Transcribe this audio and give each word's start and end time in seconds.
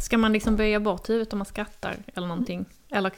Ska 0.00 0.18
man 0.18 0.32
liksom 0.32 0.56
böja 0.56 0.80
bort 0.80 1.08
huvudet 1.08 1.32
om 1.32 1.38
man 1.38 1.46
skrattar 1.46 1.96
eller 2.14 2.26
någonting? 2.26 2.64
Eller 2.90 3.12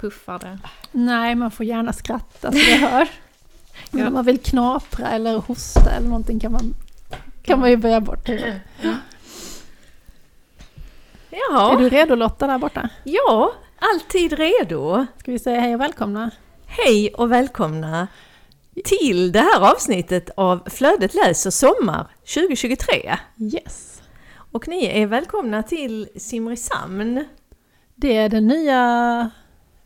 puffar 0.00 0.38
det? 0.38 0.58
Nej, 0.92 1.34
man 1.34 1.50
får 1.50 1.66
gärna 1.66 1.92
skratta 1.92 2.52
så 2.52 2.58
det 2.58 2.76
hör. 2.76 3.08
Men 3.90 4.00
Ja. 4.00 4.06
om 4.08 4.14
man 4.14 4.24
vill 4.24 4.38
knapra 4.38 5.08
eller 5.08 5.38
hosta 5.38 5.90
eller 5.90 6.08
någonting 6.08 6.40
kan 6.40 6.52
man, 6.52 6.74
kan 7.42 7.60
man 7.60 7.70
ju 7.70 7.76
böja 7.76 8.00
bort 8.00 8.28
huvudet. 8.28 8.62
Är 11.30 11.38
Ja, 11.50 11.76
du 11.78 11.88
redo 11.88 12.14
Lotta 12.14 12.46
där 12.46 12.58
borta? 12.58 12.88
ja, 13.04 13.52
alltid 13.78 14.32
redo. 14.32 15.06
Ska 15.18 15.32
vi 15.32 15.38
säga 15.38 15.60
hej 15.60 15.74
och 15.74 15.80
välkomna? 15.80 16.30
Hej 16.66 17.14
och 17.14 17.32
välkomna 17.32 18.08
till 18.84 19.32
det 19.32 19.40
här 19.40 19.72
avsnittet 19.72 20.30
av 20.36 20.68
Flödet 20.70 21.14
läser 21.14 21.50
sommar 21.50 22.06
2023. 22.34 23.16
Yes! 23.36 23.95
Och 24.56 24.68
ni 24.68 24.86
är 24.86 25.06
välkomna 25.06 25.62
till 25.62 26.08
Simrishamn. 26.16 27.24
Det 27.94 28.16
är 28.16 28.28
det 28.28 28.40
nya, 28.40 29.30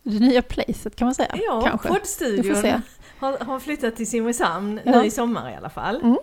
det 0.02 0.18
nya 0.20 0.42
placet 0.42 0.96
kan 0.96 1.06
man 1.06 1.14
säga. 1.14 1.34
Ja, 1.46 1.62
kanske. 1.66 1.88
Poddstudion 1.88 2.82
har, 3.18 3.38
har 3.38 3.60
flyttat 3.60 3.96
till 3.96 4.06
Simrishamn 4.06 4.80
Ja. 4.84 5.00
nu 5.00 5.06
i 5.06 5.10
sommar 5.10 5.50
i 5.50 5.54
alla 5.54 5.70
fall. 5.70 5.96
Mm. 6.02 6.18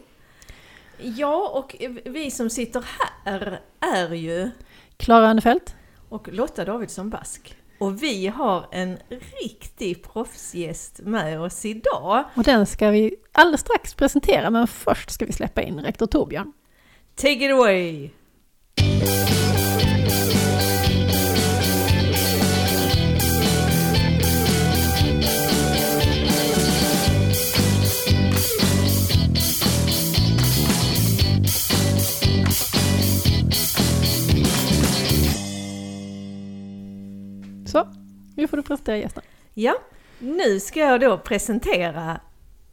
Ja, 0.97 1.49
och 1.53 1.75
vi 2.05 2.31
som 2.31 2.49
sitter 2.49 2.85
här 3.25 3.59
är 3.79 4.13
ju 4.13 4.49
Klara 4.97 5.29
Önnefelt? 5.29 5.75
och 6.09 6.27
Lotta 6.31 6.65
Davidsson 6.65 7.09
Bask. 7.09 7.57
Och 7.79 8.03
vi 8.03 8.27
har 8.27 8.67
en 8.71 8.97
riktig 9.41 10.03
proffsgäst 10.03 10.99
med 11.03 11.41
oss 11.41 11.65
idag. 11.65 12.23
Och 12.35 12.43
den 12.43 12.65
ska 12.65 12.89
vi 12.89 13.15
alldeles 13.31 13.61
strax 13.61 13.93
presentera 13.93 14.49
men 14.49 14.67
först 14.67 15.09
ska 15.09 15.25
vi 15.25 15.33
släppa 15.33 15.61
in 15.61 15.79
rektor 15.79 16.07
Torbjörn. 16.07 16.53
Take 17.15 17.45
it 17.45 17.51
away! 17.51 18.09
Så, 37.65 37.87
nu 38.35 38.47
får 38.47 38.57
du 38.57 38.63
presentera 38.63 38.97
gästen. 38.97 39.23
Ja, 39.53 39.75
nu 40.19 40.59
ska 40.59 40.79
jag 40.79 41.01
då 41.01 41.17
presentera 41.17 42.21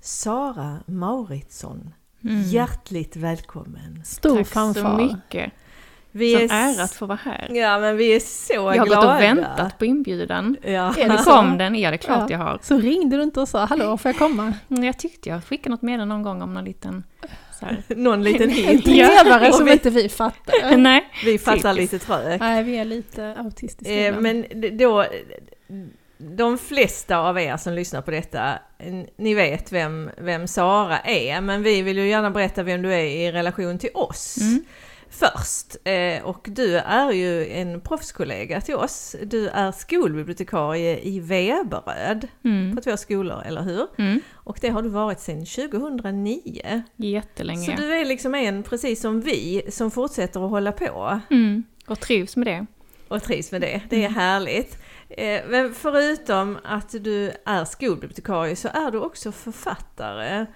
Sara 0.00 0.78
Mauritsson. 0.86 1.94
Hjärtligt 2.46 3.16
välkommen! 3.16 4.02
Stor 4.04 4.36
Tack 4.36 4.46
så 4.46 4.52
fanfar. 4.52 4.96
mycket. 4.96 5.52
Vi 6.16 6.32
Som 6.48 6.56
är 6.56 6.74
ära 6.78 6.82
att 6.84 6.92
få 6.94 7.06
vara 7.06 7.18
här. 7.24 7.48
Ja, 7.52 7.78
men 7.78 7.96
vi 7.96 8.16
är 8.16 8.20
så 8.20 8.52
Jag 8.52 8.62
har 8.78 8.86
glada. 8.86 9.00
gått 9.06 9.14
och 9.14 9.20
väntat 9.22 9.78
på 9.78 9.84
inbjudan. 9.84 10.56
Ja. 10.62 10.94
Är 10.98 11.08
det 11.08 11.22
kom 11.24 11.58
den, 11.58 11.74
ja 11.74 11.90
det 11.90 11.96
är 11.96 11.98
klart 11.98 12.30
Ja. 12.30 12.36
jag 12.36 12.38
har. 12.38 12.58
Så 12.62 12.78
ringde 12.78 13.16
du 13.16 13.22
inte 13.22 13.40
och 13.40 13.48
sa 13.48 13.64
hallå, 13.64 13.96
får 13.98 14.08
jag 14.08 14.18
komma? 14.18 14.52
Mm, 14.70 14.84
Jag 14.84 14.98
tyckte 14.98 15.28
jag 15.28 15.44
skickade 15.44 15.70
något 15.70 15.82
meddelande 15.82 16.14
någon 16.14 16.22
gång 16.22 16.42
om 16.42 16.54
någon 16.54 16.64
liten 16.64 17.04
här. 17.60 17.82
Någon 17.96 18.22
liten 18.22 18.42
En 18.42 18.50
hint. 18.56 18.84
trevare 18.84 19.48
Och 19.48 19.54
som 19.54 19.64
vi, 19.66 19.72
inte 19.72 19.90
vi 19.90 20.08
fattar. 20.08 20.76
Nej, 20.76 21.04
vi 21.24 21.38
fattar 21.38 21.74
Typiskt. 21.74 21.92
lite 21.92 22.06
trögt. 22.06 22.40
Nej, 22.40 22.62
vi 22.62 22.76
är 22.76 22.84
lite 22.84 23.34
autistiska 23.38 23.94
Eh, 23.94 24.14
men 24.20 24.44
då, 24.78 25.04
de 26.18 26.58
flesta 26.58 27.18
av 27.18 27.38
er 27.38 27.56
som 27.56 27.72
lyssnar 27.72 28.02
på 28.02 28.10
detta, 28.10 28.52
ni 29.16 29.34
vet 29.34 29.72
vem, 29.72 30.10
vem 30.18 30.46
Sara 30.46 30.98
är, 30.98 31.40
men 31.40 31.62
vi 31.62 31.82
vill 31.82 31.98
ju 31.98 32.08
gärna 32.08 32.30
berätta 32.30 32.62
vem 32.62 32.82
du 32.82 32.92
är 32.94 33.04
i 33.04 33.32
relation 33.32 33.78
till 33.78 33.90
oss. 33.94 34.36
Mm. 34.40 34.64
Först, 35.16 35.76
eh, 35.84 36.24
och 36.24 36.48
du 36.50 36.76
är 36.76 37.10
ju 37.10 37.48
en 37.48 37.80
proffskollega 37.80 38.60
till 38.60 38.74
oss. 38.74 39.16
Du 39.22 39.48
är 39.48 39.72
skolbibliotekarie 39.72 41.00
i 41.00 41.20
Veberöd 41.20 42.28
mm. 42.44 42.76
på 42.76 42.82
två 42.82 42.96
skolor, 42.96 43.42
eller 43.46 43.62
hur? 43.62 43.86
Mm. 43.98 44.20
Och 44.34 44.58
det 44.60 44.68
har 44.68 44.82
du 44.82 44.88
varit 44.88 45.20
sedan 45.20 45.46
2009. 45.46 46.82
jättelänge. 46.96 47.64
Så 47.64 47.72
du 47.82 47.94
är 47.94 48.04
liksom 48.04 48.34
en, 48.34 48.62
precis 48.62 49.00
som 49.00 49.20
vi, 49.20 49.62
som 49.70 49.90
fortsätter 49.90 50.44
att 50.44 50.50
hålla 50.50 50.72
på. 50.72 51.20
Mm. 51.30 51.64
Och 51.86 52.00
trivs 52.00 52.36
med 52.36 52.46
det. 52.46 52.66
och 53.08 53.22
trivs 53.22 53.52
med 53.52 53.60
det. 53.60 53.80
Det 53.90 54.04
är 54.04 54.10
härligt. 54.10 54.78
Eh, 55.08 55.40
Men 55.48 55.74
förutom 55.74 56.58
att 56.64 56.90
du 56.90 57.32
är 57.44 57.64
skolbibliotekarie 57.64 58.56
så 58.56 58.68
är 58.68 58.90
du 58.90 58.98
också 58.98 59.32
författare. 59.32 60.46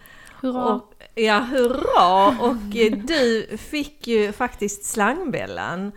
Hurra! 0.41 0.65
Och, 0.65 0.95
ja, 1.19 1.39
hurra! 1.39 2.29
Och 2.41 2.77
eh, 2.77 2.93
du 2.93 3.47
fick 3.57 4.07
ju 4.07 4.33
faktiskt 4.33 4.85
Slangbällan 4.85 5.93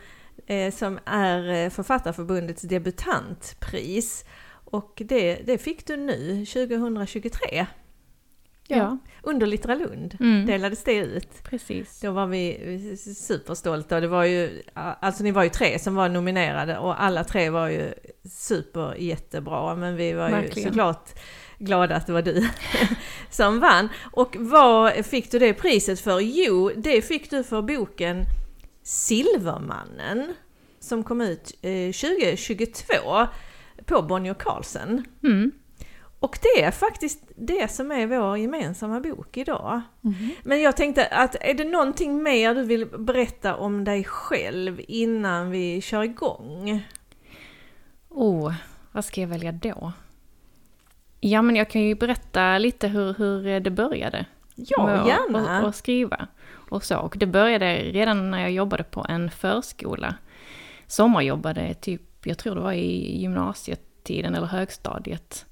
eh, 0.47 0.73
som 0.73 0.99
är 1.05 1.63
eh, 1.63 1.69
Författarförbundets 1.69 2.61
debutantpris. 2.61 4.25
Och 4.65 5.01
det, 5.05 5.35
det 5.35 5.57
fick 5.57 5.87
du 5.87 5.97
nu 5.97 6.45
2023 6.45 7.65
ja, 8.67 8.97
under 9.23 9.47
Littra 9.47 9.75
Lund. 9.75 10.17
Mm. 10.19 10.45
Delades 10.45 10.83
det 10.83 10.95
ut. 10.95 11.43
precis. 11.43 11.99
Då 11.99 12.11
var 12.11 12.27
vi 12.27 12.97
superstolta. 12.97 13.99
Det 13.99 14.07
var 14.07 14.23
ju, 14.23 14.61
alltså 14.73 15.23
ni 15.23 15.31
var 15.31 15.43
ju 15.43 15.49
tre 15.49 15.79
som 15.79 15.95
var 15.95 16.09
nominerade 16.09 16.77
och 16.77 17.03
alla 17.03 17.23
tre 17.23 17.49
var 17.49 17.67
ju 17.67 17.93
super 18.23 18.95
jättebra. 18.95 19.75
Men 19.75 19.95
vi 19.95 20.13
var 20.13 20.29
ju 20.29 20.35
Verkligen. 20.35 20.69
såklart 20.69 21.09
glada 21.61 21.95
att 21.95 22.07
det 22.07 22.13
var 22.13 22.21
du 22.21 22.49
som 23.29 23.59
vann. 23.59 23.89
Och 24.11 24.35
vad 24.39 25.05
fick 25.05 25.31
du 25.31 25.39
det 25.39 25.53
priset 25.53 25.99
för? 25.99 26.19
Jo, 26.19 26.71
det 26.77 27.01
fick 27.01 27.29
du 27.29 27.43
för 27.43 27.61
boken 27.61 28.25
Silvermannen 28.83 30.33
som 30.79 31.03
kom 31.03 31.21
ut 31.21 31.53
eh, 31.61 31.91
2022 31.91 33.27
på 33.85 34.01
Bonnier 34.01 34.33
Carlsen. 34.33 35.05
Mm. 35.23 35.51
Och 36.19 36.39
det 36.41 36.63
är 36.63 36.71
faktiskt 36.71 37.23
det 37.35 37.71
som 37.71 37.91
är 37.91 38.07
vår 38.07 38.37
gemensamma 38.37 38.99
bok 38.99 39.37
idag. 39.37 39.81
Mhm. 40.01 40.31
Men 40.43 40.61
jag 40.61 40.77
tänkte 40.77 41.05
att 41.07 41.35
är 41.41 41.53
det 41.53 41.63
någonting 41.63 42.23
mer 42.23 42.55
du 42.55 42.63
vill 42.63 42.85
berätta 42.85 43.55
om 43.55 43.83
dig 43.83 44.03
själv 44.03 44.81
innan 44.87 45.51
vi 45.51 45.81
kör 45.81 46.03
igång? 46.03 46.87
Oh, 48.09 48.53
vad 48.91 49.05
ska 49.05 49.21
jag 49.21 49.27
välja 49.27 49.51
då? 49.51 49.93
Ja, 51.23 51.41
men 51.41 51.55
jag 51.55 51.69
kan 51.69 51.81
ju 51.81 51.95
berätta 51.95 52.57
lite 52.57 52.87
hur, 52.87 53.13
hur 53.13 53.59
det 53.59 53.69
började. 53.71 54.25
Ja, 54.55 54.85
med 54.85 55.07
gärna. 55.07 55.57
att- 55.59 55.65
att 55.65 55.75
skriva 55.75 56.27
och 56.69 56.83
så. 56.83 56.97
Och 56.97 57.15
det 57.17 57.25
började 57.25 57.75
redan 57.75 58.31
när 58.31 58.41
jag 58.41 58.51
jobbade 58.51 58.83
på 58.83 59.05
en 59.09 59.29
förskola. 59.31 60.15
Sommarjobbade 60.87 61.73
typ, 61.73 62.01
jag 62.25 62.37
tror 62.37 62.55
det 62.55 62.61
var 62.61 62.73
i 62.73 63.21
gymnasietiden 63.21 64.35
eller 64.35 64.47
högstadiet. 64.47 65.45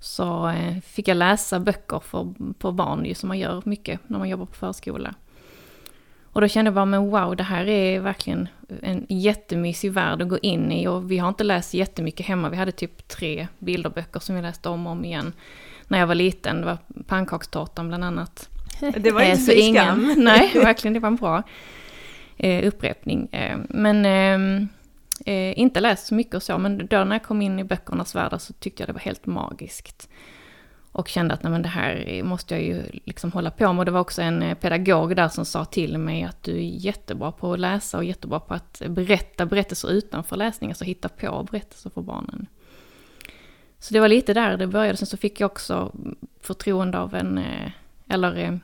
Så 0.00 0.48
eh, 0.48 0.80
fick 0.80 1.08
jag 1.08 1.16
läsa 1.16 1.60
böcker 1.60 2.00
för, 2.00 2.34
på 2.58 2.72
barn 2.72 3.04
ju 3.04 3.14
som 3.14 3.28
man 3.28 3.38
gör 3.38 3.62
mycket 3.64 4.00
när 4.06 4.18
man 4.18 4.28
jobbar 4.28 4.46
på 4.46 4.54
förskola. 4.54 5.14
Och 6.32 6.40
då 6.40 6.48
kände 6.48 6.66
jag 6.68 6.74
bara, 6.74 6.84
men 6.84 7.10
wow, 7.10 7.36
det 7.36 7.42
här 7.42 7.68
är 7.68 8.00
verkligen 8.00 8.48
en 8.82 9.06
jättemysig 9.08 9.92
värld 9.92 10.22
att 10.22 10.28
gå 10.28 10.38
in 10.38 10.72
i. 10.72 10.86
Och 10.88 11.10
vi 11.10 11.18
har 11.18 11.28
inte 11.28 11.44
läst 11.44 11.74
jättemycket 11.74 12.26
hemma. 12.26 12.48
Vi 12.48 12.56
hade 12.56 12.72
typ 12.72 13.08
tre 13.08 13.48
bilderböcker 13.58 14.20
som 14.20 14.36
vi 14.36 14.42
läste 14.42 14.68
om 14.68 14.86
och 14.86 14.92
om 14.92 15.04
igen 15.04 15.32
när 15.88 15.98
jag 15.98 16.06
var 16.06 16.14
liten. 16.14 16.60
Det 16.60 16.66
var 16.66 16.78
pannkakstårtan 17.06 17.88
bland 17.88 18.04
annat. 18.04 18.48
Det 18.96 19.10
var 19.10 19.20
Eh, 19.22 19.30
inte 19.30 19.42
så 19.42 19.52
ingen- 19.52 19.84
skam. 19.84 20.14
Nej, 20.24 20.50
verkligen, 20.54 20.92
det 20.94 21.00
var 21.00 21.06
en 21.08 21.16
bra 21.16 21.42
eh, 22.36 22.66
upprepning. 22.68 23.28
Eh, 23.32 23.58
men 23.68 24.04
ehm, 24.06 24.68
eh, 25.26 25.58
inte 25.58 25.80
läst 25.80 26.06
så 26.06 26.14
mycket 26.14 26.34
och 26.34 26.42
så, 26.42 26.58
men 26.58 26.86
då 26.86 27.04
när 27.04 27.14
jag 27.16 27.22
kom 27.22 27.42
in 27.42 27.58
i 27.58 27.64
böckernas 27.64 28.14
värld 28.14 28.34
så 28.40 28.52
tyckte 28.52 28.82
jag 28.82 28.88
det 28.88 28.92
var 28.92 29.00
helt 29.00 29.26
magiskt. 29.26 30.08
Och 30.92 31.08
kände 31.08 31.34
att 31.34 31.42
nej, 31.42 31.52
men 31.52 31.62
det 31.62 31.68
här 31.68 32.22
måste 32.22 32.54
jag 32.54 32.64
ju 32.64 32.82
liksom 33.04 33.32
hålla 33.32 33.50
på 33.50 33.72
med. 33.72 33.78
Och 33.78 33.84
det 33.84 33.90
var 33.90 34.00
också 34.00 34.22
en 34.22 34.42
eh, 34.42 34.54
pedagog 34.54 35.16
där 35.16 35.28
som 35.28 35.44
sa 35.44 35.64
till 35.64 35.98
mig 35.98 36.22
att 36.22 36.42
du 36.42 36.52
är 36.56 36.60
jättebra 36.60 37.32
på 37.32 37.52
att 37.52 37.60
läsa 37.60 37.98
och 37.98 38.04
jättebra 38.04 38.40
på 38.40 38.54
att 38.54 38.82
berätta 38.88 39.46
berättelser 39.46 39.90
utanför 39.90 40.36
läsning, 40.36 40.70
alltså 40.70 40.84
hitta 40.84 41.08
på 41.08 41.46
berättelser 41.50 41.90
för 41.90 42.02
barnen. 42.02 42.46
Så 43.78 43.94
det 43.94 44.00
var 44.00 44.08
lite 44.08 44.34
där 44.34 44.56
det 44.56 44.66
började. 44.66 44.96
Sen 44.96 45.06
så 45.06 45.16
fick 45.16 45.40
jag 45.40 45.50
också 45.50 45.92
förtroende 46.40 46.98
av 46.98 47.14
en, 47.14 47.38
eh, 47.38 47.70
eller 48.08 48.36
eh, 48.36 48.54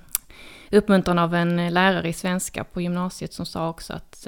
uppmuntran 0.70 1.18
av 1.18 1.34
en 1.34 1.74
lärare 1.74 2.08
i 2.08 2.12
svenska 2.12 2.64
på 2.64 2.80
gymnasiet 2.80 3.32
som 3.32 3.46
sa 3.46 3.68
också 3.68 3.92
att 3.92 4.26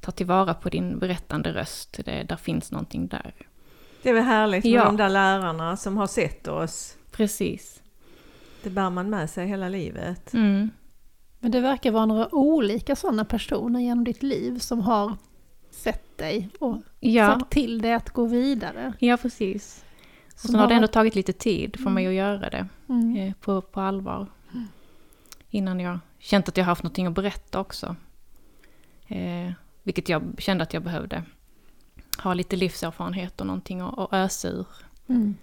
ta 0.00 0.10
tillvara 0.10 0.54
på 0.54 0.68
din 0.68 0.98
berättande 0.98 1.52
röst, 1.52 2.00
det, 2.04 2.22
där 2.22 2.36
finns 2.36 2.72
någonting 2.72 3.06
där. 3.06 3.34
Det 4.04 4.10
är 4.10 4.14
väl 4.14 4.22
härligt 4.24 4.64
med 4.64 4.72
Ja. 4.72 4.84
de 4.84 4.96
där 4.96 5.08
lärarna 5.08 5.76
som 5.76 5.96
har 5.96 6.06
sett 6.06 6.48
oss. 6.48 6.96
Precis. 7.10 7.82
Det 8.62 8.70
bär 8.70 8.90
man 8.90 9.10
med 9.10 9.30
sig 9.30 9.46
hela 9.46 9.68
livet. 9.68 10.34
Mm. 10.34 10.70
Men 11.40 11.50
det 11.50 11.60
verkar 11.60 11.90
vara 11.90 12.06
några 12.06 12.34
olika 12.34 12.96
sådana 12.96 13.24
personer 13.24 13.80
genom 13.80 14.04
ditt 14.04 14.22
liv 14.22 14.58
som 14.58 14.80
har 14.80 15.16
sett 15.70 16.18
dig 16.18 16.48
och 16.60 16.76
Ja, 17.00 17.26
sagt 17.38 17.50
till 17.52 17.82
dig 17.82 17.92
att 17.92 18.10
gå 18.10 18.26
vidare. 18.26 18.92
ja, 18.98 19.16
precis. 19.16 19.84
Och 20.34 20.40
sen 20.40 20.54
har 20.54 20.68
det 20.68 20.74
ändå 20.74 20.88
tagit 20.88 21.14
lite 21.14 21.32
tid 21.32 21.76
för 21.80 21.90
mig 21.90 22.06
att 22.06 22.12
göra 22.14 22.50
det 22.50 22.66
Mm. 22.88 23.16
eh, 23.16 23.32
på, 23.40 23.60
på 23.60 23.80
allvar. 23.80 24.26
Innan 25.50 25.80
jag 25.80 25.98
känt 26.18 26.48
att 26.48 26.56
jag 26.56 26.64
haft 26.64 26.82
någonting 26.82 27.06
att 27.06 27.12
berätta 27.14 27.60
också. 27.60 27.96
Eh, 29.08 29.52
vilket 29.82 30.08
jag 30.08 30.22
kände 30.38 30.62
att 30.62 30.74
jag 30.74 30.82
behövde 30.82 31.22
ha 32.22 32.34
lite 32.34 32.56
livserfarenhet 32.56 33.40
och 33.40 33.46
någonting 33.46 33.80
att 33.80 34.12
ösa 34.12 34.48
ur. 34.48 34.66
Mm. 35.08 35.34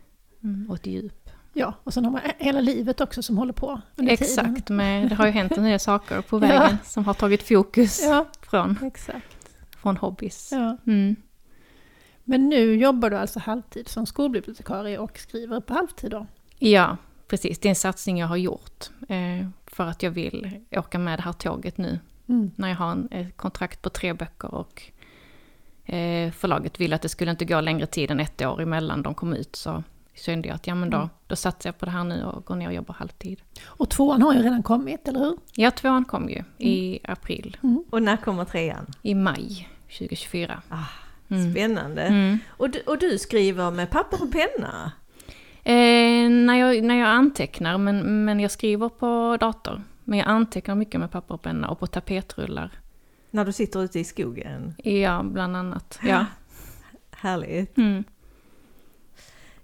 Mm, 0.43 0.69
och 0.69 0.75
ett 0.75 0.87
djup. 0.87 1.29
Ja, 1.53 1.73
och 1.83 1.93
sen 1.93 2.05
har 2.05 2.11
man 2.11 2.21
hela 2.37 2.61
livet 2.61 3.01
också 3.01 3.23
som 3.23 3.37
håller 3.37 3.53
på 3.53 3.81
under. 3.95 4.13
Exakt, 4.13 4.69
men 4.69 5.09
det 5.09 5.15
har 5.15 5.25
ju 5.25 5.31
hänt 5.31 5.55
del 5.55 5.79
saker 5.79 6.21
på 6.21 6.37
vägen 6.39 6.77
som 6.83 7.05
har 7.05 7.13
tagit 7.13 7.43
fokus 7.43 8.01
Ja, 8.03 8.25
från, 8.41 8.77
exakt. 8.83 9.57
från 9.77 9.97
hobbies. 9.97 10.49
Ja. 10.51 10.77
Mm. 10.87 11.15
Men 12.23 12.49
nu 12.49 12.75
jobbar 12.75 13.09
du 13.09 13.17
alltså 13.17 13.39
halvtid 13.39 13.87
som 13.87 14.05
skolbibliotekarie 14.05 14.97
och 14.97 15.17
skriver 15.17 15.59
på 15.59 15.73
halvtid 15.73 16.11
då? 16.11 16.27
Ja, 16.59 16.97
precis. 17.27 17.59
Det 17.59 17.67
är 17.67 17.69
en 17.69 17.75
satsning 17.75 18.19
jag 18.19 18.27
har 18.27 18.37
gjort. 18.37 18.89
Eh, 19.09 19.47
för 19.65 19.87
att 19.87 20.03
jag 20.03 20.11
vill 20.11 20.65
åka 20.71 20.99
med 20.99 21.19
det 21.19 21.23
här 21.23 21.33
tåget 21.33 21.77
nu. 21.77 21.99
Mm. 22.27 22.51
När 22.55 22.69
jag 22.69 22.75
har 22.75 22.91
en, 22.91 23.07
ett 23.11 23.37
kontrakt 23.37 23.81
på 23.81 23.89
tre 23.89 24.13
böcker 24.13 24.53
och 24.53 24.91
eh, 25.85 26.31
förlaget 26.31 26.79
ville 26.79 26.95
att 26.95 27.01
det 27.01 27.09
skulle 27.09 27.31
inte 27.31 27.45
gå 27.45 27.61
längre 27.61 27.85
tid 27.85 28.11
än 28.11 28.19
ett 28.19 28.41
år 28.41 28.61
emellan 28.61 29.01
de 29.01 29.13
kom 29.15 29.33
ut. 29.33 29.55
Så 29.55 29.83
kände 30.15 30.47
jag 30.47 30.55
att 30.55 30.67
ja 30.67 30.75
men 30.75 30.89
då, 30.89 30.97
Mm. 30.97 31.09
då 31.27 31.35
satsar 31.35 31.67
jag 31.67 31.77
på 31.77 31.85
det 31.85 31.91
här 31.91 32.03
nu 32.03 32.23
och 32.23 32.45
går 32.45 32.55
ner 32.55 32.67
och 32.67 32.73
jobbar 32.73 32.93
halvtid. 32.93 33.41
Och 33.65 33.89
tvåan 33.89 34.21
har 34.21 34.33
ju 34.33 34.41
redan 34.41 34.63
kommit, 34.63 35.07
eller 35.07 35.19
hur? 35.19 35.37
Ja, 35.55 35.71
tvåan 35.71 36.05
kom 36.05 36.29
ju 36.29 36.43
i 36.57 36.99
april. 37.03 37.57
Och 37.89 38.01
när 38.03 38.17
kommer 38.17 38.45
trean? 38.45 38.85
I 39.01 39.15
maj 39.15 39.69
2024. 39.97 40.61
Ah, 40.69 40.75
Mm. 41.29 41.51
Spännande. 41.51 42.01
Mm. 42.01 42.37
Och, 42.49 42.69
du, 42.69 42.79
och 42.79 42.97
du 42.97 43.17
skriver 43.17 43.71
med 43.71 43.89
papper 43.91 44.23
och 44.23 44.31
penna? 44.31 44.91
Eh, 45.63 46.29
när, 46.29 46.55
jag, 46.55 46.83
när 46.83 46.95
jag 46.95 47.07
antecknar, 47.09 47.77
men, 47.77 48.25
men 48.25 48.39
jag 48.39 48.51
skriver 48.51 48.89
på 48.89 49.37
dator. 49.39 49.81
Men 50.03 50.19
jag 50.19 50.27
antecknar 50.27 50.75
mycket 50.75 50.99
med 50.99 51.11
papper 51.11 51.33
och 51.33 51.41
penna 51.41 51.67
och 51.69 51.79
på 51.79 51.87
tapetrullar. 51.87 52.71
När 53.31 53.45
du 53.45 53.51
sitter 53.51 53.83
ute 53.83 53.99
i 53.99 54.03
skogen? 54.03 54.75
Ja, 54.83 55.23
bland 55.23 55.57
annat. 55.57 55.99
Ja. 56.03 56.25
Härligt. 57.11 57.77
Mm. 57.77 58.03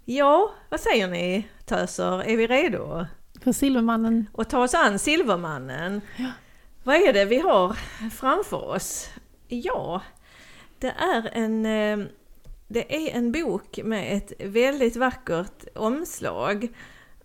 Ja, 0.04 0.50
vad 0.68 0.80
säger 0.80 1.08
ni 1.08 1.48
töser? 1.64 2.22
Är 2.22 2.36
vi 2.36 2.46
redo? 2.46 3.06
För 3.42 3.52
Silvermannen, 3.52 4.26
Och 4.32 4.48
ta 4.48 4.62
oss 4.62 4.74
an 4.74 4.98
Silvermannen. 4.98 6.00
Vad 6.84 6.96
är 6.96 7.12
det 7.12 7.24
vi 7.24 7.38
har 7.38 7.76
framför 8.10 8.64
oss? 8.68 9.10
Ja, 9.48 10.02
det 10.78 10.94
är 10.98 11.30
en, 11.32 11.66
eh, 11.66 12.06
det 12.68 13.06
är 13.06 13.16
en 13.16 13.32
bok 13.32 13.80
med 13.84 14.16
ett 14.16 14.32
väldigt 14.38 14.96
vackert 14.96 15.64
omslag. 15.74 16.68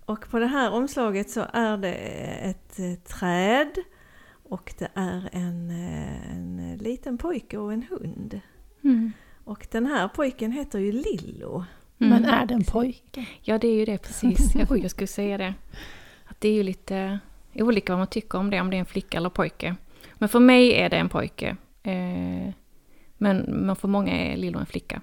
Och 0.06 0.30
på 0.30 0.40
det 0.40 0.48
här 0.48 0.72
omslaget 0.72 1.30
så 1.30 1.46
är 1.54 1.78
det 1.78 1.94
ett 1.94 2.80
eh, 2.80 2.94
träd 2.94 3.72
och 4.54 4.74
det 4.78 4.88
är 4.94 5.30
en, 5.32 5.70
eh, 5.70 6.32
en 6.32 6.78
liten 6.82 7.18
pojke 7.18 7.58
och 7.58 7.74
en 7.74 7.84
hund. 7.84 8.42
Mm. 8.84 9.12
Och 9.44 9.68
den 9.72 9.86
här 9.86 10.08
pojken 10.08 10.52
heter 10.52 10.80
ju 10.80 10.92
Lillo. 10.92 11.66
Mm. 12.00 12.10
men 12.10 12.26
är 12.26 12.46
det 12.46 12.54
en 12.54 12.64
pojke? 12.64 13.26
Ja, 13.42 13.58
det 13.58 13.68
är 13.68 13.76
ju 13.76 13.86
det 13.86 13.98
precis. 13.98 14.56
Jag, 14.56 14.72
oj, 14.72 14.82
jag 14.82 14.92
skulle 14.92 15.08
säga 15.08 15.38
det. 15.38 15.54
Att 16.26 16.42
det 16.42 16.50
är 16.50 16.54
ju 16.54 16.64
lite 16.64 17.20
olika 17.54 17.94
vad 17.94 18.00
man 18.00 18.08
tycker 18.08 18.38
om 18.38 18.50
det, 18.50 18.62
om 18.62 18.70
det 18.70 18.78
är 18.78 18.80
en 18.80 18.86
flicka 18.86 19.18
eller 19.18 19.30
pojke. 19.30 19.76
Men 20.14 20.30
för 20.30 20.40
mig 20.40 20.74
är 20.74 20.90
det 20.90 20.98
en 20.98 21.10
pojke. 21.10 21.58
Eh, 21.84 22.54
men, 23.18 23.38
men 23.38 23.76
för 23.76 23.88
många 23.88 24.12
är 24.12 24.38
Lillo 24.38 24.60
en 24.60 24.66
flicka. 24.66 25.02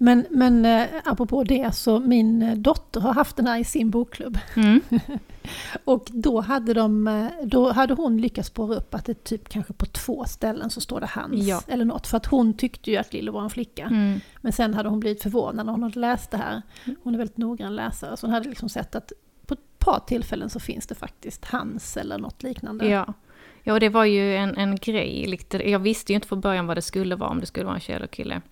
Men, 0.00 0.26
men 0.30 0.64
eh, 0.64 0.86
apropå 1.04 1.44
det, 1.44 1.74
så 1.74 2.00
min 2.00 2.42
eh, 2.42 2.54
dotter 2.54 3.00
har 3.00 3.14
haft 3.14 3.36
den 3.36 3.46
här 3.46 3.58
i 3.58 3.64
sin 3.64 3.90
bokklubb. 3.90 4.38
Mm. 4.56 4.80
Och 5.84 6.06
då 6.10 6.40
hade, 6.40 6.74
de, 6.74 7.08
eh, 7.08 7.26
då 7.44 7.72
hade 7.72 7.94
hon 7.94 8.18
lyckats 8.20 8.48
spåra 8.48 8.76
upp 8.76 8.94
att 8.94 9.04
det 9.04 9.24
typ 9.24 9.48
kanske 9.48 9.72
på 9.72 9.86
två 9.86 10.24
ställen 10.24 10.70
så 10.70 10.80
står 10.80 11.00
det 11.00 11.06
hans 11.06 11.46
Ja. 11.46 11.62
eller 11.66 11.84
något. 11.84 12.06
För 12.06 12.16
att 12.16 12.26
hon 12.26 12.56
tyckte 12.56 12.90
ju 12.90 12.96
att 12.96 13.12
Lillo 13.12 13.32
var 13.32 13.42
en 13.42 13.50
flicka. 13.50 13.84
Mm. 13.84 14.20
Men 14.40 14.52
sen 14.52 14.74
hade 14.74 14.88
hon 14.88 15.00
blivit 15.00 15.22
förvånad 15.22 15.66
när 15.66 15.72
hon 15.72 15.82
hade 15.82 16.00
läst 16.00 16.30
det 16.30 16.36
här. 16.36 16.62
Hon 17.02 17.14
är 17.14 17.18
väldigt 17.18 17.36
noggrann 17.36 17.76
läsare, 17.76 18.16
så 18.16 18.26
hon 18.26 18.34
hade 18.34 18.48
liksom 18.48 18.68
sett 18.68 18.94
att 18.94 19.12
på 19.46 19.54
ett 19.54 19.78
par 19.78 20.00
tillfällen 20.06 20.50
så 20.50 20.60
finns 20.60 20.86
det 20.86 20.94
faktiskt 20.94 21.44
hans 21.44 21.96
eller 21.96 22.18
något 22.18 22.42
liknande. 22.42 22.88
Ja. 22.88 23.14
ja, 23.62 23.72
och 23.72 23.80
det 23.80 23.88
var 23.88 24.04
ju 24.04 24.36
en, 24.36 24.56
en 24.56 24.76
grej. 24.76 25.38
Jag 25.64 25.78
visste 25.78 26.12
ju 26.12 26.14
inte 26.14 26.28
från 26.28 26.40
början 26.40 26.66
vad 26.66 26.76
det 26.76 26.82
skulle 26.82 27.16
vara, 27.16 27.30
om 27.30 27.40
det 27.40 27.46
skulle 27.46 27.64
vara 27.64 27.74
en 27.74 27.80
tjej 27.80 27.96
eller 27.96 28.06
kille. 28.06 28.42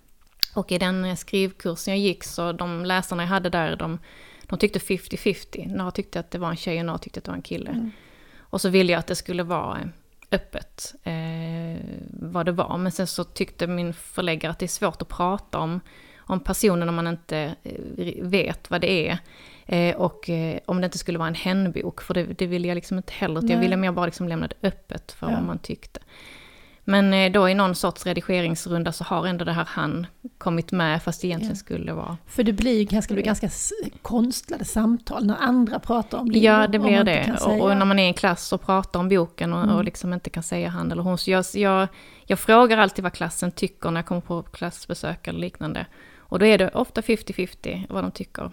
Och 0.56 0.72
i 0.72 0.78
den 0.78 1.16
skrivkursen 1.16 1.94
jag 1.94 1.98
gick 2.00 2.24
så 2.24 2.52
de 2.52 2.84
läsarna 2.84 3.22
jag 3.22 3.28
hade 3.28 3.48
där, 3.48 3.76
de, 3.76 3.98
de 4.42 4.58
tyckte 4.58 4.78
50-50. 4.78 5.76
Några 5.76 5.90
tyckte 5.90 6.20
att 6.20 6.30
det 6.30 6.38
var 6.38 6.50
en 6.50 6.56
tjej 6.56 6.78
och 6.78 6.86
några 6.86 6.98
tyckte 6.98 7.18
att 7.20 7.24
det 7.24 7.30
var 7.30 7.36
en 7.36 7.42
kille. 7.42 7.70
Mm. 7.70 7.90
Och 8.38 8.60
så 8.60 8.68
ville 8.68 8.92
jag 8.92 8.98
att 8.98 9.06
det 9.06 9.14
skulle 9.14 9.42
vara 9.42 9.78
eh, 9.78 9.86
öppet 10.30 10.94
eh, 11.02 11.84
vad 12.10 12.46
det 12.46 12.52
var. 12.52 12.78
Men 12.78 12.92
sen 12.92 13.06
så 13.06 13.24
tyckte 13.24 13.66
min 13.66 13.94
förläggare 13.94 14.50
att 14.52 14.58
det 14.58 14.66
är 14.66 14.68
svårt 14.68 15.02
att 15.02 15.08
prata 15.08 15.58
om, 15.58 15.80
om 16.18 16.40
personen 16.40 16.88
om 16.88 16.94
man 16.94 17.06
inte 17.06 17.54
eh, 17.62 18.22
vet 18.22 18.70
vad 18.70 18.80
det 18.80 19.08
är. 19.08 19.18
Eh, 19.66 19.96
och 19.96 20.30
eh, 20.30 20.58
om 20.66 20.80
det 20.80 20.84
inte 20.84 20.98
skulle 20.98 21.18
vara 21.18 21.28
en 21.28 21.34
hänbok, 21.34 22.02
för 22.02 22.14
det, 22.14 22.24
det 22.24 22.46
ville 22.46 22.68
jag 22.68 22.74
liksom 22.74 22.96
inte 22.96 23.12
heller. 23.12 23.50
Jag 23.50 23.60
ville 23.60 23.76
mer 23.76 23.92
bara 23.92 24.06
liksom 24.06 24.28
lämna 24.28 24.48
det 24.48 24.68
öppet 24.68 25.12
för 25.12 25.26
Ja. 25.26 25.34
vad 25.34 25.44
man 25.44 25.58
tyckte. 25.58 26.00
Men 26.88 27.14
eh, 27.14 27.32
då 27.32 27.48
i 27.48 27.54
någon 27.54 27.74
sorts 27.74 28.06
redigeringsrunda 28.06 28.92
så 28.92 29.04
har 29.04 29.26
ändå 29.26 29.44
det 29.44 29.52
här 29.52 29.64
han 29.68 30.06
kommit 30.38 30.72
med, 30.72 31.02
fast 31.02 31.20
det 31.20 31.26
egentligen 31.26 31.54
Ja. 31.54 31.58
skulle 31.58 31.92
vara... 31.92 32.16
För 32.26 32.42
det 32.42 32.52
blir 32.52 32.78
ju 32.78 32.84
ganska, 32.84 33.14
det 33.14 33.14
blir 33.14 33.24
ganska 33.24 33.50
konstlade 34.02 34.64
samtal 34.64 35.26
när 35.26 35.36
andra 35.40 35.78
pratar 35.78 36.18
om 36.18 36.30
Lillo. 36.30 36.44
Ja, 36.44 36.66
det 36.66 36.78
blir 36.78 37.04
det. 37.04 37.38
Och, 37.46 37.60
och 37.60 37.76
när 37.76 37.84
man 37.84 37.98
är 37.98 38.04
i 38.04 38.06
en 38.06 38.14
klass 38.14 38.52
och 38.52 38.62
pratar 38.62 39.00
om 39.00 39.08
boken 39.08 39.52
och, 39.52 39.62
Mm. 39.64 39.76
och 39.76 39.84
liksom 39.84 40.12
inte 40.12 40.30
kan 40.30 40.42
säga 40.42 40.68
han 40.68 40.92
eller 40.92 41.02
hon. 41.02 41.18
Så 41.18 41.30
jag, 41.30 41.44
jag, 41.54 41.88
jag 42.26 42.38
frågar 42.38 42.78
alltid 42.78 43.02
vad 43.02 43.12
klassen 43.12 43.52
tycker 43.52 43.90
när 43.90 43.98
jag 44.00 44.06
kommer 44.06 44.20
på 44.20 44.42
klassbesök 44.42 45.28
eller 45.28 45.38
liknande. 45.40 45.86
Och 46.18 46.38
då 46.38 46.46
är 46.46 46.58
det 46.58 46.68
ofta 46.68 47.00
50-50 47.00 47.86
vad 47.88 48.04
de 48.04 48.10
tycker. 48.10 48.50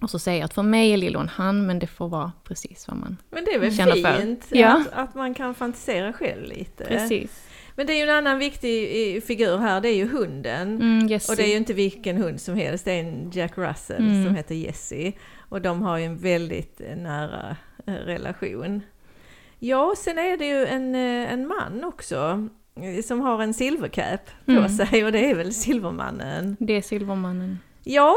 Och 0.00 0.10
så 0.10 0.18
säger 0.18 0.38
jag 0.38 0.44
att 0.44 0.54
för 0.54 0.62
mig 0.62 0.90
är 0.92 0.96
Lillo 0.96 1.20
en 1.20 1.28
han, 1.28 1.66
men 1.66 1.78
det 1.78 1.86
får 1.86 2.08
vara 2.08 2.32
precis 2.44 2.88
vad 2.88 2.96
man... 2.96 3.16
Men 3.30 3.44
det 3.44 3.50
är 3.54 3.58
väl 3.60 3.76
Känner 3.76 3.92
för. 4.02 4.20
fint 4.20 4.46
Ja. 4.50 4.68
att, 4.92 4.92
att 5.08 5.14
man 5.14 5.34
kan 5.34 5.54
fantisera 5.54 6.12
själv 6.12 6.44
lite. 6.44 6.84
Precis. 6.84 7.46
Men 7.80 7.86
det 7.86 7.92
är 7.92 7.96
ju 7.96 8.02
en 8.02 8.16
annan 8.16 8.38
viktig 8.38 9.14
eh, 9.16 9.20
figur 9.20 9.58
här, 9.58 9.80
det 9.80 9.88
är 9.88 9.94
ju 9.96 10.08
hunden. 10.08 10.82
Mm. 10.82 11.04
Och 11.04 11.36
det 11.36 11.42
är 11.42 11.48
ju 11.48 11.56
inte 11.56 11.74
vilken 11.74 12.16
hund 12.16 12.40
som 12.40 12.54
helst, 12.54 12.84
det 12.84 12.92
är 12.92 13.00
en 13.00 13.30
Jack 13.34 13.58
Russell 13.58 14.02
Mm. 14.02 14.24
som 14.24 14.34
heter 14.36 14.54
Jessie. 14.54 15.12
Och 15.48 15.60
de 15.62 15.82
har 15.82 15.98
ju 15.98 16.04
en 16.04 16.16
väldigt 16.16 16.80
eh, 16.80 16.96
nära 16.96 17.56
eh, 17.86 17.92
relation. 17.92 18.80
Ja, 19.58 19.94
sen 19.98 20.18
är 20.18 20.36
det 20.36 20.46
ju 20.46 20.66
en, 20.66 20.94
en 20.94 21.46
man 21.46 21.84
också 21.84 22.48
som 23.04 23.20
har 23.20 23.42
en 23.42 23.54
silvercap 23.54 24.30
på 24.44 24.52
Mm. 24.52 24.68
sig 24.68 25.04
och 25.04 25.12
det 25.12 25.30
är 25.30 25.34
väl 25.34 25.54
Silvermannen. 25.54 26.56
Det 26.60 26.72
är 26.72 26.82
Silvermannen. 26.82 27.58
Ja, 27.84 28.14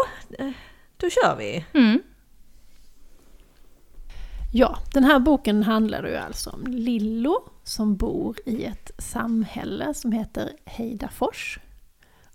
då 0.97 1.09
kör 1.09 1.35
vi. 1.38 1.65
Mm. 1.73 2.01
Ja, 4.53 4.77
den 4.93 5.03
här 5.03 5.19
boken 5.19 5.63
handlar 5.63 6.07
ju 6.07 6.15
alltså 6.15 6.49
om 6.49 6.63
Lillo 6.67 7.49
som 7.63 7.96
bor 7.96 8.38
i 8.46 8.65
ett 8.65 8.91
samhälle 8.98 9.93
som 9.93 10.12
heter 10.12 10.51
Heidafors. 10.65 11.60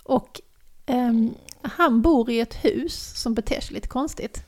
Och 0.02 0.40
eh, 0.86 1.12
han 1.62 2.02
bor 2.02 2.30
i 2.30 2.40
ett 2.40 2.64
hus 2.64 3.22
som 3.22 3.34
beter 3.34 3.60
sig 3.60 3.74
lite 3.74 3.88
konstigt. 3.88 4.44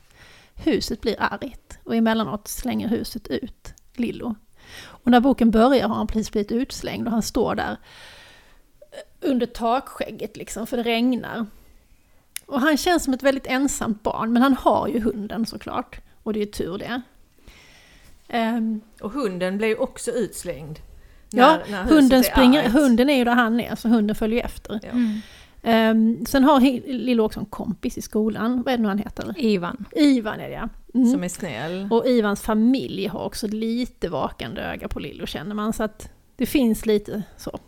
Huset 0.55 1.01
blir 1.01 1.15
argt 1.19 1.79
och 1.83 1.95
emellanåt 1.95 2.47
slänger 2.47 2.87
huset 2.87 3.27
ut 3.27 3.73
Lillo. 3.93 4.35
Och 4.83 5.11
när 5.11 5.19
boken 5.19 5.51
börjar 5.51 5.87
har 5.87 5.95
han 5.95 6.07
precis 6.07 6.31
blivit 6.31 6.51
utslängd 6.51 7.07
och 7.07 7.13
han 7.13 7.21
står 7.21 7.55
där 7.55 7.77
eh, 8.91 9.29
under 9.29 9.45
takskägget 9.45 10.37
liksom, 10.37 10.67
för 10.67 10.77
det 10.77 10.83
regnar. 10.83 11.45
Och 12.45 12.61
han 12.61 12.77
känns 12.77 13.03
som 13.03 13.13
ett 13.13 13.23
väldigt 13.23 13.47
ensamt 13.47 14.03
barn, 14.03 14.33
men 14.33 14.41
han 14.41 14.53
har 14.53 14.87
ju 14.87 14.99
hunden 14.99 15.45
såklart. 15.45 15.99
Och 16.23 16.33
det 16.33 16.39
är 16.39 16.45
ju 16.45 16.51
tur 16.51 16.77
det. 16.77 17.01
Ehm, 18.33 18.81
Och 19.01 19.11
hunden 19.11 19.57
blir 19.57 19.67
ju 19.67 19.75
också 19.75 20.11
utslängd. 20.11 20.79
ja, 21.31 21.47
när- 21.51 21.71
när 21.71 21.83
huset 21.83 21.95
hunden, 21.97 22.19
är 22.19 22.23
springer, 22.23 22.69
hunden 22.69 23.09
är 23.09 23.17
ju 23.17 23.23
där 23.23 23.35
han 23.35 23.59
är, 23.59 23.75
så 23.75 23.87
hunden 23.87 24.15
följer 24.15 24.45
efter. 24.45 24.79
Ja. 24.83 24.89
Mm. 24.89 25.19
Ehm, 25.63 26.25
sen 26.25 26.43
har 26.43 26.59
Lillo 26.93 27.23
också 27.23 27.39
en 27.39 27.45
kompis 27.45 27.97
i 27.97 28.01
skolan, 28.01 28.63
vad 28.63 28.73
är 28.73 28.77
det 28.77 28.81
nu 28.83 28.87
han 28.89 28.97
heter? 28.97 29.33
Ivan. 29.37 29.85
Ivan 29.95 30.39
är 30.39 30.49
det 30.49 30.53
ja. 30.55 30.69
Mm. 30.93 31.11
Som 31.11 31.23
är 31.23 31.27
snäll. 31.29 31.87
Och 31.91 32.07
Ivans 32.07 32.41
familj 32.41 33.07
har 33.07 33.23
också 33.25 33.47
lite 33.47 34.09
vakande 34.09 34.61
öga 34.61 34.87
på 34.87 34.99
Lillo 34.99 35.25
känner 35.25 35.55
man, 35.55 35.73
så 35.73 35.83
att 35.83 36.09
det 36.35 36.45
finns 36.45 36.85
lite 36.85 37.23
så. 37.37 37.59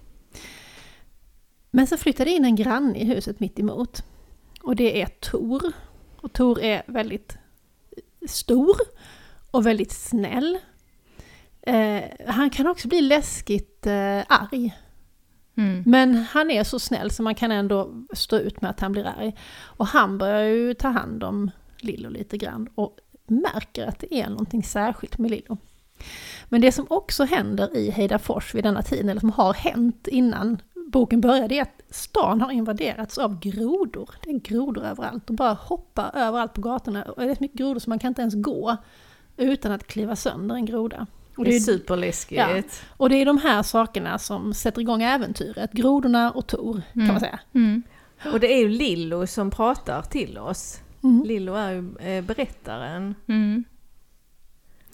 Men 1.71 1.87
så 1.87 1.97
flyttade 1.97 2.29
in 2.31 2.45
en 2.45 2.55
granne 2.55 2.97
i 2.99 3.05
huset 3.05 3.39
mitt 3.39 3.59
emot. 3.59 4.03
Och 4.61 4.75
det 4.75 5.01
är 5.01 5.05
Tor. 5.07 5.61
Och 6.21 6.33
Tor 6.33 6.61
är 6.61 6.83
väldigt 6.87 7.37
stor 8.27 8.75
och 9.53 9.65
väldigt 9.65 9.91
snäll. 9.91 10.57
Eh, 11.61 12.03
han 12.27 12.49
kan 12.49 12.67
också 12.67 12.87
bli 12.87 13.01
läskigt 13.01 13.87
eh, 13.87 14.19
arg. 14.27 14.75
Mm. 15.57 15.83
Men 15.85 16.15
han 16.15 16.51
är 16.51 16.63
så 16.63 16.79
snäll 16.79 17.11
så 17.11 17.23
man 17.23 17.35
kan 17.35 17.51
ändå 17.51 18.05
stå 18.13 18.37
ut 18.37 18.61
med 18.61 18.71
att 18.71 18.79
han 18.79 18.91
blir 18.91 19.05
arg. 19.05 19.35
Och 19.63 19.87
han 19.87 20.17
börjar 20.17 20.43
ju 20.43 20.73
ta 20.73 20.87
hand 20.87 21.23
om 21.23 21.51
Lillo 21.77 22.09
lite 22.09 22.37
grann 22.37 22.69
och 22.75 22.97
märker 23.27 23.87
att 23.87 23.99
det 23.99 24.15
är 24.15 24.29
någonting 24.29 24.63
särskilt 24.63 25.17
med 25.17 25.31
Lillo. 25.31 25.57
Men 26.49 26.61
det 26.61 26.71
som 26.71 26.85
också 26.89 27.23
händer 27.23 27.77
i 27.77 27.91
Heidafors 27.91 28.55
vid 28.55 28.63
denna 28.63 28.81
tiden, 28.81 29.09
eller 29.09 29.19
som 29.19 29.31
har 29.31 29.53
hänt 29.53 30.07
innan 30.07 30.61
boken 30.87 31.21
började 31.21 31.55
är 31.55 31.61
att 31.61 31.81
stan 31.89 32.41
har 32.41 32.51
invaderats 32.51 33.17
av 33.17 33.39
grodor. 33.39 34.09
Det 34.23 34.29
är 34.29 34.39
grodor 34.39 34.85
överallt. 34.85 35.27
De 35.27 35.35
bara 35.35 35.53
hoppar 35.53 36.11
överallt 36.15 36.53
på 36.53 36.61
gatorna. 36.61 37.03
Och 37.03 37.21
det 37.21 37.31
är 37.31 37.35
så 37.35 37.43
mycket 37.43 37.57
grodor 37.57 37.79
så 37.79 37.89
man 37.89 37.99
kan 37.99 38.07
inte 38.07 38.21
ens 38.21 38.35
gå 38.35 38.77
utan 39.37 39.71
att 39.71 39.87
kliva 39.87 40.15
sönder 40.15 40.55
en 40.55 40.65
groda. 40.65 41.07
Och 41.37 41.45
Det 41.45 41.51
är 41.51 41.55
är- 41.55 41.59
superläskigt. 41.59 42.39
Ja. 42.39 42.61
Och 42.97 43.09
det 43.09 43.15
är 43.15 43.25
de 43.25 43.37
här 43.37 43.63
sakerna 43.63 44.19
som 44.19 44.53
sätter 44.53 44.81
igång 44.81 45.01
äventyret. 45.03 45.71
Grodorna 45.73 46.31
och 46.31 46.47
Tor, 46.47 46.73
kan 46.73 47.01
Mm. 47.01 47.07
man 47.07 47.19
säga. 47.19 47.39
Mm. 47.53 47.83
Och 48.33 48.39
det 48.39 48.53
är 48.53 48.57
ju 48.59 48.69
Lillo 48.69 49.27
som 49.27 49.51
pratar 49.51 50.01
till 50.01 50.37
oss. 50.37 50.79
Mm. 51.03 51.23
Lillo 51.25 51.53
är 51.53 51.71
ju 51.71 51.97
eh, 51.99 52.23
berättaren. 52.23 53.15
Mm. 53.27 53.63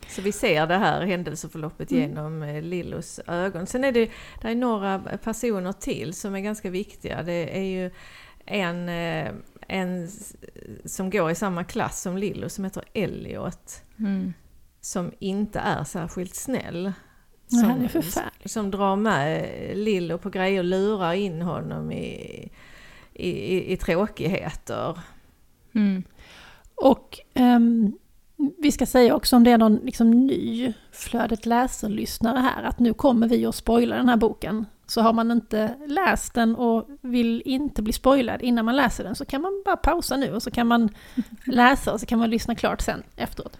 Så 0.07 0.21
vi 0.21 0.31
ser 0.31 0.67
det 0.67 0.77
här 0.77 1.05
händelseförloppet 1.05 1.91
Mm. 1.91 2.03
genom 2.09 2.43
eh, 2.43 2.61
Lillos 2.61 3.19
ögon. 3.27 3.67
Sen 3.67 3.83
är 3.83 3.91
det, 3.91 4.09
det 4.41 4.47
är 4.47 4.55
några 4.55 4.99
personer 5.23 5.71
till 5.73 6.13
som 6.13 6.35
är 6.35 6.39
ganska 6.39 6.69
viktiga. 6.69 7.23
Det 7.23 7.57
är 7.59 7.63
ju 7.63 7.91
en, 8.45 8.89
eh, 8.89 9.31
en 9.69 10.09
som 10.85 11.09
går 11.09 11.31
i 11.31 11.35
samma 11.35 11.63
klass 11.63 12.01
som 12.01 12.17
Lillo 12.17 12.49
som 12.49 12.63
heter 12.63 12.83
Elliot. 12.93 13.81
Mm. 13.99 14.33
Som 14.81 15.11
inte 15.19 15.59
är 15.59 15.83
särskilt 15.83 16.35
snäll. 16.35 16.83
Nej, 16.83 17.61
Som, 17.61 17.69
han 17.69 17.81
är 17.81 17.87
förfärlig. 17.87 18.49
som 18.49 18.71
drar 18.71 18.95
med 18.95 19.49
Lillo 19.77 20.17
på 20.17 20.29
grejer 20.29 20.59
och 20.59 20.65
lurar 20.65 21.13
in 21.13 21.41
honom 21.41 21.91
i, 21.91 22.49
i, 23.13 23.29
i, 23.29 23.73
i 23.73 23.77
tråkigheter. 23.77 24.99
Mm. 25.75 26.03
Och 26.75 27.19
ehm, 27.33 27.98
vi 28.57 28.71
ska 28.71 28.85
säga 28.85 29.15
också 29.15 29.35
om 29.35 29.43
det 29.43 29.51
är 29.51 29.57
någon 29.57 29.75
liksom, 29.75 30.11
ny 30.11 30.73
Flödet 30.91 31.45
läser-lyssnare 31.45 32.39
här, 32.39 32.63
att 32.63 32.79
nu 32.79 32.93
kommer 32.93 33.27
vi 33.27 33.45
att 33.45 33.55
spoila 33.55 33.95
den 33.95 34.09
här 34.09 34.17
boken. 34.17 34.65
Så 34.87 35.01
har 35.01 35.13
man 35.13 35.31
inte 35.31 35.75
läst 35.87 36.33
den 36.33 36.55
och 36.55 36.89
vill 37.01 37.41
inte 37.45 37.81
bli 37.81 37.93
spoilad 37.93 38.41
innan 38.41 38.65
man 38.65 38.75
läser 38.75 39.03
den 39.03 39.15
så 39.15 39.25
kan 39.25 39.41
man 39.41 39.61
bara 39.65 39.77
pausa 39.77 40.17
nu 40.17 40.33
och 40.33 40.43
så 40.43 40.51
kan 40.51 40.67
man 40.67 40.89
läsa 41.45 41.93
och 41.93 41.99
så 41.99 42.05
kan 42.05 42.19
man 42.19 42.29
lyssna 42.29 42.55
klart 42.55 42.81
sen 42.81 43.03
efteråt. 43.15 43.57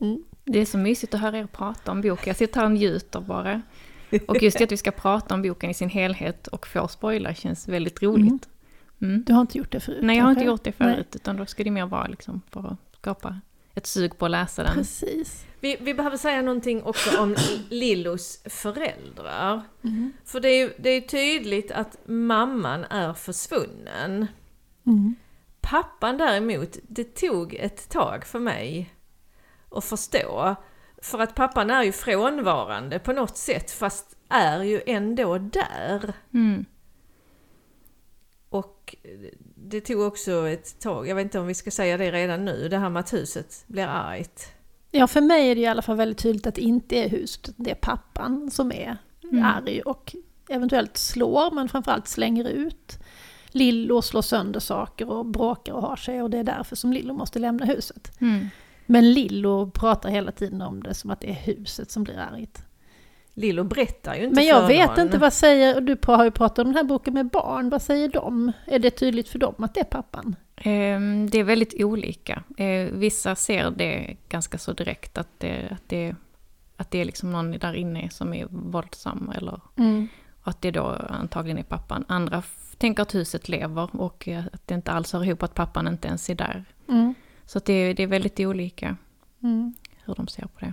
Mm. 0.00 0.24
Det 0.44 0.58
är 0.58 0.66
så 0.66 0.78
mysigt 0.78 1.14
att 1.14 1.20
höra 1.20 1.38
er 1.38 1.46
prata 1.46 1.92
om 1.92 2.00
boken. 2.00 2.24
Jag 2.26 2.36
sitter 2.36 2.60
här 2.60 2.64
och 2.64 2.72
njuter 2.72 3.20
bara. 3.20 3.62
Och 4.28 4.42
just 4.42 4.58
det 4.58 4.64
att 4.64 4.72
vi 4.72 4.76
ska 4.76 4.90
prata 4.90 5.34
om 5.34 5.42
boken 5.42 5.70
i 5.70 5.74
sin 5.74 5.88
helhet 5.88 6.46
och 6.46 6.66
få 6.66 6.88
spoiler 6.88 7.34
känns 7.34 7.68
väldigt 7.68 8.02
roligt. 8.02 8.48
Mm. 9.00 9.24
Du 9.26 9.32
har 9.32 9.40
inte 9.40 9.58
gjort 9.58 9.72
det 9.72 9.80
förut? 9.80 9.98
Nej, 10.02 10.16
jag 10.16 10.24
har 10.24 10.30
inte 10.30 10.44
gjort 10.44 10.64
det 10.64 10.72
förut, 10.72 11.16
utan 11.16 11.36
då 11.36 11.46
ska 11.46 11.64
det 11.64 11.70
mer 11.70 11.86
vara 11.86 12.06
liksom 12.06 12.42
för 12.50 12.66
att 12.66 12.96
skapa 13.00 13.40
ett 13.78 13.86
sug 13.86 14.18
på 14.18 14.24
att 14.24 14.30
läsa 14.30 14.62
den. 14.62 14.74
precis. 14.74 15.44
Vi, 15.60 15.76
vi 15.80 15.94
behöver 15.94 16.16
säga 16.16 16.42
någonting 16.42 16.82
också 16.82 17.20
om 17.22 17.36
Lillos 17.70 18.42
föräldrar. 18.44 19.62
Mm. 19.84 20.12
För 20.24 20.40
det 20.40 20.48
är 20.48 20.72
det 20.78 20.90
är 20.90 21.00
tydligt 21.00 21.70
att 21.70 21.98
mamman 22.06 22.84
är 22.84 23.14
försvunnen. 23.14 24.26
Mm. 24.86 25.14
Pappan 25.60 26.18
däremot, 26.18 26.76
det 26.82 27.04
tog 27.04 27.54
ett 27.54 27.88
tag 27.88 28.24
för 28.24 28.38
mig 28.38 28.94
att 29.70 29.84
förstå. 29.84 30.56
För 31.02 31.18
att 31.18 31.34
pappan 31.34 31.70
är 31.70 31.82
ju 31.82 31.92
frånvarande 31.92 32.98
på 32.98 33.12
något 33.12 33.36
sätt 33.36 33.70
fast 33.70 34.16
är 34.28 34.62
ju 34.62 34.80
ändå 34.86 35.38
där. 35.38 36.12
Mm. 36.34 36.64
Och 38.48 38.96
det 39.62 39.80
tog 39.80 40.00
också 40.00 40.48
ett 40.48 40.80
tag, 40.80 41.08
jag 41.08 41.14
vet 41.14 41.24
inte 41.24 41.38
om 41.38 41.46
vi 41.46 41.54
ska 41.54 41.70
säga 41.70 41.96
det 41.96 42.10
redan 42.10 42.44
nu, 42.44 42.68
det 42.68 42.78
här 42.78 42.90
med 42.90 43.00
att 43.00 43.12
huset 43.12 43.64
blir 43.66 43.86
argt. 43.86 44.52
Ja, 44.90 45.06
för 45.06 45.20
mig 45.20 45.50
är 45.50 45.54
det 45.54 45.60
i 45.60 45.66
alla 45.66 45.82
fall 45.82 45.96
väldigt 45.96 46.18
tydligt 46.18 46.46
att 46.46 46.54
det 46.54 46.60
inte 46.60 46.96
är 46.96 47.08
huset, 47.08 47.50
det 47.56 47.70
är 47.70 47.74
pappan 47.74 48.50
som 48.50 48.72
är 48.72 48.98
Mm. 49.32 49.44
arg 49.44 49.80
och 49.80 50.16
eventuellt 50.48 50.96
slår, 50.96 51.50
men 51.50 51.68
framförallt 51.68 52.08
slänger 52.08 52.48
ut. 52.48 52.98
Lillo 53.48 54.02
slår 54.02 54.22
sönder 54.22 54.60
saker 54.60 55.10
och 55.10 55.26
bråkar 55.26 55.72
och 55.72 55.82
har 55.82 55.96
sig 55.96 56.22
och 56.22 56.30
det 56.30 56.38
är 56.38 56.44
därför 56.44 56.76
som 56.76 56.92
Lillo 56.92 57.14
måste 57.14 57.38
lämna 57.38 57.64
huset. 57.64 58.20
Mm. 58.20 58.48
Men 58.86 59.12
Lillo 59.12 59.70
pratar 59.70 60.10
hela 60.10 60.32
tiden 60.32 60.62
om 60.62 60.82
det 60.82 60.94
som 60.94 61.10
att 61.10 61.20
det 61.20 61.30
är 61.30 61.34
huset 61.54 61.90
som 61.90 62.04
blir 62.04 62.18
argt. 62.18 62.62
Lillo 63.38 63.64
berättar 63.64 64.14
ju 64.14 64.22
inte 64.24 64.34
Men 64.34 64.46
jag 64.46 64.60
för 64.60 64.68
vet 64.68 64.88
någon. 64.96 65.00
inte, 65.06 65.18
vad 65.18 65.32
säger, 65.32 65.74
och 65.76 65.82
du 65.82 65.96
har 66.02 66.24
ju 66.24 66.30
pratat 66.30 66.58
om 66.58 66.64
den 66.64 66.74
här 66.76 66.84
boken 66.84 67.14
med 67.14 67.26
barn, 67.30 67.70
vad 67.70 67.82
säger 67.82 68.08
de? 68.08 68.52
Är 68.66 68.78
det 68.78 68.90
tydligt 68.90 69.28
för 69.28 69.38
dem 69.38 69.54
att 69.58 69.74
det 69.74 69.80
är 69.80 69.84
pappan? 69.84 70.36
Ehm, 70.56 71.30
Det 71.30 71.38
är 71.38 71.44
väldigt 71.44 71.74
olika. 71.84 72.42
Eh, 72.56 72.88
Vissa 72.92 73.34
ser 73.34 73.70
det 73.70 74.16
ganska 74.28 74.58
så 74.58 74.72
direkt, 74.72 75.18
att 75.18 75.28
det, 75.38 75.68
att 75.70 75.82
det, 75.88 76.14
att 76.76 76.90
det 76.90 76.98
är 76.98 77.04
liksom 77.04 77.32
någon 77.32 77.50
där 77.52 77.74
inne 77.74 78.10
som 78.10 78.34
är 78.34 78.46
våldsam, 78.50 79.32
eller 79.36 79.60
att 80.42 80.60
det 80.62 80.70
då 80.70 80.84
antagligen 81.10 81.58
är 81.58 81.62
pappan. 81.62 82.04
Andra 82.08 82.42
tänker 82.78 83.02
att 83.02 83.14
huset 83.14 83.48
lever 83.48 84.00
och 84.00 84.28
att 84.52 84.66
det 84.66 84.74
inte 84.74 84.92
alls 84.92 85.12
hör 85.12 85.24
ihop 85.24 85.42
att 85.42 85.54
pappan 85.54 85.88
inte 85.88 86.08
ens 86.08 86.30
är 86.30 86.34
där. 86.34 86.64
Mm. 86.88 87.14
Så 87.46 87.58
att 87.58 87.64
det, 87.64 87.72
är- 87.72 87.94
det 87.94 88.02
är 88.02 88.06
väldigt 88.06 88.40
olika 88.40 88.96
Mm. 89.42 89.74
hur 90.04 90.14
de 90.14 90.28
ser 90.28 90.42
på 90.42 90.60
det. 90.60 90.72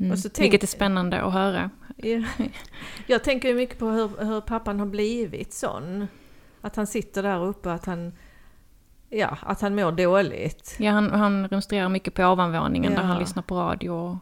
Mm. 0.00 0.12
Och 0.12 0.18
så 0.18 0.28
tänk- 0.28 0.44
Vilket 0.44 0.62
är 0.62 0.66
spännande 0.66 1.22
att 1.22 1.32
höra. 1.32 1.70
Ja. 1.96 2.22
Jag 3.06 3.24
tänker 3.24 3.48
ju 3.48 3.54
mycket 3.54 3.78
på 3.78 3.86
hur, 3.88 4.24
hur 4.24 4.40
pappan 4.40 4.78
har 4.78 4.86
blivit 4.86 5.52
sån. 5.52 6.06
Att 6.60 6.76
han 6.76 6.86
sitter 6.86 7.22
där 7.22 7.44
uppe, 7.44 7.72
att 7.72 7.84
han, 7.86 8.12
ja, 9.10 9.38
att 9.42 9.60
han 9.60 9.74
mår 9.74 9.92
dåligt. 9.92 10.76
Ja, 10.78 10.90
han, 10.92 11.10
han 11.10 11.48
rumstrerar 11.48 11.88
mycket 11.88 12.14
på 12.14 12.24
ovanvåningen 12.24 12.92
där 12.92 13.00
Ja. 13.00 13.06
han 13.06 13.18
lyssnar 13.18 13.42
på 13.42 13.54
radio 13.56 13.90
och 13.90 14.16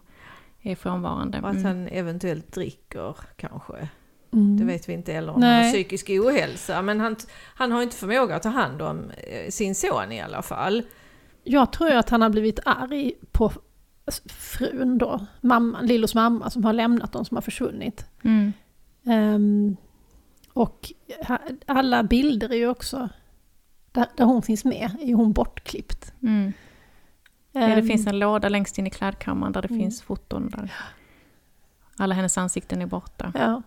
är 0.62 0.74
frånvarande. 0.76 1.40
Och 1.40 1.48
att 1.48 1.54
Mm. 1.56 1.66
han 1.66 1.88
eventuellt 1.88 2.52
dricker 2.52 3.16
kanske. 3.36 3.88
Mm. 4.32 4.56
Det 4.58 4.64
vet 4.64 4.88
vi 4.88 4.92
inte 4.92 5.12
heller 5.12 5.32
om 5.32 5.42
han 5.42 5.50
Nej. 5.50 5.64
har 5.64 5.72
psykisk 5.72 6.10
ohälsa. 6.10 6.82
Men 6.82 7.00
han, 7.00 7.16
han 7.54 7.72
har 7.72 7.82
inte 7.82 7.96
förmåga 7.96 8.36
att 8.36 8.42
ta 8.42 8.48
hand 8.48 8.82
om 8.82 9.10
eh, 9.10 9.50
sin 9.50 9.74
son 9.74 10.12
i 10.12 10.20
alla 10.20 10.42
fall. 10.42 10.82
Jag 11.44 11.72
tror 11.72 11.90
att 11.92 12.10
han 12.10 12.22
har 12.22 12.30
blivit 12.30 12.58
arg 12.64 13.12
på 13.32 13.52
frun 14.26 14.99
då, 14.99 15.26
mamman, 15.40 15.87
Lillos 15.87 16.14
mamma 16.14 16.50
som 16.50 16.64
har 16.64 16.73
lämnat 16.73 17.12
dem 17.12 17.25
som 17.25 17.37
har 17.37 17.42
försvunnit. 17.42 18.06
Mm. 18.25 18.52
Ehm, 19.06 19.76
och 20.52 20.92
alla 21.66 22.02
bilder 22.02 22.52
är 22.52 22.56
ju 22.56 22.68
också, 22.68 23.09
där, 23.92 24.06
där 24.16 24.25
hon 24.25 24.42
finns 24.42 24.64
med, 24.64 24.90
är 25.00 25.06
ju 25.06 25.14
hon 25.14 25.32
bortklippt. 25.32 26.12
Mm. 26.23 26.52
Ja, 27.52 27.61
det 27.61 27.66
Ehm, 27.66 27.87
finns 27.87 28.06
en 28.06 28.18
låda 28.18 28.49
längst 28.49 28.78
in 28.78 28.87
i 28.87 28.90
klädkammaren 28.90 29.52
där 29.52 29.62
det 29.62 29.68
Mm. 29.71 29.80
finns 29.80 30.02
foton. 30.02 30.50
Där. 30.50 30.73
Alla 31.97 32.14
hennes 32.14 32.38
ansikten 32.38 32.82
är 32.82 32.87
borta. 32.87 33.32
Ja. 33.35 33.62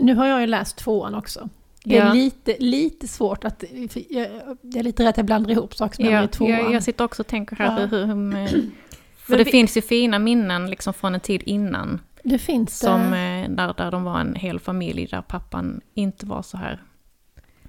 Nu 0.00 0.14
har 0.14 0.26
jag 0.26 0.40
ju 0.40 0.46
läst 0.46 0.76
tvåan 0.76 1.14
också. 1.14 1.48
Det 1.84 1.96
är 1.98 2.06
Ja. 2.06 2.12
lite, 2.12 2.56
lite 2.58 3.08
svårt 3.08 3.44
att... 3.44 3.64
Jag, 4.08 4.28
jag 4.62 4.76
är 4.76 4.82
lite 4.82 5.02
rädd 5.02 5.08
att 5.08 5.16
jag 5.16 5.26
blandar 5.26 5.50
ihop 5.50 5.74
saker 5.74 5.94
som 5.96 6.04
händer 6.04 6.20
Ja, 6.20 6.24
i 6.24 6.28
tvåan. 6.28 6.50
jag, 6.50 6.72
jag 6.72 6.82
sitter 6.82 7.04
också 7.04 7.22
och 7.22 7.26
tänker 7.26 7.56
här 7.56 7.80
Ja. 7.80 7.86
hur... 7.86 8.06
hur 8.06 8.70
för 9.16 9.38
det 9.38 9.44
vi- 9.44 9.50
finns 9.50 9.76
ju 9.76 9.82
fina 9.82 10.18
minnen 10.18 10.70
liksom 10.70 10.94
från 10.94 11.14
en 11.14 11.20
tid 11.20 11.42
innan. 11.46 12.00
det 12.24 12.38
finns 12.38 12.78
Som, 12.78 13.10
det. 13.10 13.18
eh, 13.18 13.50
där, 13.50 13.74
där 13.76 13.90
de 13.90 14.04
var 14.04 14.20
en 14.20 14.34
hel 14.34 14.60
familj 14.60 15.06
där 15.06 15.22
pappan 15.22 15.80
inte 15.94 16.26
var 16.26 16.42
så 16.42 16.56
här. 16.56 16.82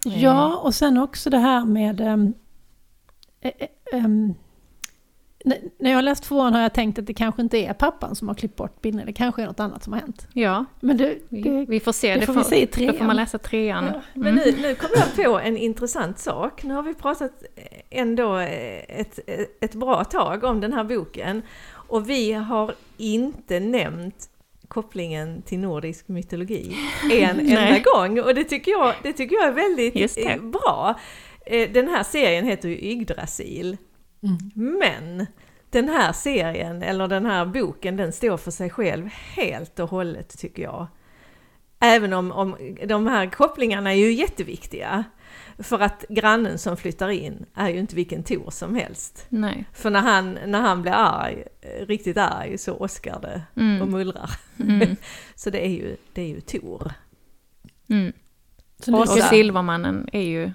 eh, 0.06 0.24
Ja, 0.24 0.58
och 0.58 0.76
sen 0.76 0.98
också 0.98 1.30
det 1.30 1.38
här 1.40 1.66
med... 1.66 2.02
ehm, 2.02 2.34
eh, 3.42 3.52
eh, 3.60 3.68
ehm, 4.00 4.06
n- 4.06 4.36
när 5.46 5.90
jag 5.92 5.98
har 5.98 6.02
läst 6.02 6.24
tvåan 6.24 6.54
har 6.54 6.62
jag 6.62 6.74
tänkt 6.74 7.00
att 7.00 7.06
det 7.06 7.14
kanske 7.14 7.42
inte 7.42 7.58
är 7.58 7.74
pappan 7.74 8.16
som 8.16 8.28
har 8.28 8.36
klippt 8.36 8.56
bort 8.56 8.82
bilden, 8.82 9.06
det 9.06 9.14
kanske 9.14 9.42
är 9.42 9.46
något 9.46 9.60
annat 9.60 9.84
som 9.84 9.94
har 9.94 10.00
hänt. 10.00 10.28
Ja, 10.34 10.66
Men 10.80 10.98
det, 10.98 11.16
vi, 11.30 11.42
det, 11.42 11.66
vi 11.70 11.80
får 11.80 11.92
se. 11.92 12.16
det 12.16 12.26
får 12.26 12.34
vi 12.34 12.44
se 12.44 12.62
i 12.62 12.66
Då 12.66 12.72
får 12.78 12.84
man 12.86 12.94
trean. 12.98 13.16
läsa 13.16 13.38
trean. 13.38 13.86
Ja. 13.94 14.02
Men 14.14 14.36
nu, 14.36 14.42
nu 14.62 14.76
kommer 14.76 14.96
jag 14.98 15.26
på 15.26 15.40
en 15.40 15.58
intressant 15.58 16.20
sak. 16.20 16.64
Nu 16.64 16.74
har 16.74 16.84
vi 16.84 16.94
pratat 16.94 17.44
ändå 17.90 18.36
ett, 18.36 19.20
ett 19.62 19.74
bra 19.74 20.04
tag 20.04 20.44
om 20.44 20.60
den 20.62 20.74
här 20.74 20.84
boken. 20.84 21.42
Och 21.72 22.10
vi 22.10 22.32
har 22.34 22.74
inte 22.98 23.60
nämnt 23.60 24.28
kopplingen 24.68 25.42
till 25.42 25.60
nordisk 25.60 26.08
mytologi 26.08 26.76
en 27.12 27.40
enda 27.40 27.80
gång. 27.96 28.20
Och 28.20 28.36
det 28.36 28.44
tycker 28.44 28.72
jag, 28.72 28.94
det 29.04 29.14
tycker 29.14 29.36
jag 29.36 29.48
är 29.48 29.52
väldigt 29.52 30.16
det. 30.16 30.26
eh, 30.32 30.42
bra. 30.42 31.00
Eh, 31.46 31.70
Den 31.72 31.88
här 31.88 32.04
serien 32.04 32.46
heter 32.46 32.70
ju 32.70 32.78
Yggdrasil. 32.92 33.78
Mm. 34.24 34.78
Men 34.80 35.28
den 35.70 35.90
här 35.90 36.14
serien, 36.14 36.84
eller 36.84 37.08
den 37.08 37.26
här 37.26 37.46
boken, 37.46 37.98
den 37.98 38.12
står 38.12 38.38
för 38.38 38.52
sig 38.52 38.70
själv 38.70 39.08
helt 39.08 39.80
och 39.80 39.90
hållet 39.90 40.40
tycker 40.40 40.64
jag. 40.64 40.88
Även 41.80 42.14
om, 42.14 42.32
om 42.32 42.58
de 42.86 43.08
här 43.08 43.30
kopplingarna 43.30 43.92
är 43.92 43.98
ju 43.98 44.12
jätteviktiga. 44.12 45.04
För 45.58 45.80
att 45.80 46.06
grannen 46.10 46.58
som 46.58 46.78
flyttar 46.78 47.10
in 47.10 47.46
är 47.56 47.70
ju 47.70 47.80
inte 47.80 47.96
vilken 47.96 48.24
Tor 48.24 48.50
som 48.52 48.76
helst. 48.76 49.26
Nej. 49.30 49.66
För 49.74 49.90
när 49.90 50.00
han, 50.00 50.38
när 50.46 50.62
han 50.62 50.82
blir 50.82 50.92
arg, 50.92 51.44
eh, 51.62 51.86
riktigt 51.86 52.18
arg, 52.18 52.58
så 52.58 52.74
åskar 52.74 53.20
det 53.22 53.42
och 53.56 53.62
Mm. 53.62 53.92
mullrar. 53.92 54.30
Mm. 54.60 54.96
Så 55.36 55.50
det 55.50 55.66
är 55.66 55.70
ju, 55.70 55.98
det 56.14 56.22
är 56.22 56.28
ju 56.28 56.42
Tor. 56.42 56.92
Mm. 57.90 58.14
Och 58.88 59.10
Silvermannen 59.10 60.10
är 60.14 60.22
ju, 60.22 60.52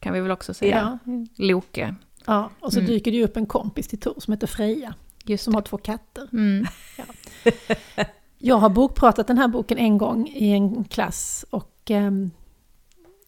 kan 0.00 0.12
vi 0.12 0.20
väl 0.20 0.30
också 0.30 0.54
säga, 0.54 0.98
ja, 1.04 1.14
Loke. 1.36 1.94
Ja, 2.26 2.50
och 2.60 2.72
så 2.72 2.78
Mm. 2.78 2.90
dyker 2.90 3.10
det 3.10 3.16
ju 3.16 3.24
upp 3.24 3.36
en 3.36 3.46
kompis 3.46 3.88
till 3.88 4.00
Tor 4.00 4.14
som 4.18 4.32
heter 4.32 4.46
Freja, 4.46 4.94
Just 5.24 5.44
som 5.44 5.54
har 5.54 5.62
två 5.62 5.76
katter. 5.76 6.28
Mm. 6.32 6.66
Jag 8.38 8.56
har 8.56 8.68
bokpratat 8.70 9.26
den 9.26 9.38
här 9.38 9.48
boken 9.48 9.78
en 9.78 9.98
gång 9.98 10.28
i 10.28 10.50
en 10.52 10.84
klass 10.84 11.44
och, 11.50 11.80
ehm, 11.90 12.30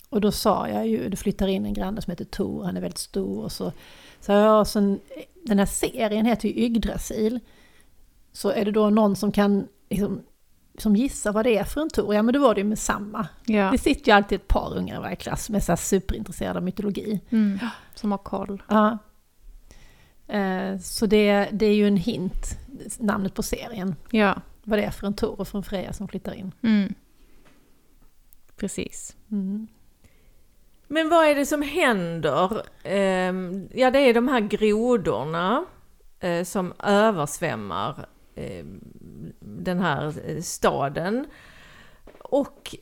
och 0.09 0.21
då 0.21 0.33
sa 0.33 0.69
jag 0.69 0.89
ju, 0.89 1.09
det 1.09 1.17
flyttar 1.17 1.49
in 1.49 1.65
en 1.67 1.73
granne 1.75 2.03
som 2.03 2.11
heter 2.11 2.25
Tor, 2.25 2.65
han 2.65 2.77
är 2.77 2.81
väldigt 2.81 2.99
stor 2.99 3.45
och 3.45 3.53
så 3.53 3.73
sa 4.21 4.33
jag, 4.33 4.67
sen, 4.67 5.01
den 5.45 5.59
här 5.59 5.67
serien 5.67 6.27
heter 6.27 6.49
ju 6.49 6.65
Yggdrasil. 6.65 7.41
Så 8.33 8.51
är 8.51 8.65
det 8.65 8.71
då 8.71 8.91
någon 8.91 9.17
som 9.17 9.33
kan 9.33 9.69
liksom, 9.91 10.23
som 10.79 10.97
gissar 10.97 11.33
vad 11.33 11.45
det 11.45 11.59
är 11.59 11.65
för 11.65 11.81
en 11.81 11.91
Tor? 11.91 12.15
Ja 12.15 12.23
men 12.23 12.35
då 12.35 12.41
var 12.41 12.55
det 12.55 12.61
ju 12.61 12.67
med 12.67 12.79
samma. 12.79 13.29
Ja. 13.47 13.71
Det 13.73 13.79
sitter 13.79 14.07
ju 14.11 14.17
alltid 14.17 14.37
ett 14.41 14.49
par 14.49 14.75
ungar 14.77 14.97
i 14.97 15.03
varje 15.03 15.17
klass 15.17 15.45
som 15.45 15.55
är 15.55 15.61
så 15.61 15.73
här 15.73 15.77
superintresserade 15.77 16.59
av 16.59 16.63
mytologi. 16.65 17.21
Mm. 17.31 17.59
Som 17.95 18.11
har 18.11 18.19
koll. 18.19 18.63
Ja. 18.69 18.99
Eh, 20.29 20.79
Så 20.79 21.07
det, 21.07 21.49
det 21.53 21.67
är 21.67 21.75
ju 21.75 21.87
en 21.87 21.97
hint, 21.97 22.59
namnet 22.99 23.35
på 23.35 23.43
serien, 23.43 23.95
Ja. 24.11 24.35
vad 24.63 24.79
det 24.79 24.83
är 24.85 24.91
för 24.91 25.07
en 25.07 25.15
Tor 25.15 25.41
och 25.41 25.49
för 25.49 25.59
en 25.59 25.65
Freja 25.65 25.93
som 25.93 26.09
flyttar 26.09 26.33
in. 26.35 26.53
Mm. 26.63 26.95
Precis. 28.57 29.17
Mm. 29.31 29.67
Men 30.89 31.09
vad 31.09 31.27
är 31.27 31.35
det 31.35 31.47
som 31.47 31.63
händer? 31.63 32.63
Ehm, 32.85 33.69
ja, 33.75 33.91
det 33.91 33.99
är 33.99 34.15
de 34.15 34.29
här 34.29 34.41
grodorna 34.41 35.65
eh, 36.21 36.45
som 36.45 36.73
översvämmar 36.83 38.07
eh, 38.35 38.65
den 39.67 39.81
här 39.81 40.15
eh, 40.25 40.41
staden. 40.43 41.27
Och 42.19 42.77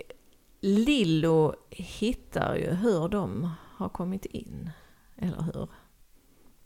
Lillo 0.61 1.55
hittar 1.71 2.57
ju 2.57 2.71
hur 2.71 3.09
de 3.09 3.51
har 3.77 3.89
kommit 3.89 4.25
in, 4.25 4.71
eller 5.17 5.43
hur? 5.43 5.69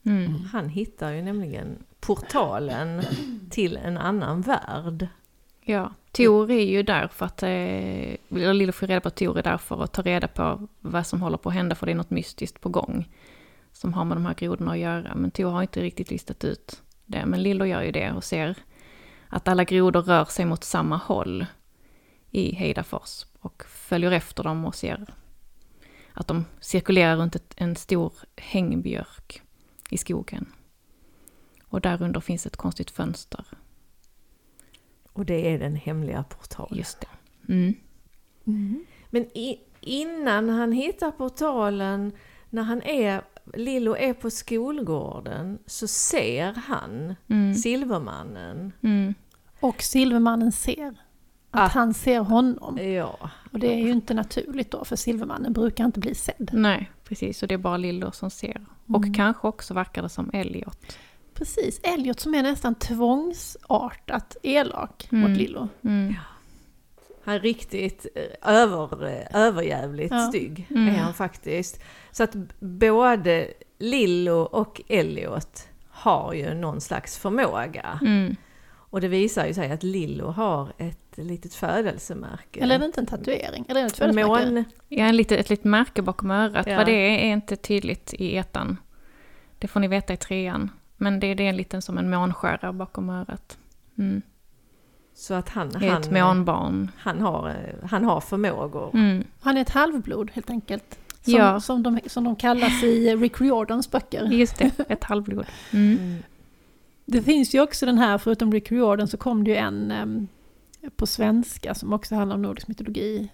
Mm. 0.02 0.34
Han 0.52 0.68
hittar 0.68 1.10
ju 1.10 1.22
nämligen 1.22 1.84
portalen 2.00 3.02
till 3.50 3.76
en 3.76 3.98
annan 3.98 4.40
värld. 4.40 5.08
Ja, 5.60 5.92
Tor 6.12 6.50
är 6.50 6.64
ju 6.64 6.82
där 6.82 7.08
för 7.08 7.26
att, 7.26 7.42
eh, 7.42 7.48
eller 7.48 8.54
Lillo 8.54 8.72
får 8.72 8.86
reda 8.86 9.00
på 9.00 9.08
att 9.08 9.16
Tor 9.16 9.38
är 9.38 9.42
där 9.42 9.58
för 9.58 9.82
att 9.82 9.92
ta 9.92 10.02
reda 10.02 10.28
på 10.28 10.68
vad 10.80 11.06
som 11.06 11.22
håller 11.22 11.38
på 11.38 11.48
att 11.48 11.54
hända, 11.54 11.74
för 11.74 11.86
det 11.86 11.92
är 11.92 11.96
något 11.96 12.10
mystiskt 12.10 12.60
på 12.60 12.68
gång. 12.68 13.08
Som 13.72 13.94
har 13.94 14.04
med 14.04 14.16
de 14.16 14.26
här 14.26 14.34
grodorna 14.34 14.72
att 14.72 14.78
göra, 14.78 15.14
men 15.14 15.30
Tor 15.30 15.50
har 15.50 15.62
inte 15.62 15.80
riktigt 15.80 16.10
listat 16.10 16.44
ut 16.44 16.82
det. 17.06 17.26
Men 17.26 17.42
Lillo 17.42 17.64
gör 17.64 17.82
ju 17.82 17.92
det 17.92 18.12
och 18.12 18.24
ser 18.24 18.56
att 19.28 19.48
alla 19.48 19.64
grodor 19.64 20.02
rör 20.02 20.24
sig 20.24 20.44
mot 20.44 20.64
samma 20.64 20.96
håll 20.96 21.46
i 22.30 22.54
Heidafors. 22.54 23.26
Och 23.40 23.64
följer 23.68 24.10
efter 24.10 24.42
dem 24.42 24.64
och 24.64 24.74
ser 24.74 25.14
att 26.12 26.26
de 26.26 26.44
cirkulerar 26.60 27.16
runt 27.16 27.36
ett, 27.36 27.54
en 27.56 27.76
stor 27.76 28.12
hängbjörk 28.36 29.42
i 29.90 29.98
skogen. 29.98 30.52
Och 31.64 31.80
där 31.80 32.02
under 32.02 32.20
finns 32.20 32.46
ett 32.46 32.56
konstigt 32.56 32.90
fönster. 32.90 33.44
Och 35.12 35.24
det 35.24 35.54
är 35.54 35.58
den 35.58 35.76
hemliga 35.76 36.22
portalen. 36.22 36.78
Just 36.78 37.00
det. 37.00 37.08
Mm. 37.52 37.74
Men 39.10 39.22
i, 39.22 39.60
innan 39.80 40.48
han 40.48 40.72
hittar 40.72 41.10
portalen, 41.10 42.12
när 42.50 42.62
han 42.62 42.82
är, 42.82 43.22
Lillo 43.54 43.96
är 43.96 44.12
på 44.14 44.30
skolgården, 44.30 45.58
så 45.66 45.86
ser 45.88 46.52
han 46.52 47.14
Mm. 47.28 47.54
Silvermannen. 47.54 48.72
Mm. 48.82 49.14
Och 49.60 49.82
Silvermannen 49.82 50.52
ser 50.52 50.88
att 51.50 51.60
Ah. 51.60 51.78
han 51.78 51.94
ser 51.94 52.20
honom. 52.20 52.78
Ja, 52.78 53.30
Och 53.52 53.58
det 53.58 53.74
är 53.74 53.78
ju 53.78 53.90
inte 53.90 54.14
naturligt 54.14 54.70
då, 54.70 54.84
för 54.84 54.96
Silvermannen 54.96 55.52
brukar 55.52 55.84
inte 55.84 56.00
bli 56.00 56.14
sedd. 56.14 56.50
Nej, 56.52 56.90
precis. 57.04 57.42
Och 57.42 57.48
det 57.48 57.54
är 57.54 57.58
bara 57.58 57.76
Lillo 57.76 58.12
som 58.12 58.30
ser. 58.30 58.66
Och 58.86 59.04
kanske 59.16 59.48
också 59.48 59.74
verkar 59.74 60.02
det 60.02 60.08
som 60.08 60.30
Elliot. 60.32 60.96
Precis, 61.34 61.80
Elliot 61.82 62.20
som 62.20 62.34
är 62.34 62.42
nästan 62.42 62.74
tvångsartat 62.74 64.36
elak 64.42 65.08
Mm. 65.12 65.30
mot 65.30 65.38
Lillo. 65.40 65.68
Mm. 65.82 66.14
Han 67.28 67.36
är 67.36 67.40
riktigt 67.40 68.06
eh, 68.14 68.54
över, 68.54 69.06
eh, 69.06 69.40
överjävligt 69.46 70.10
Ja. 70.12 70.28
stygg, 70.28 70.66
Mm. 70.70 70.88
är 70.88 70.98
han 70.98 71.14
faktiskt. 71.14 71.80
Så 72.10 72.22
att 72.22 72.34
både 72.60 73.48
Lillo 73.78 74.36
och 74.40 74.80
Elliot 74.88 75.68
har 75.88 76.32
ju 76.34 76.54
någon 76.54 76.80
slags 76.80 77.18
förmåga. 77.18 77.98
Mm. 78.02 78.36
Och 78.90 79.00
det 79.00 79.08
visar 79.08 79.46
ju 79.46 79.54
sig 79.54 79.72
att 79.72 79.82
Lillo 79.82 80.26
har 80.26 80.72
ett 80.78 81.16
litet 81.16 81.54
födelsemärke. 81.54 82.60
Eller 82.60 82.74
är 82.74 82.78
det 82.78 82.84
inte 82.86 83.00
en 83.00 83.06
tatuering? 83.06 83.64
Eller 83.68 83.80
är 83.80 83.84
det 83.84 83.90
ett 83.90 83.96
födelsemärke? 83.96 84.50
Mån, 84.50 84.64
Ja, 84.88 85.04
en 85.04 85.16
lite, 85.16 85.36
ett 85.36 85.50
litet 85.50 85.64
märke 85.64 86.02
bakom 86.02 86.30
örat. 86.30 86.66
Ja. 86.66 86.76
Vad 86.76 86.86
det 86.86 86.92
är 86.92 87.18
är 87.18 87.32
inte 87.32 87.56
tydligt 87.56 88.14
i 88.14 88.36
etan. 88.36 88.76
Det 89.58 89.68
får 89.68 89.80
ni 89.80 89.88
veta 89.88 90.12
i 90.12 90.16
trean. 90.16 90.70
Men 90.96 91.20
det, 91.20 91.34
det 91.34 91.42
är 91.44 91.48
en 91.48 91.56
liten 91.56 91.82
som 91.82 91.98
en 91.98 92.10
månskära 92.10 92.72
bakom 92.72 93.10
örat. 93.10 93.58
Mm. 93.98 94.22
Så 95.18 95.34
att 95.34 95.48
han, 95.48 95.68
är 95.76 95.98
ett 95.98 96.06
han, 96.06 96.14
månbarn. 96.28 96.90
han, 96.96 97.20
har, 97.20 97.48
eh, 97.48 97.88
han 97.88 98.04
har 98.04 98.20
förmågor. 98.20 98.90
Mm. 98.94 99.24
Han 99.40 99.56
är 99.56 99.60
ett 99.60 99.70
halvblod 99.70 100.30
helt 100.30 100.50
enkelt. 100.50 100.98
Som, 101.22 101.34
Ja. 101.34 101.60
som, 101.60 101.82
de, 101.82 102.00
som 102.06 102.24
de 102.24 102.36
kallas 102.36 102.82
i 102.82 103.16
Rick 103.16 103.40
Riordans 103.40 103.90
böcker. 103.90 104.24
Just 104.24 104.58
det, 104.58 104.70
ett 104.88 105.04
halvblod. 105.04 105.46
Mm. 105.72 105.98
Mm. 105.98 106.22
Det 107.04 107.22
finns 107.22 107.54
ju 107.54 107.60
också 107.60 107.86
den 107.86 107.98
här, 107.98 108.18
förutom 108.18 108.52
Rick 108.52 108.72
Riordan 108.72 109.08
så 109.08 109.16
kom 109.16 109.44
det 109.44 109.50
ju 109.50 109.56
en 109.56 109.90
em, 109.90 110.28
på 110.96 111.06
svenska 111.06 111.74
som 111.74 111.92
också 111.92 112.14
handlar 112.14 112.36
om 112.36 112.42
nordisk 112.42 112.68
mytologi. 112.68 113.28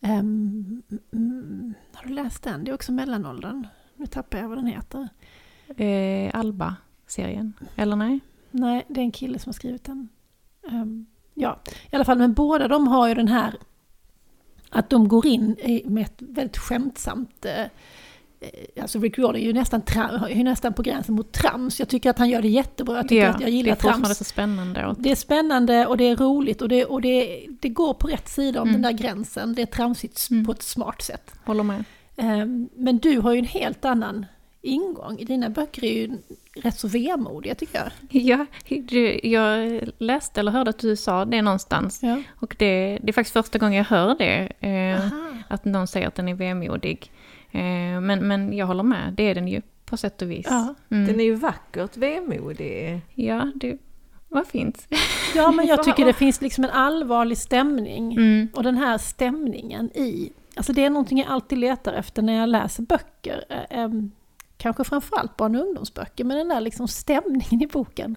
Em, 0.00 0.82
mm, 1.12 1.74
har 1.94 2.08
du 2.08 2.14
läst 2.14 2.42
den? 2.42 2.64
Det 2.64 2.70
är 2.70 2.74
också 2.74 2.92
mellanåldern. 2.92 3.66
Nu 3.96 4.06
tappar 4.06 4.38
jag 4.38 4.48
vad 4.48 4.58
den 4.58 4.66
heter. 4.66 5.08
Eh, 5.76 6.38
Alba-serien, 6.38 7.52
eller 7.76 7.96
nej? 7.96 8.20
Nej, 8.50 8.84
det 8.88 9.00
är 9.00 9.04
en 9.04 9.12
kille 9.12 9.38
som 9.38 9.50
har 9.50 9.54
skrivit 9.54 9.84
den. 9.84 10.08
Em, 10.70 11.06
ja, 11.34 11.60
i 11.90 11.96
alla 11.96 12.04
fall, 12.04 12.18
men 12.18 12.32
båda 12.34 12.68
de 12.68 12.88
har 12.88 13.08
ju 13.08 13.14
den 13.14 13.28
här 13.28 13.54
att 14.70 14.90
de 14.90 15.08
går 15.08 15.26
in 15.26 15.56
med 15.84 16.04
ett 16.04 16.16
väldigt 16.18 16.56
skämtsamt 16.58 17.44
eh, 17.44 17.64
Alltså 18.82 18.98
Rick 18.98 19.18
Riordan 19.18 19.40
är 19.40 19.44
ju 19.46 19.52
nästan, 19.52 19.82
är 19.96 20.28
ju 20.28 20.44
nästan 20.44 20.72
på 20.72 20.82
gränsen 20.82 21.14
mot 21.14 21.32
trams. 21.32 21.78
Jag 21.78 21.88
tycker 21.88 22.10
att 22.10 22.18
han 22.18 22.28
gör 22.28 22.42
det 22.42 22.48
jättebra. 22.48 22.96
Jag 22.96 23.08
tycker 23.08 23.28
att 23.28 23.40
jag 23.40 23.50
det 23.50 23.54
gillar 23.54 23.70
är 23.72 23.74
fortfarande 23.76 24.04
trams. 24.06 24.18
så 24.18 24.24
spännande. 24.24 24.86
Och, 24.86 24.96
Det 24.98 25.10
är 25.10 25.16
spännande 25.16 25.86
och 25.86 25.96
det 25.96 26.04
är 26.04 26.16
roligt 26.16 26.62
och 26.62 26.68
det, 26.68 26.84
och 26.84 27.00
det, 27.00 27.46
det 27.60 27.68
går 27.68 27.94
på 27.94 28.06
rätt 28.08 28.28
sida 28.28 28.62
om 28.62 28.68
Mm. 28.68 28.82
den 28.82 28.92
där 28.96 28.98
gränsen. 29.02 29.54
Det 29.54 29.62
är 29.62 29.66
tramsigt 29.66 30.30
Mm. 30.30 30.46
på 30.46 30.52
ett 30.52 30.62
smart 30.62 31.02
sätt. 31.02 31.34
håller 31.44 31.62
med. 31.62 31.84
Ehm, 32.16 32.68
Men 32.76 32.98
du 32.98 33.18
har 33.20 33.32
ju 33.32 33.38
en 33.38 33.44
helt 33.44 33.84
annan 33.84 34.26
ingång. 34.66 35.16
Dina 35.16 35.50
böcker 35.50 35.84
är 35.84 35.92
ju 35.92 36.18
rätt 36.54 36.78
så 36.78 36.88
vemodiga 36.88 37.54
tycker 37.54 37.78
jag. 37.78 38.22
Ja, 38.22 38.46
du, 38.68 39.20
jag 39.22 39.80
läste 39.98 40.40
eller 40.40 40.52
hörde 40.52 40.70
att 40.70 40.78
du 40.78 40.96
sa 40.96 41.24
det 41.24 41.42
någonstans. 41.42 42.02
Ja. 42.02 42.22
Och 42.40 42.56
det, 42.58 42.98
det 43.02 43.08
är 43.08 43.12
faktiskt 43.12 43.32
första 43.32 43.58
gången 43.58 43.74
jag 43.78 43.84
hör 43.84 44.14
det. 44.18 44.52
Eh, 44.60 45.08
att 45.48 45.64
någon 45.64 45.86
säger 45.86 46.08
att 46.08 46.14
den 46.14 46.28
är 46.28 46.34
vemodig. 46.34 47.12
Eh, 47.50 48.00
men, 48.00 48.28
men 48.28 48.52
jag 48.52 48.66
håller 48.66 48.82
med, 48.82 49.14
det 49.16 49.22
är 49.22 49.34
den 49.34 49.48
ju 49.48 49.62
på 49.84 49.96
sätt 49.96 50.22
och 50.22 50.30
vis. 50.30 50.46
Ja. 50.50 50.74
Mm. 50.90 51.06
Den 51.06 51.20
är 51.20 51.24
ju 51.24 51.34
vackert 51.34 51.96
vemodig. 51.96 53.00
Ja, 53.14 53.52
det 53.54 53.78
var 54.28 54.44
fint. 54.44 54.88
ja, 55.34 55.50
men 55.50 55.66
jag 55.66 55.82
tycker 55.84 56.04
det 56.04 56.12
finns 56.12 56.40
liksom 56.40 56.64
en 56.64 56.70
allvarlig 56.70 57.38
stämning. 57.38 58.12
Mm. 58.12 58.48
Och 58.54 58.62
den 58.62 58.76
här 58.76 58.98
stämningen 58.98 59.90
i... 59.94 60.32
Alltså 60.56 60.72
det 60.72 60.84
är 60.84 60.90
någonting 60.90 61.18
jag 61.18 61.28
alltid 61.28 61.58
letar 61.58 61.92
efter 61.92 62.22
när 62.22 62.32
jag 62.32 62.48
läser 62.48 62.82
böcker. 62.82 63.44
Kanske 64.56 64.84
framförallt 64.84 65.36
barn 65.36 65.56
och 65.56 65.62
ungdomsböcker, 65.62 66.24
men 66.24 66.36
den 66.36 66.48
där 66.48 66.60
liksom 66.60 66.88
stämningen 66.88 67.62
i 67.62 67.66
boken. 67.66 68.16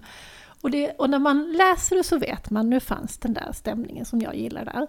Och, 0.62 0.70
det, 0.70 0.90
och 0.90 1.10
när 1.10 1.18
man 1.18 1.52
läser 1.52 1.96
det 1.96 2.04
så 2.04 2.18
vet 2.18 2.50
man, 2.50 2.70
nu 2.70 2.80
fanns 2.80 3.18
den 3.18 3.34
där 3.34 3.52
stämningen 3.52 4.04
som 4.04 4.20
jag 4.20 4.36
gillar 4.36 4.64
där. 4.64 4.86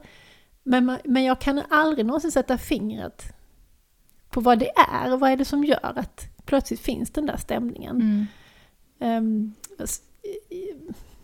Men, 0.64 0.86
man, 0.86 0.98
men 1.04 1.24
jag 1.24 1.42
kan 1.42 1.62
aldrig 1.70 2.06
någonsin 2.06 2.32
sätta 2.32 2.58
fingret 2.58 3.34
på 4.30 4.42
vad 4.42 4.60
det 4.60 4.70
är, 4.70 5.14
och 5.14 5.20
vad 5.20 5.32
är 5.32 5.38
det 5.38 5.46
som 5.46 5.64
gör 5.64 5.92
att 5.98 6.26
plötsligt 6.46 6.80
finns 6.80 7.12
den 7.12 7.26
där 7.26 7.38
stämningen. 7.38 8.28
Mm. 9.00 9.54
I- 10.50 10.74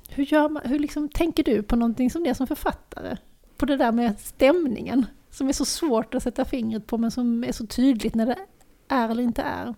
hur, 0.10 0.24
gör 0.24 0.50
man, 0.50 0.64
hur 0.66 0.80
liksom, 0.80 1.10
tänker 1.10 1.44
du 1.44 1.64
på 1.64 1.76
någonting 1.76 2.12
som 2.12 2.24
det 2.24 2.36
som 2.36 2.48
författare? 2.48 3.18
På 3.58 3.66
det 3.66 3.78
där 3.78 3.92
med 3.92 4.20
stämningen, 4.20 5.06
som 5.30 5.50
är 5.50 5.54
så 5.54 5.66
svårt 5.66 6.16
att 6.16 6.24
sätta 6.24 6.46
fingret 6.46 6.88
på 6.88 6.98
men 6.98 7.12
som 7.12 7.44
är 7.44 7.52
så 7.52 7.68
tydligt 7.68 8.16
när 8.16 8.26
det 8.26 8.38
är 8.88 9.10
eller 9.10 9.24
inte 9.24 9.42
är. 9.42 9.76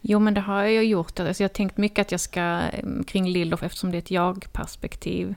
Jo, 0.00 0.18
men 0.18 0.34
det 0.34 0.40
har 0.40 0.62
jag 0.62 0.84
gjort. 0.84 1.20
Alltså, 1.20 1.42
jag 1.42 1.48
har 1.48 1.54
tänkt 1.54 1.76
mycket 1.76 1.98
att 2.06 2.10
jag 2.12 2.20
ska, 2.20 2.40
eh, 2.72 3.02
kring 3.06 3.28
Lillof, 3.28 3.62
eftersom 3.62 3.90
det 3.90 3.96
är 3.96 3.98
ett 3.98 4.10
jag-perspektiv, 4.10 5.34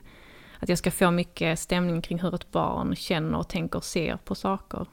att 0.60 0.68
jag 0.68 0.78
ska 0.78 0.90
få 0.90 1.10
mycket 1.10 1.58
stämning 1.58 2.02
kring 2.02 2.18
hur 2.20 2.34
ett 2.34 2.50
barn 2.52 2.96
känner 2.96 3.38
och 3.38 3.48
tänker 3.48 3.76
och 3.76 3.84
ser 3.84 4.16
på 4.16 4.34
saker. 4.34 4.86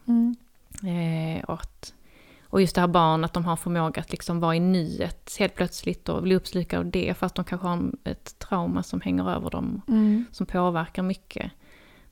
Eh, 0.84 1.44
och, 1.44 1.54
att, 1.54 1.94
och 2.44 2.62
just 2.62 2.76
det 2.76 2.82
här 2.82 2.88
barn, 2.88 3.24
att 3.24 3.34
de 3.34 3.46
har 3.46 3.56
förmåga 3.56 4.02
att 4.02 4.12
liksom 4.12 4.40
vara 4.40 4.56
i 4.56 4.60
nuet 4.60 5.36
helt 5.40 5.56
plötsligt 5.56 6.10
och 6.10 6.24
bli 6.24 6.36
uppslukade 6.36 6.80
av 6.80 6.92
det, 6.92 7.14
fast 7.18 7.36
de 7.36 7.46
kanske 7.46 7.68
har 7.68 7.92
ett 8.04 8.40
trauma 8.40 8.84
som 8.84 9.02
hänger 9.02 9.30
över 9.30 9.50
dem, 9.50 9.82
som 10.32 10.46
påverkar 10.46 11.04
mycket. 11.04 11.52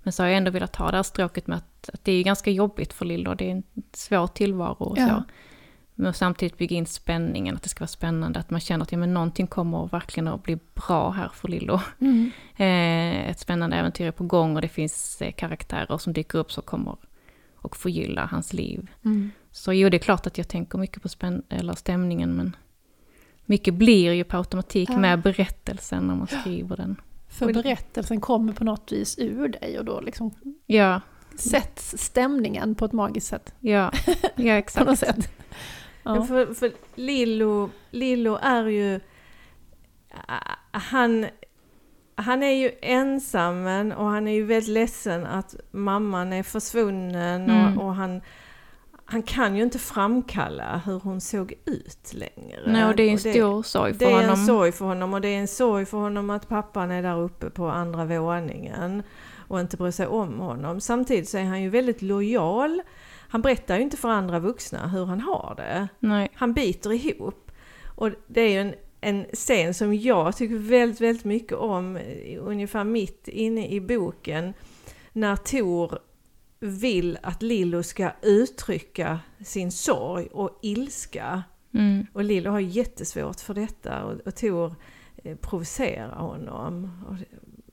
Men 0.03 0.13
så 0.13 0.23
har 0.23 0.27
jag 0.27 0.37
ändå 0.37 0.51
velat 0.51 0.75
ha 0.75 0.91
det 0.91 0.95
här 0.97 1.03
stråket 1.03 1.47
med 1.47 1.57
att, 1.57 1.89
att 1.93 2.03
det 2.03 2.11
är 2.11 2.23
ganska 2.23 2.51
jobbigt 2.51 2.93
för 2.93 3.05
Lillo, 3.05 3.33
det 3.35 3.45
är 3.47 3.51
en 3.51 3.63
svår 3.93 4.27
tillvaro 4.27 4.83
och 4.83 4.97
Ja. 4.97 5.07
så. 5.07 5.23
Men 6.01 6.13
samtidigt 6.13 6.57
bygga 6.57 6.75
in 6.75 6.85
spänningen, 6.85 7.55
att 7.55 7.63
det 7.63 7.69
ska 7.69 7.79
vara 7.81 7.87
spännande, 7.87 8.39
att 8.39 8.49
man 8.49 8.59
känner 8.59 8.83
att 8.83 8.91
ja, 8.91 8.97
men 8.97 9.13
någonting 9.13 9.47
kommer 9.47 9.87
verkligen 9.87 10.27
att 10.27 10.43
bli 10.43 10.57
bra 10.87 11.09
här 11.11 11.29
för 11.33 11.47
Lillo. 11.47 11.79
Mm. 12.01 12.31
Eh, 12.55 13.29
ett 13.29 13.39
spännande 13.39 13.75
äventyr 13.75 14.07
är 14.07 14.11
på 14.11 14.23
gång 14.23 14.55
och 14.55 14.61
det 14.61 14.67
finns 14.67 15.21
eh, 15.21 15.31
karaktärer 15.31 15.97
som 15.97 16.13
dyker 16.13 16.39
upp 16.39 16.51
som 16.51 16.63
kommer 16.63 16.95
och 17.55 17.77
förgylla 17.77 18.25
hans 18.25 18.53
liv. 18.53 18.87
Mm. 19.05 19.31
Så 19.51 19.73
jo, 19.73 19.89
det 19.89 19.97
är 19.97 19.99
klart 19.99 20.27
att 20.27 20.37
jag 20.37 20.47
tänker 20.47 20.77
mycket 20.77 21.01
på 21.01 21.09
spänn 21.09 21.43
eller 21.49 21.73
stämningen, 21.73 22.35
men 22.35 22.55
mycket 23.45 23.73
blir 23.73 24.13
ju 24.13 24.23
på 24.23 24.37
automatik 24.37 24.89
Ja. 24.89 24.97
med 24.97 25.21
berättelsen 25.21 26.07
när 26.07 26.15
man 26.15 26.27
skriver 26.27 26.77
den. 26.77 26.95
För 27.27 27.53
berättelsen 27.53 28.21
kommer 28.21 28.53
på 28.53 28.63
något 28.63 28.91
vis 28.91 29.15
ur 29.19 29.47
dig 29.47 29.79
och 29.79 29.85
då 29.85 30.01
liksom 30.01 30.31
Ja, 30.65 31.01
sätts 31.35 31.95
stämningen 31.97 32.75
på 32.75 32.85
ett 32.85 32.93
magiskt 32.93 33.27
sätt. 33.27 33.53
ja, 33.59 33.91
ja 34.05 34.21
På 34.35 34.41
något 34.43 34.47
exakt. 34.49 34.99
sätt. 34.99 35.31
Ja. 36.03 36.23
För, 36.23 36.53
för 36.53 36.71
Lillo, 36.95 37.69
Lillo 37.91 38.39
är 38.41 38.65
ju... 38.65 38.99
Han, 40.71 41.25
han 42.15 42.43
är 42.43 42.51
ju 42.51 42.71
ensam 42.81 43.91
och 43.97 44.05
han 44.05 44.27
är 44.27 44.31
ju 44.33 44.43
väldigt 44.43 44.69
ledsen 44.69 45.25
att 45.25 45.55
mamman 45.71 46.33
är 46.33 46.43
försvunnen 46.43 47.49
Mm. 47.49 47.77
och, 47.77 47.85
och 47.85 47.95
han, 47.95 48.21
han 49.05 49.23
kan 49.23 49.55
ju 49.55 49.63
inte 49.63 49.79
framkalla 49.79 50.81
hur 50.85 50.99
hon 50.99 51.21
såg 51.21 51.53
ut 51.65 52.13
längre. 52.13 52.59
Nej, 52.67 52.85
och 52.85 52.95
det 52.95 53.03
är 53.03 53.07
en 53.07 53.13
Och 53.13 53.19
stor 53.19 53.63
sorg 53.63 53.93
för 53.93 53.99
det 53.99 54.11
är 54.11 54.15
honom. 54.15 54.29
en 54.29 54.45
sorg 54.45 54.71
för 54.71 54.85
honom 54.85 55.13
och 55.13 55.21
det 55.21 55.27
är 55.27 55.39
en 55.39 55.47
sorg 55.47 55.85
för 55.85 55.97
honom 55.97 56.29
att 56.29 56.47
pappan 56.49 56.91
är 56.91 57.03
där 57.03 57.19
uppe 57.19 57.49
på 57.49 57.67
andra 57.67 58.05
våningen 58.05 59.03
och 59.47 59.59
inte 59.59 59.77
bryr 59.77 59.91
sig 59.91 60.07
om 60.07 60.39
honom. 60.39 60.81
Samtidigt 60.81 61.29
så 61.29 61.37
är 61.37 61.43
han 61.43 61.61
ju 61.61 61.69
väldigt 61.69 62.01
lojal. 62.01 62.81
Han 63.29 63.41
berättar 63.41 63.75
ju 63.75 63.81
inte 63.81 63.97
för 63.97 64.09
andra 64.09 64.39
vuxna 64.39 64.87
hur 64.87 65.05
han 65.05 65.21
har 65.21 65.53
det. 65.57 65.87
Nej, 65.99 66.29
Han 66.33 66.53
biter 66.53 66.91
ihop. 66.91 67.51
Och 67.95 68.09
det 68.27 68.41
är 68.41 68.49
ju 68.49 68.59
en, 68.59 68.73
en 69.01 69.25
scen 69.33 69.73
som 69.73 69.93
jag 69.93 70.35
tycker 70.37 70.55
väldigt, 70.55 71.01
väldigt 71.01 71.25
mycket 71.25 71.57
om, 71.57 71.99
ungefär 72.39 72.83
mitt 72.83 73.27
inne 73.27 73.67
i 73.69 73.81
boken, 73.81 74.53
när 75.13 75.35
Tor 75.35 75.99
vill 76.59 77.17
att 77.23 77.41
Lillo 77.41 77.83
ska 77.83 78.11
uttrycka 78.21 79.19
sin 79.45 79.71
sorg 79.71 80.27
och 80.31 80.59
ilska. 80.61 81.43
mm, 81.73 82.05
Och 82.13 82.23
Lillo 82.23 82.51
har 82.51 82.59
jättesvårt 82.59 83.39
för 83.39 83.53
detta 83.53 84.03
och, 84.05 84.27
och 84.27 84.35
Tor 84.35 84.75
eh, 85.23 85.35
provocerar 85.37 86.19
honom. 86.19 86.91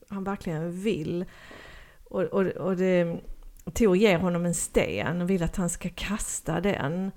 Han 0.09 0.23
verkligen 0.23 0.71
vill. 0.81 1.25
Och, 2.03 2.23
och, 2.23 2.45
och 2.45 2.77
det, 2.77 3.19
Tor 3.73 3.97
ger 3.97 4.17
honom 4.17 4.45
en 4.45 4.53
sten 4.53 5.21
och 5.21 5.29
vill 5.29 5.43
att 5.43 5.55
han 5.55 5.69
ska 5.69 5.89
kasta 5.89 6.61
den. 6.61 7.11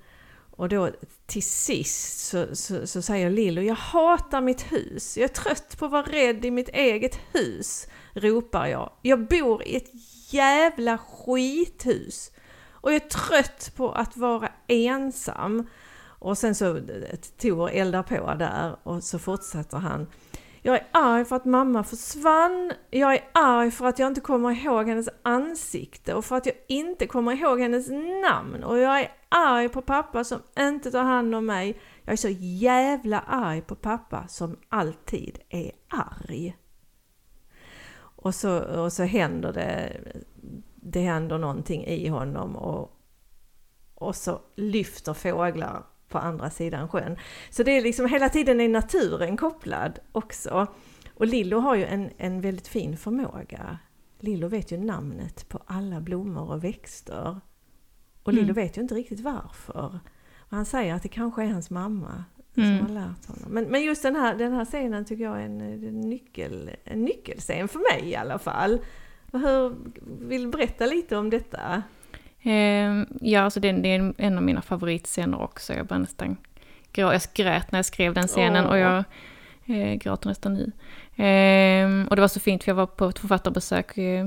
Och 0.51 0.69
då 0.69 0.89
till 1.25 1.43
sist 1.43 2.27
så, 2.27 2.55
så, 2.55 2.87
så 2.87 3.01
säger 3.01 3.29
Lillo, 3.29 3.61
jag 3.61 3.75
hatar 3.75 4.41
mitt 4.41 4.71
hus. 4.71 5.17
Jag 5.17 5.23
är 5.23 5.33
trött 5.33 5.77
på 5.79 5.85
att 5.85 5.91
vara 5.91 6.05
rädd 6.05 6.45
i 6.45 6.51
mitt 6.51 6.69
eget 6.69 7.19
hus, 7.33 7.87
ropar 8.13 8.67
jag. 8.67 8.91
Jag 9.01 9.27
bor 9.27 9.63
i 9.63 9.75
ett 9.75 9.91
jävla 10.33 10.97
skithus. 10.97 12.31
Och 12.71 12.93
jag 12.93 12.95
är 13.03 13.09
trött 13.09 13.73
på 13.75 13.91
att 13.91 14.17
vara 14.17 14.49
ensam. 14.67 15.67
Och 16.03 16.37
sen 16.37 16.55
så 16.55 16.79
Tor 17.37 17.69
eldar 17.69 18.03
på 18.03 18.33
där 18.33 18.75
och 18.83 19.03
så 19.03 19.19
fortsätter 19.19 19.77
han. 19.77 20.07
Jag 20.61 20.75
är 20.75 20.87
arg 20.91 21.25
för 21.25 21.35
att 21.35 21.45
mamma 21.45 21.83
försvann. 21.83 22.71
Jag 22.89 23.13
är 23.13 23.23
arg 23.33 23.71
för 23.71 23.85
att 23.85 23.99
jag 23.99 24.07
inte 24.07 24.21
kommer 24.21 24.51
ihåg 24.51 24.87
hennes 24.87 25.09
ansikte 25.23 26.13
och 26.13 26.25
för 26.25 26.35
att 26.35 26.45
jag 26.45 26.55
inte 26.67 27.07
kommer 27.07 27.33
ihåg 27.33 27.59
hennes 27.59 27.89
namn. 28.23 28.63
Och 28.63 28.77
jag 28.77 28.99
är 28.99 29.11
arg 29.29 29.69
på 29.69 29.81
pappa 29.81 30.23
som 30.23 30.39
inte 30.59 30.91
tar 30.91 31.03
hand 31.03 31.35
om 31.35 31.45
mig. 31.45 31.79
Jag 32.03 32.13
är 32.13 32.17
så 32.17 32.29
jävla 32.39 33.19
arg 33.19 33.61
på 33.61 33.75
pappa 33.75 34.27
som 34.27 34.57
alltid 34.69 35.39
är 35.49 35.71
arg. 35.87 36.57
Och 38.15 38.35
så, 38.35 38.59
och 38.59 38.93
så 38.93 39.03
händer 39.03 39.53
det, 39.53 40.01
det 40.75 40.99
händer 40.99 41.37
någonting 41.37 41.85
i 41.85 42.07
honom 42.07 42.55
och, 42.55 42.97
och 43.95 44.15
så 44.15 44.41
lyfter 44.55 45.13
fåglar 45.13 45.83
på 46.11 46.17
andra 46.17 46.49
sidan 46.49 46.87
sjön. 46.89 47.17
Så 47.49 47.63
det 47.63 47.71
är 47.77 47.81
liksom 47.81 48.05
hela 48.09 48.29
tiden 48.29 48.61
är 48.61 48.69
naturen 48.69 49.37
kopplad 49.37 49.99
också. 50.11 50.67
Och 51.13 51.25
Lillo 51.27 51.59
har 51.59 51.75
ju 51.75 51.85
en, 51.85 52.09
en 52.17 52.41
väldigt 52.41 52.67
fin 52.67 52.97
förmåga. 52.97 53.77
Lillo 54.19 54.47
vet 54.47 54.71
ju 54.71 54.77
namnet 54.77 55.49
på 55.49 55.59
alla 55.65 56.01
blommor 56.01 56.51
och 56.51 56.63
växter. 56.63 57.39
Och 58.23 58.33
Lillo 58.33 58.43
Mm. 58.51 58.55
vet 58.55 58.77
ju 58.77 58.81
inte 58.81 58.95
riktigt 58.95 59.19
varför. 59.19 59.99
Och 60.37 60.57
han 60.57 60.65
säger 60.65 60.93
att 60.95 61.03
det 61.03 61.09
kanske 61.09 61.43
är 61.43 61.47
hans 61.47 61.69
mamma 61.69 62.23
som 62.53 62.63
Mm. 62.63 62.79
har 62.85 62.89
lärt 62.89 63.25
honom. 63.25 63.49
Men, 63.51 63.63
men 63.63 63.83
just 63.83 64.03
den 64.03 64.15
här, 64.15 64.35
den 64.35 64.53
här 64.53 64.65
scenen 64.65 65.05
tycker 65.05 65.23
jag 65.23 65.41
är 65.41 65.45
en, 65.45 65.61
en, 65.61 66.01
nyckel, 66.01 66.69
en 66.83 67.01
nyckelscen 67.05 67.67
för 67.67 67.79
mig 67.79 68.09
i 68.09 68.15
alla 68.15 68.39
fall. 68.39 68.79
Hur, 69.31 69.75
vill 70.27 70.41
du 70.43 70.47
berätta 70.51 70.85
lite 70.85 71.17
om 71.17 71.29
detta? 71.29 71.83
Ehm, 72.43 73.07
ja, 73.21 73.41
alltså 73.41 73.59
det, 73.59 73.71
det 73.71 73.89
är 73.89 74.13
en 74.17 74.37
av 74.37 74.43
mina 74.43 74.61
favoritscener 74.61 75.41
också. 75.41 75.73
Jag 75.73 75.85
bara 75.85 75.99
nästan 75.99 76.37
grå, 76.93 77.13
jag 77.13 77.21
grät 77.33 77.71
när 77.71 77.79
jag 77.79 77.85
skrev 77.85 78.13
den 78.13 78.27
scenen 78.27 78.65
och 78.65 78.77
jag 78.77 79.03
eh, 79.65 79.93
gråter 79.93 80.29
nästan 80.29 80.53
nu. 80.53 80.71
Eh, 81.23 82.07
och 82.07 82.15
det 82.15 82.21
var 82.21 82.27
så 82.27 82.39
fint 82.39 82.63
för 82.63 82.69
jag 82.69 82.75
var 82.75 82.85
på 82.85 83.05
ett 83.05 83.19
författarbesök 83.19 83.97
eh, 83.97 84.25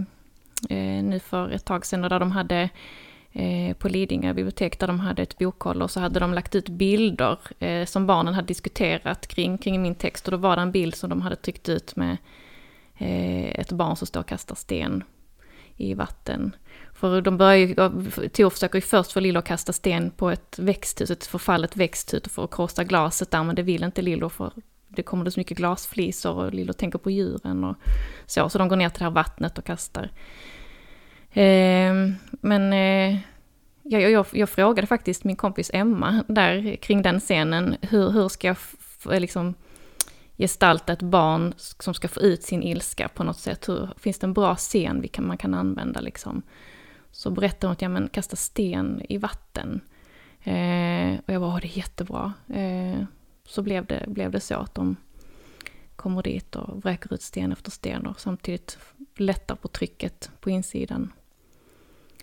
eh, 0.71 1.05
nu 1.05 1.21
för 1.21 1.51
ett 1.51 1.65
tag 1.65 1.87
sedan 1.87 2.05
och 2.05 2.11
där 2.11 2.21
de 2.21 2.33
hade 2.33 2.69
eh, 3.33 3.77
på 3.77 3.89
Lidingö 3.89 4.35
bibliotek 4.35 4.79
där 4.79 4.87
de 4.87 5.01
hade 5.01 5.23
ett 5.23 5.39
bokhåll 5.39 5.83
och 5.83 5.91
så 5.91 6.01
hade 6.01 6.21
de 6.21 6.35
lagt 6.35 6.55
ut 6.55 6.69
bilder 6.69 7.39
eh, 7.59 7.85
som 7.85 8.07
barnen 8.07 8.35
hade 8.35 8.49
diskuterat 8.49 9.27
kring, 9.27 9.59
kring 9.59 9.83
min 9.83 9.95
text 9.95 10.29
och 10.29 10.33
då 10.33 10.37
var 10.37 10.57
det 10.57 10.63
en 10.63 10.73
bild 10.73 10.95
som 10.95 11.11
de 11.11 11.21
hade 11.23 11.37
tryckt 11.37 11.69
ut 11.69 11.97
med 11.97 12.17
eh, 12.99 13.61
ett 13.61 13.73
barn 13.73 13.97
som 13.97 14.07
står 14.07 14.21
och 14.21 14.29
kastar 14.29 14.55
sten 14.55 15.05
i 15.77 15.95
vatten. 15.95 16.57
För 16.95 17.21
de 17.21 17.39
börjar 17.39 17.57
ju, 17.57 17.75
Tor 18.29 18.51
försöker 18.51 18.77
ju 18.77 18.83
först 18.83 19.13
få 19.13 19.21
Lillo 19.21 19.39
att 19.39 19.45
kasta 19.45 19.73
sten 19.73 20.11
på 20.11 20.31
ett 20.31 20.59
växthus, 20.59 21.11
ett 21.11 21.27
förfallet 21.27 21.77
växthus 21.77 22.23
för 22.29 22.45
att 22.45 22.55
krossa 22.55 22.85
glaset 22.85 23.31
där, 23.31 23.45
men 23.45 23.57
det 23.57 23.63
vill 23.63 23.85
inte 23.85 24.03
Lillo 24.03 24.29
för 24.29 24.53
det 24.97 25.03
kommer 25.03 25.25
det 25.25 25.31
så 25.31 25.41
mycket 25.41 25.57
glasflisor 25.57 26.35
och 26.35 26.55
Lillo 26.55 26.73
tänker 26.73 26.99
på 26.99 27.11
djuren 27.11 27.65
och 27.65 27.77
så, 28.27 28.49
så 28.49 28.59
de 28.59 28.69
går 28.69 28.77
ner 28.77 28.89
till 28.89 28.99
det 28.99 29.05
här 29.05 29.11
vattnet 29.11 29.59
och 29.59 29.65
kastar. 29.65 30.11
Eh, 31.33 31.95
men 32.31 32.73
eh, 32.73 33.19
jag, 33.83 34.11
jag, 34.11 34.27
jag 34.33 34.49
frågade 34.49 34.87
faktiskt 34.87 35.25
min 35.25 35.37
kompis 35.37 35.71
Emma 35.75 36.25
där 36.29 36.77
kring 36.77 37.03
den 37.03 37.21
scenen, 37.21 37.77
hur, 37.81 38.11
hur 38.11 38.29
ska 38.29 38.47
jag 39.05 39.21
liksom 39.21 39.55
gestalta 40.37 40.93
ett 40.93 41.03
barn 41.03 41.55
som 41.57 41.95
ska 41.95 42.09
få 42.09 42.21
ut 42.21 42.43
sin 42.43 42.63
ilska 42.63 43.09
på 43.09 43.25
något 43.25 43.39
sätt? 43.39 43.69
Hur, 43.69 43.89
finns 43.97 44.19
det 44.19 44.27
en 44.27 44.33
bra 44.33 44.57
scen 44.57 45.01
vi 45.01 45.09
kan, 45.09 45.27
man 45.27 45.39
kan 45.39 45.55
använda 45.55 46.01
liksom? 46.01 46.43
Så 47.15 47.31
berättade 47.31 47.67
hon 47.67 47.73
att 47.73 47.83
ja, 47.83 47.89
men 47.89 48.09
kasta 48.09 48.37
sten 48.37 49.03
i 49.09 49.19
vatten. 49.19 49.81
Eh, 50.43 51.19
och 51.27 51.33
jag 51.33 51.41
bara, 51.41 51.61
det 51.61 51.67
är 51.67 51.79
jättebra. 51.79 52.33
Eh, 52.49 53.05
så 53.47 53.63
blev 53.63 53.87
det, 53.87 54.05
blev 54.09 54.31
det 54.31 54.41
så 54.41 54.55
att 54.55 54.75
de 54.75 54.97
kommer 55.97 56.23
dit 56.23 56.57
och 56.57 56.83
vräker 56.83 57.15
ut 57.15 57.23
sten 57.23 57.53
efter 57.53 57.71
sten 57.71 58.07
och 58.07 58.21
samtidigt 58.21 58.79
lättar 59.17 59.55
på 59.55 59.69
trycket 59.69 60.31
på 60.41 60.51
insidan. 60.51 61.13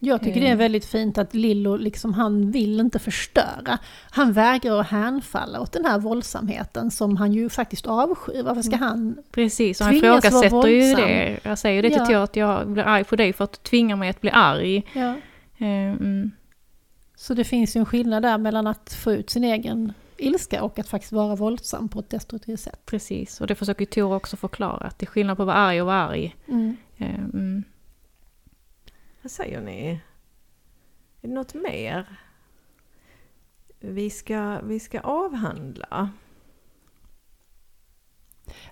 Jag 0.04 0.24
tycker 0.24 0.42
det 0.42 0.48
är 0.48 0.56
väldigt 0.56 0.86
fint 0.86 1.18
att 1.18 1.34
Lillo, 1.34 1.76
liksom, 1.76 2.14
han 2.14 2.52
vill 2.52 2.80
inte 2.80 3.00
förstöra. 3.00 3.78
Han 4.12 4.34
vägrar 4.34 4.80
att 4.80 4.88
hänfalla 4.88 5.62
åt 5.62 5.72
den 5.72 5.86
här 5.86 6.00
våldsamheten 6.00 6.92
som 6.92 7.18
han 7.18 7.34
ju 7.34 7.50
faktiskt 7.50 7.88
avskyr. 7.88 8.44
Varför 8.44 8.62
ska 8.62 8.76
han... 8.76 9.18
Precis, 9.32 9.82
och 9.82 9.86
han 9.86 9.96
ifrågasätter 9.96 10.68
ju 10.68 10.96
det. 10.96 11.40
Jag 11.44 11.58
säger 11.58 11.84
det 11.84 11.90
till 11.90 11.98
Ja. 11.98 12.06
Theo 12.06 12.20
att 12.20 12.36
jag 12.36 12.68
blir 12.68 12.84
arg 12.84 13.04
på 13.04 13.16
dig 13.16 13.34
för 13.34 13.44
att 13.44 13.52
du 13.52 13.70
tvingar 13.70 13.96
mig 13.96 14.10
att 14.10 14.22
bli 14.22 14.30
arg. 14.30 14.84
Ja. 14.94 15.16
Eh, 15.58 15.92
mm, 15.92 16.32
Så 17.16 17.34
det 17.34 17.44
finns 17.44 17.76
ju 17.76 17.80
en 17.80 17.86
skillnad 17.86 18.24
där 18.24 18.38
mellan 18.38 18.68
att 18.68 18.94
få 18.94 19.12
ut 19.12 19.30
sin 19.30 19.44
egen 19.44 19.94
ilska 20.18 20.64
och 20.64 20.80
att 20.80 20.88
faktiskt 20.88 21.12
vara 21.12 21.36
våldsam 21.36 21.90
på 21.90 22.00
ett 22.00 22.10
destruktivt 22.10 22.60
sätt. 22.60 22.80
precis, 22.86 23.42
och 23.42 23.48
det 23.48 23.56
försöker 23.56 23.82
ju 23.82 23.86
Tor 23.86 24.16
också 24.16 24.38
förklara. 24.38 24.88
Att 24.88 25.00
det 25.00 25.04
är 25.04 25.08
skillnad 25.08 25.38
på 25.38 25.44
att 25.44 25.48
vara 25.48 25.58
arg 25.58 25.82
och 25.82 25.88
vara 25.88 26.08
arg. 26.08 26.36
Mm. 26.48 26.78
Eh, 26.98 27.16
mm. 27.16 27.64
Vad 29.22 29.32
säger 29.32 29.62
ni? 29.62 29.90
Är 31.22 31.28
det 31.28 31.34
något 31.34 31.54
mer 31.54 32.20
vi 33.80 34.10
ska, 34.10 34.60
vi 34.64 34.80
ska 34.80 35.00
avhandla? 35.00 36.10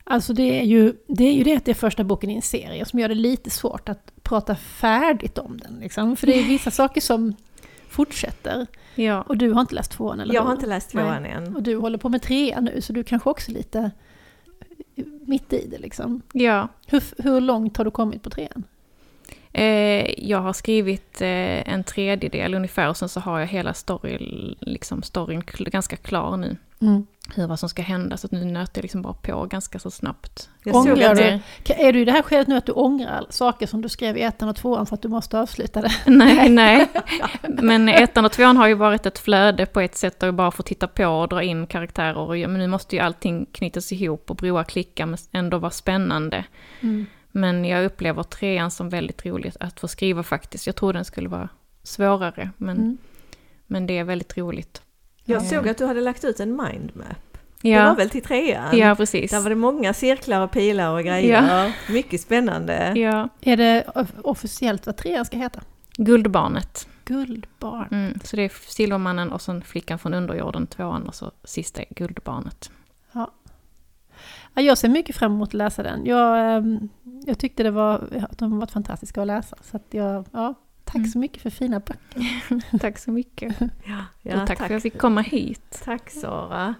Alltså 0.03 0.33
det 0.33 0.59
är, 0.59 0.63
ju, 0.63 0.93
det 1.07 1.23
är 1.23 1.33
ju 1.33 1.43
det 1.43 1.55
att 1.55 1.65
det 1.65 1.71
är 1.71 1.75
första 1.75 2.03
boken 2.03 2.29
i 2.29 2.35
en 2.35 2.41
serie 2.41 2.85
som 2.85 2.99
gör 2.99 3.07
det 3.09 3.15
lite 3.15 3.49
svårt 3.49 3.89
att 3.89 4.11
prata 4.23 4.55
färdigt 4.55 5.37
om 5.37 5.57
den. 5.57 5.79
Liksom. 5.79 6.15
För 6.15 6.27
det 6.27 6.39
är 6.39 6.43
vissa 6.47 6.71
saker 6.71 7.01
som 7.01 7.35
fortsätter. 7.89 8.67
Ja, 8.95 9.21
Och 9.21 9.37
du 9.37 9.51
har 9.51 9.61
inte 9.61 9.75
läst 9.75 9.91
tvåan 9.91 10.19
eller 10.19 10.33
Jag 10.33 10.41
hur? 10.41 10.47
har 10.47 10.53
inte 10.55 10.67
läst 10.67 10.93
Nej. 10.93 11.03
tvåan 11.03 11.25
än. 11.25 11.55
Och 11.55 11.63
du 11.63 11.75
håller 11.75 11.97
på 11.97 12.09
med 12.09 12.21
trean 12.21 12.63
nu 12.63 12.81
så 12.81 12.93
du 12.93 13.03
kanske 13.03 13.29
också 13.29 13.51
är 13.51 13.55
lite 13.55 13.91
mitt 15.25 15.53
i 15.53 15.67
det 15.67 15.77
liksom. 15.77 16.21
ja. 16.33 16.67
Hur, 16.87 17.03
hur 17.23 17.41
långt 17.41 17.77
har 17.77 17.85
du 17.85 17.91
kommit 17.91 18.23
på 18.23 18.29
trean? 18.29 18.63
Eh, 19.53 20.29
jag 20.29 20.41
har 20.41 20.53
skrivit 20.53 21.21
eh, 21.21 21.73
en 21.73 21.83
tredjedel 21.83 22.53
ungefär 22.53 22.89
och 22.89 22.97
sen 22.97 23.09
så 23.09 23.19
har 23.19 23.39
jag 23.39 23.47
hela 23.47 23.73
story, 23.73 24.55
liksom 24.59 25.03
storyn 25.03 25.43
ganska 25.45 25.95
klar 25.95 26.37
nu. 26.37 26.57
Mm. 26.81 27.05
Hur 27.35 27.47
vad 27.47 27.59
som 27.59 27.69
ska 27.69 27.81
hända, 27.81 28.17
så 28.17 28.27
att 28.27 28.31
nu 28.31 28.45
nöter 28.45 28.79
jag 28.79 28.81
liksom 28.81 29.01
bara 29.01 29.13
på 29.13 29.45
ganska 29.45 29.79
så 29.79 29.91
snabbt. 29.91 30.49
Jag 30.63 30.75
Ångrar 30.75 31.15
du? 31.15 31.39
det, 31.63 31.87
Är 31.87 31.93
du 31.93 31.99
i 31.99 32.05
det 32.05 32.11
här 32.11 32.21
skedet 32.21 32.47
nu 32.47 32.57
att 32.57 32.65
du 32.65 32.71
ångrar 32.71 33.25
saker 33.29 33.67
som 33.67 33.81
du 33.81 33.89
skrev 33.89 34.17
i 34.17 34.21
ettan 34.21 34.49
och 34.49 34.55
tvåan 34.55 34.85
för 34.85 34.95
att 34.95 35.01
du 35.01 35.07
måste 35.07 35.39
avsluta 35.39 35.81
det? 35.81 35.91
Nej, 36.05 36.49
nej. 36.49 36.89
Men 37.47 37.89
ettan 37.89 38.25
och 38.25 38.31
tvåan 38.31 38.57
har 38.57 38.67
ju 38.67 38.73
varit 38.73 39.05
ett 39.05 39.19
flöde 39.19 39.65
på 39.65 39.79
ett 39.79 39.95
sätt 39.95 40.19
där 40.19 40.27
jag 40.27 40.35
bara 40.35 40.51
får 40.51 40.63
titta 40.63 40.87
på 40.87 41.05
och 41.05 41.29
dra 41.29 41.43
in 41.43 41.67
karaktärer. 41.67 42.17
Och, 42.17 42.37
men 42.37 42.53
nu 42.53 42.67
måste 42.67 42.95
ju 42.95 43.01
allting 43.01 43.45
knytas 43.51 43.91
ihop 43.91 44.29
och 44.29 44.35
broar 44.35 44.63
klicka 44.63 45.05
men 45.05 45.17
ändå 45.31 45.57
vara 45.57 45.71
spännande. 45.71 46.45
Mm. 46.81 47.05
Men 47.31 47.65
jag 47.65 47.85
upplever 47.85 48.23
trean 48.23 48.71
som 48.71 48.89
väldigt 48.89 49.25
roligt 49.25 49.57
att 49.59 49.79
få 49.79 49.87
skriva 49.87 50.23
faktiskt. 50.23 50.67
Jag 50.67 50.75
tror 50.75 50.93
den 50.93 51.05
skulle 51.05 51.29
vara 51.29 51.49
svårare, 51.83 52.49
men, 52.57 52.77
Mm. 52.77 52.97
men 53.67 53.87
det 53.87 53.97
är 53.97 54.03
väldigt 54.03 54.37
roligt. 54.37 54.81
jag 55.25 55.43
såg 55.45 55.67
att 55.67 55.77
du 55.77 55.85
hade 55.85 56.01
lagt 56.01 56.23
ut 56.23 56.39
en 56.39 56.49
mindmap. 56.49 57.07
Det 57.61 57.75
var 57.79 57.85
Ja, 57.85 57.93
väl 57.93 58.09
till 58.09 58.23
trean? 58.23 58.77
ja 58.77 58.95
precis. 58.95 59.31
Där 59.31 59.39
var 59.41 59.49
det 59.49 59.55
många 59.55 59.93
cirklar 59.93 60.41
och 60.43 60.51
pilar 60.51 60.91
och 60.93 61.03
grejer. 61.03 61.73
Mycket 61.91 62.21
spännande. 62.21 62.93
Ja, 62.95 63.29
Är 63.41 63.57
det 63.57 63.83
off- 63.95 64.13
officiellt 64.23 64.85
vad 64.85 64.97
trean 64.97 65.25
ska 65.25 65.37
heta? 65.37 65.61
Guldbarnet. 65.97 66.87
Guldbarn. 67.05 67.87
Mm, 67.91 68.19
så 68.23 68.35
det 68.35 68.41
är 68.43 68.51
Silvermannen 68.71 69.31
och 69.31 69.41
sen 69.41 69.61
Flickan 69.61 69.99
från 69.99 70.13
underjorden, 70.13 70.67
tvåan 70.67 71.07
och 71.07 71.15
så 71.15 71.31
sista 71.43 71.81
är 71.81 71.87
Guldbarnet. 71.89 72.71
Ja, 73.11 73.31
jag 74.61 74.77
ser 74.77 74.89
mycket 74.89 75.15
fram 75.15 75.31
emot 75.33 75.49
att 75.49 75.53
läsa 75.53 75.83
den. 75.83 76.05
Jag, 76.05 76.55
ehm, 76.57 76.89
jag 77.25 77.37
tyckte 77.39 77.63
det 77.63 77.71
var, 77.71 78.25
att 78.31 78.37
de 78.37 78.59
var 78.59 78.67
fantastiska 78.67 79.21
att 79.21 79.27
läsa. 79.27 79.57
Så 79.61 79.77
att 79.77 79.85
jag, 79.89 80.25
ja, 80.31 80.53
tack 80.83 80.95
Mm. 80.95 81.07
så 81.09 81.19
mycket 81.19 81.41
för 81.41 81.49
fina 81.49 81.79
böcker. 81.79 82.77
Tack 82.79 82.97
så 82.99 83.11
mycket. 83.11 83.55
Ja, 84.21 84.41
och 84.41 84.47
tack, 84.47 84.57
för 84.57 84.65
att 84.65 84.71
jag 84.71 84.81
fick 84.81 84.97
komma 84.97 85.21
hit. 85.21 85.81
Tack 85.85 86.09
Sara. 86.09 86.75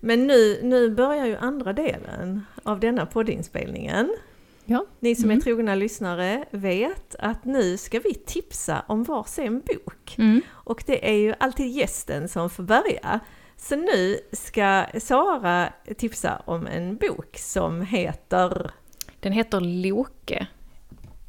Men 0.00 0.26
nu, 0.26 0.60
nu 0.62 0.90
börjar 0.90 1.26
ju 1.26 1.36
andra 1.36 1.72
delen 1.72 2.46
av 2.62 2.80
denna 2.80 3.06
poddinspelningen. 3.06 4.16
Ja. 4.64 4.86
Ni 5.00 5.14
som 5.14 5.24
Mm. 5.24 5.36
är 5.38 5.42
trogna 5.42 5.74
lyssnare 5.74 6.44
vet 6.50 7.14
att 7.18 7.44
nu 7.44 7.76
ska 7.76 7.98
vi 8.00 8.14
tipsa 8.14 8.82
om 8.86 9.02
varsin 9.04 9.60
bok. 9.66 10.14
Mm. 10.18 10.40
Och 10.50 10.82
det 10.86 11.08
är 11.10 11.14
ju 11.18 11.34
alltid 11.40 11.66
gästen 11.70 12.28
som 12.28 12.50
får 12.50 12.62
börja. 12.62 13.20
Så 13.56 13.76
nu 13.76 14.18
ska 14.32 14.86
Sara 15.00 15.72
tipsa 15.96 16.42
om 16.44 16.66
en 16.66 16.96
bok 16.96 17.36
som 17.38 17.82
heter 17.82 18.70
Den 19.20 19.32
heter 19.32 19.60
Loke. 19.60 20.46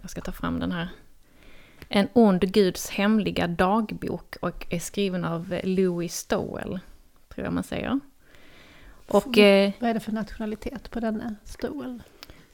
Jag 0.02 0.10
ska 0.10 0.22
ta 0.22 0.32
fram 0.32 0.60
den 0.60 0.72
här. 0.72 0.88
En 1.90 2.08
ond 2.14 2.42
guds 2.54 2.90
hemliga 2.90 3.48
dagbok 3.48 4.36
och 4.42 4.68
är 4.70 4.80
skriven 4.80 5.26
av 5.26 5.60
Louis 5.64 6.16
Stowell, 6.16 6.80
tror 7.30 7.46
jag 7.46 7.54
man 7.54 7.64
säger. 7.64 8.00
Och 9.08 9.38
eh, 9.38 9.72
Vad 9.80 9.90
är 9.90 9.94
det 9.94 10.00
för 10.00 10.12
nationalitet 10.12 10.92
på 10.92 11.00
denna 11.00 11.36
stol? 11.44 12.02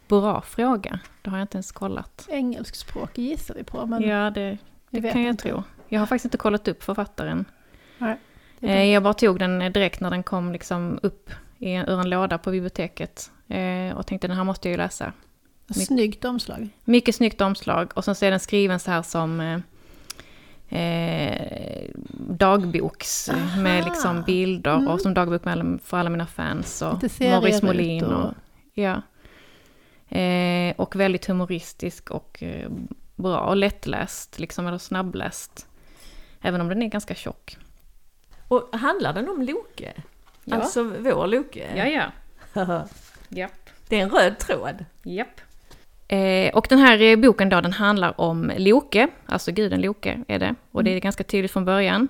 bra 0.08 0.42
fråga, 0.42 1.00
det 1.22 1.30
har 1.30 1.38
jag 1.38 1.44
inte 1.44 1.56
ens 1.58 1.72
kollat. 1.72 2.28
Engelskspråk 2.30 3.18
gissar 3.18 3.56
vi 3.56 3.64
på, 3.64 3.86
men 3.86 4.02
Ja, 4.02 4.30
det, 4.30 4.58
det 4.90 5.02
kan 5.12 5.22
jag 5.22 5.30
inte. 5.34 5.44
tro. 5.50 5.64
Jag 5.88 6.00
har 6.00 6.06
faktiskt 6.08 6.26
inte 6.26 6.38
kollat 6.38 6.68
upp 6.68 6.84
författaren. 6.84 7.46
Nej, 7.98 8.18
Eh, 8.62 8.68
bra. 8.68 8.86
Jag 8.86 9.04
bara 9.04 9.14
tog 9.14 9.40
den 9.40 9.60
direkt 9.60 10.00
när 10.00 10.10
den 10.10 10.24
kom 10.24 10.52
liksom 10.52 11.00
upp 11.04 11.30
i, 11.58 11.74
ur 11.76 12.00
en 12.00 12.10
låda 12.10 12.38
på 12.38 12.52
biblioteket. 12.52 13.32
Eh, 13.48 13.98
och 13.98 14.08
tänkte 14.08 14.28
den 14.28 14.38
här 14.38 14.44
måste 14.44 14.68
jag 14.68 14.72
ju 14.74 14.78
läsa. 14.78 15.14
Snyggt 15.70 16.26
omslag. 16.26 16.70
Mycket 16.84 17.16
snyggt 17.16 17.42
omslag 17.42 17.92
och 17.96 18.06
sen 18.06 18.16
så 18.16 18.26
är 18.26 18.32
den 18.32 18.40
skriven 18.40 18.80
så 18.80 18.92
här 18.92 19.02
som 19.02 19.40
eh, 19.42 19.60
eh, 20.80 21.90
dagboks 22.30 23.30
Aha. 23.30 23.62
med 23.62 23.86
liksom 23.86 24.24
bilder 24.24 24.76
Mm. 24.76 24.88
och 24.88 25.02
som 25.02 25.14
dagbok 25.14 25.46
med 25.46 25.80
för 25.84 25.98
alla 25.98 26.10
mina 26.10 26.28
fans 26.28 26.82
och 26.82 27.04
ut 27.04 27.64
Molin 27.64 28.04
och, 28.04 28.26
och- 28.26 28.34
ja. 28.74 29.02
Eh, 30.18 30.74
och 30.78 30.96
väldigt 30.96 31.26
humoristisk 31.26 32.12
och 32.12 32.44
bra 33.16 33.40
och 33.40 33.56
lättläst, 33.56 34.40
liksom 34.40 34.68
eller 34.68 34.78
snabbläst. 34.78 35.68
Även 36.42 36.62
om 36.62 36.68
den 36.68 36.82
är 36.82 36.88
ganska 36.88 37.16
tjock. 37.16 37.58
Och 38.52 38.80
handlar 38.80 39.14
den 39.14 39.30
om 39.30 39.42
Loke? 39.42 39.94
Ja. 40.44 40.56
Alltså 40.56 40.84
vår 40.84 41.28
Loke? 41.28 41.68
Ja, 41.76 41.86
ja. 41.86 42.86
Japp. 43.30 43.70
Det 43.88 44.00
är 44.00 44.04
en 44.04 44.10
röd 44.10 44.40
tråd. 44.40 44.86
Japp. 45.04 45.42
Eh, 46.08 46.54
och 46.54 46.66
den 46.70 46.80
här 46.80 47.02
eh, 47.02 47.16
boken 47.16 47.50
då, 47.50 47.62
den 47.62 47.74
handlar 47.74 48.22
om 48.22 48.52
Loke, 48.58 49.08
alltså 49.26 49.52
guden 49.52 49.82
Loke 49.82 50.24
är 50.28 50.40
det. 50.40 50.56
Och 50.72 50.84
det 50.84 50.92
är 50.92 51.00
ganska 51.00 51.24
tydligt 51.24 51.52
från 51.52 51.66
början. 51.66 52.08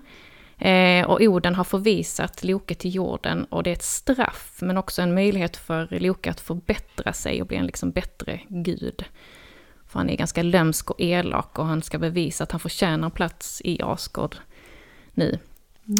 Eh, 0.57 1.05
och 1.05 1.21
Oden 1.21 1.55
har 1.55 1.63
förvisat 1.63 2.43
Loke 2.43 2.75
till 2.75 2.95
jorden 2.95 3.45
och 3.45 3.63
det 3.63 3.69
är 3.69 3.75
ett 3.75 3.83
straff, 3.83 4.57
men 4.61 4.77
också 4.77 5.01
en 5.01 5.13
möjlighet 5.13 5.57
för 5.57 5.87
Loke 5.99 6.29
att 6.29 6.41
förbättra 6.41 7.13
sig 7.13 7.41
och 7.41 7.47
bli 7.47 7.57
en 7.57 7.65
liksom 7.65 7.91
bättre 7.91 8.39
gud. 8.47 9.05
För 9.87 9.99
han 9.99 10.09
är 10.09 10.15
ganska 10.15 10.43
lömsk 10.43 10.91
och 10.91 11.01
elak 11.01 11.59
och 11.59 11.65
han 11.65 11.81
ska 11.81 11.97
bevisa 11.97 12.43
att 12.43 12.51
han 12.51 12.59
förtjänar 12.59 13.09
plats 13.09 13.61
i 13.65 13.81
Asgård 13.81 14.35
nu. 15.13 15.39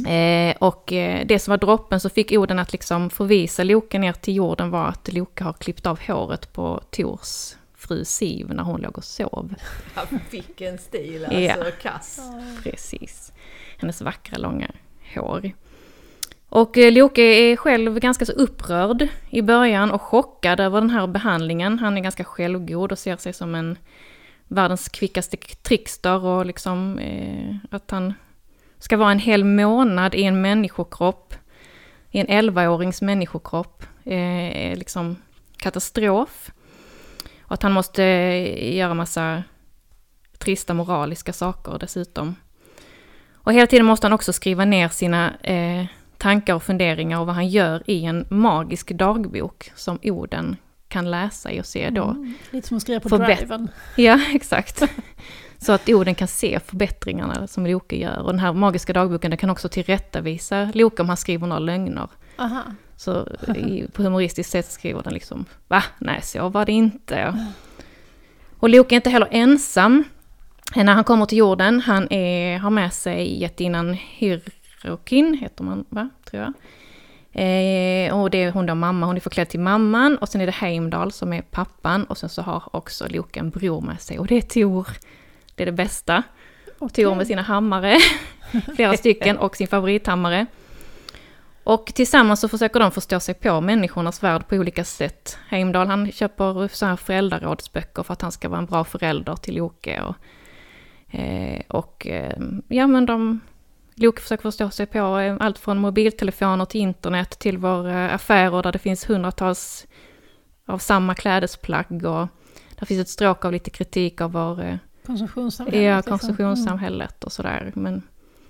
Eh, 0.08 0.56
och 0.60 0.94
eh, 0.94 1.26
det 1.26 1.40
som 1.40 1.52
var 1.52 1.58
droppen 1.58 2.00
så 2.00 2.10
fick 2.10 2.32
Oden 2.32 2.60
att 2.60 2.72
liksom 2.72 3.10
förvisa 3.10 3.64
Loke 3.64 4.00
ner 4.00 4.14
till 4.14 4.36
jorden 4.36 4.70
var 4.72 4.86
att 4.86 5.14
Loke 5.14 5.44
har 5.44 5.54
klippt 5.54 5.86
av 5.88 6.00
håret 6.08 6.54
på 6.54 6.82
Tors 6.92 7.56
fru 7.76 8.06
Siv 8.06 8.50
när 8.54 8.64
hon 8.64 8.82
låg 8.82 8.98
och 8.98 9.04
sov. 9.04 9.56
Ja, 9.96 10.02
vilken 10.32 10.78
stil 10.78 11.28
Ja. 11.32 11.54
alltså, 11.54 11.72
kass. 11.82 12.20
Precis. 12.64 13.32
Hennes 13.78 14.02
vackra 14.02 14.38
långa 14.38 14.72
hår. 15.16 15.52
Och 16.50 16.78
eh, 16.78 16.92
Loke 16.92 17.22
är 17.22 17.56
själv 17.56 18.00
ganska 18.00 18.26
så 18.26 18.32
upprörd 18.32 19.08
i 19.30 19.42
början 19.42 19.92
och 19.92 20.02
chockad 20.02 20.60
över 20.60 20.82
den 20.82 20.90
här 20.90 21.08
behandlingen. 21.08 21.80
Han 21.80 21.98
är 21.98 22.02
ganska 22.02 22.24
självgod 22.24 22.92
och 22.92 23.00
ser 23.00 23.18
sig 23.18 23.34
som 23.34 23.56
en 23.56 23.78
världens 24.48 24.90
kvickaste 24.90 25.38
trickster 25.38 26.26
och 26.26 26.46
liksom 26.46 27.00
eh, 27.00 27.56
att 27.72 27.92
han 27.92 28.14
ska 28.82 28.98
vara 28.98 29.12
en 29.12 29.20
hel 29.20 29.44
månad 29.44 30.16
i 30.16 30.24
en 30.24 30.42
människokropp, 30.42 31.36
i 32.12 32.20
en 32.20 32.28
11-årings 32.28 33.04
människokropp, 33.04 33.84
eh, 34.04 34.72
är 34.72 34.76
liksom 34.76 35.16
katastrof. 35.58 36.52
Och 37.42 37.54
att 37.54 37.64
han 37.64 37.72
måste 37.72 38.04
eh, 38.04 38.76
göra 38.76 38.94
massa 38.94 39.44
trista 40.38 40.74
moraliska 40.74 41.34
saker 41.34 41.78
dessutom. 41.80 42.36
Och 43.34 43.54
hela 43.54 43.68
tiden 43.68 43.86
måste 43.86 44.08
han 44.08 44.14
också 44.14 44.34
skriva 44.34 44.66
ner 44.66 44.90
sina 44.90 45.34
eh, 45.40 45.86
tankar 46.18 46.56
och 46.56 46.64
funderingar 46.64 47.20
och 47.20 47.26
vad 47.26 47.36
han 47.36 47.48
gör 47.48 47.84
i 47.86 48.06
en 48.06 48.26
magisk 48.30 48.92
dagbok 48.92 49.72
som 49.76 50.00
Oden 50.04 50.56
kan 50.88 51.12
läsa 51.12 51.52
i 51.52 51.62
och 51.62 51.66
se 51.66 51.90
då. 51.90 52.04
Mm. 52.04 52.34
Lite 52.52 52.68
som 52.68 52.78
att 52.78 52.84
skriva 52.84 53.00
på 53.00 53.18
driven. 53.18 53.68
Ja, 53.96 54.20
exakt. 54.34 54.82
Så 55.62 55.72
att 55.72 55.90
Oden 55.90 56.16
kan 56.16 56.28
se 56.28 56.60
förbättringarna 56.60 57.48
som 57.48 57.68
Loke 57.68 57.96
gör. 57.96 58.20
Och 58.22 58.32
den 58.32 58.40
här 58.40 58.54
magiska 58.54 58.94
dagboken 58.94 59.32
den 59.32 59.38
kan 59.38 59.50
också 59.50 59.70
tillrättavisa 59.70 60.72
Loke 60.74 61.02
om 61.02 61.08
han 61.08 61.18
skriver 61.18 61.48
några 61.48 61.60
lögner. 61.60 62.08
Aha. 62.38 62.62
Så 62.96 63.28
i, 63.56 63.88
på 63.94 64.04
humoristiskt 64.04 64.52
sätt 64.52 64.72
skriver 64.72 65.04
den 65.04 65.14
liksom, 65.14 65.46
va? 65.68 65.84
Nej, 65.98 66.22
så 66.22 66.50
var 66.50 66.66
det 66.66 66.72
inte. 66.72 67.48
Och 68.60 68.70
Loke 68.70 68.94
är 68.94 68.96
inte 68.96 69.10
heller 69.10 69.28
ensam. 69.32 70.04
När 70.76 70.94
han 70.94 71.04
kommer 71.04 71.26
till 71.26 71.38
jorden, 71.38 71.80
han 71.80 72.12
är, 72.12 72.58
har 72.58 72.70
med 72.70 72.94
sig 72.94 73.42
jättinnan 73.42 73.94
Hyrrokin, 73.94 75.38
heter 75.42 75.64
man 75.64 75.86
va, 75.90 76.10
tror 76.26 76.44
jag. 76.44 76.54
Eh, 77.34 78.22
och 78.22 78.30
det 78.30 78.44
är 78.44 78.52
hon 78.52 78.66
då 78.66 78.76
mamma, 78.76 79.06
hon 79.06 79.16
är 79.16 79.20
förklädd 79.20 79.50
till 79.50 79.60
mamman 79.60 80.18
och 80.18 80.30
sen 80.30 80.42
är 80.42 80.46
det 80.46 80.52
Heimdall 80.52 81.12
som 81.12 81.34
är 81.34 81.42
pappan 81.42 82.04
och 82.04 82.18
sen 82.18 82.30
så 82.30 82.42
har 82.42 82.64
också 82.72 83.08
Loke 83.10 83.40
en 83.40 83.50
bror 83.50 83.82
med 83.82 84.02
sig 84.02 84.20
och 84.20 84.28
det 84.28 84.38
är 84.38 84.42
Tor. 84.42 84.88
Det 85.62 85.64
är 85.64 85.72
det 85.72 85.72
bästa. 85.72 86.24
Okej. 86.80 87.06
Tor 87.06 87.16
med 87.16 87.28
sina 87.28 87.42
hammare, 87.42 87.98
flera 88.76 88.98
stycken, 88.98 89.38
och 89.38 89.56
sin 89.56 89.68
favorithammare. 89.68 90.46
Och 91.64 91.86
tillsammans 91.86 92.40
så 92.40 92.48
försöker 92.48 92.80
de 92.80 92.92
förstå 92.92 93.20
sig 93.20 93.36
på 93.36 93.62
människornas 93.62 94.24
värld 94.24 94.48
på 94.48 94.56
olika 94.56 94.84
sätt. 94.84 95.38
Heimdall 95.48 95.88
han 95.88 96.12
köper 96.12 96.68
så 96.68 96.86
här 96.86 96.96
föräldrarådsböcker 96.96 98.04
för 98.04 98.14
att 98.14 98.22
han 98.22 98.32
ska 98.32 98.50
vara 98.50 98.60
en 98.60 98.66
bra 98.66 98.84
förälder 98.84 99.36
till 99.36 99.56
Loke. 99.56 100.02
Och, 100.02 100.16
eh, 101.16 101.62
och 101.68 102.08
eh, 102.08 102.40
ja 102.68 102.88
men 102.88 103.06
de, 103.06 103.40
Loke 103.96 104.22
försöker 104.22 104.44
förstå 104.44 104.70
sig 104.70 104.86
på 104.86 105.20
eh, 105.20 105.38
allt 105.40 105.60
från 105.60 105.78
mobiltelefoner 105.78 106.66
till 106.66 106.82
internet 106.82 107.40
till 107.40 107.58
våra 107.58 108.10
affärer 108.10 108.64
där 108.64 108.72
det 108.72 108.80
finns 108.80 109.10
hundratals 109.10 109.88
av 110.66 110.78
samma 110.78 111.16
klädesplagg. 111.16 112.06
Och 112.06 112.28
där 112.80 112.86
finns 112.86 113.02
ett 113.02 113.10
stråk 113.10 113.46
av 113.46 113.52
lite 113.52 113.70
kritik 113.70 114.22
av 114.22 114.32
vår 114.32 114.80
Konsumtionssamhället. 115.12 115.84
Ja, 115.84 115.96
liksom. 115.96 116.12
konsumtionssamhället 116.12 117.24
och 117.24 117.32
sådär. 117.32 117.72
Men 117.76 118.02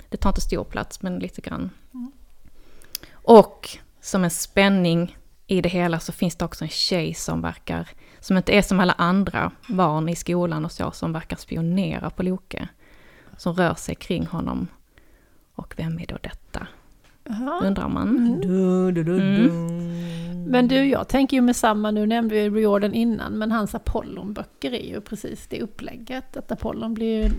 det 0.10 0.18
tar 0.18 0.30
inte 0.30 0.42
stor 0.42 0.64
plats, 0.64 1.02
men 1.02 1.20
lite 1.20 1.42
grann. 1.42 1.70
Mm. 1.94 2.12
Och 3.12 3.78
som 4.02 4.24
en 4.24 4.30
spänning 4.30 5.18
i 5.48 5.62
det 5.62 5.70
hela 5.70 6.00
så 6.00 6.12
finns 6.12 6.36
det 6.36 6.46
också 6.46 6.64
en 6.64 6.70
tjej 6.70 7.14
som 7.14 7.42
verkar, 7.42 7.90
som 8.20 8.38
inte 8.38 8.52
är 8.52 8.62
som 8.62 8.80
alla 8.80 8.94
andra 8.94 9.52
barn 9.68 10.10
i 10.10 10.16
skolan 10.16 10.66
och 10.66 10.72
så, 10.72 10.92
som 10.92 11.14
verkar 11.14 11.38
spionera 11.38 12.10
på 12.10 12.24
Loke. 12.24 12.68
Som 13.38 13.54
rör 13.54 13.76
sig 13.76 13.96
kring 13.96 14.26
honom. 14.26 14.68
Och 15.56 15.74
vem 15.78 16.00
är 16.00 16.06
då 16.08 16.18
detta? 16.22 16.68
Jaha. 17.40 17.68
Undrar 17.68 17.88
man. 17.90 18.10
Mm. 18.10 18.42
Du, 18.42 18.92
du, 18.92 19.04
du, 19.04 19.22
Mm. 19.22 20.52
Men 20.52 20.68
du, 20.68 20.76
jag 20.86 21.08
tänker 21.08 21.38
ju 21.38 21.42
med 21.42 21.56
samma, 21.56 21.92
nu 21.92 22.06
nämnde 22.06 22.36
vi 22.36 22.50
Riordan 22.50 22.94
innan, 22.94 23.38
men 23.38 23.52
hans 23.52 23.76
Apollon-böcker 23.76 24.74
är 24.74 24.88
ju 24.90 25.02
precis 25.02 25.48
det 25.48 25.62
upplägget. 25.62 26.38
Att 26.38 26.52
Apollon 26.52 26.94
blir 26.94 27.24
ju 27.24 27.30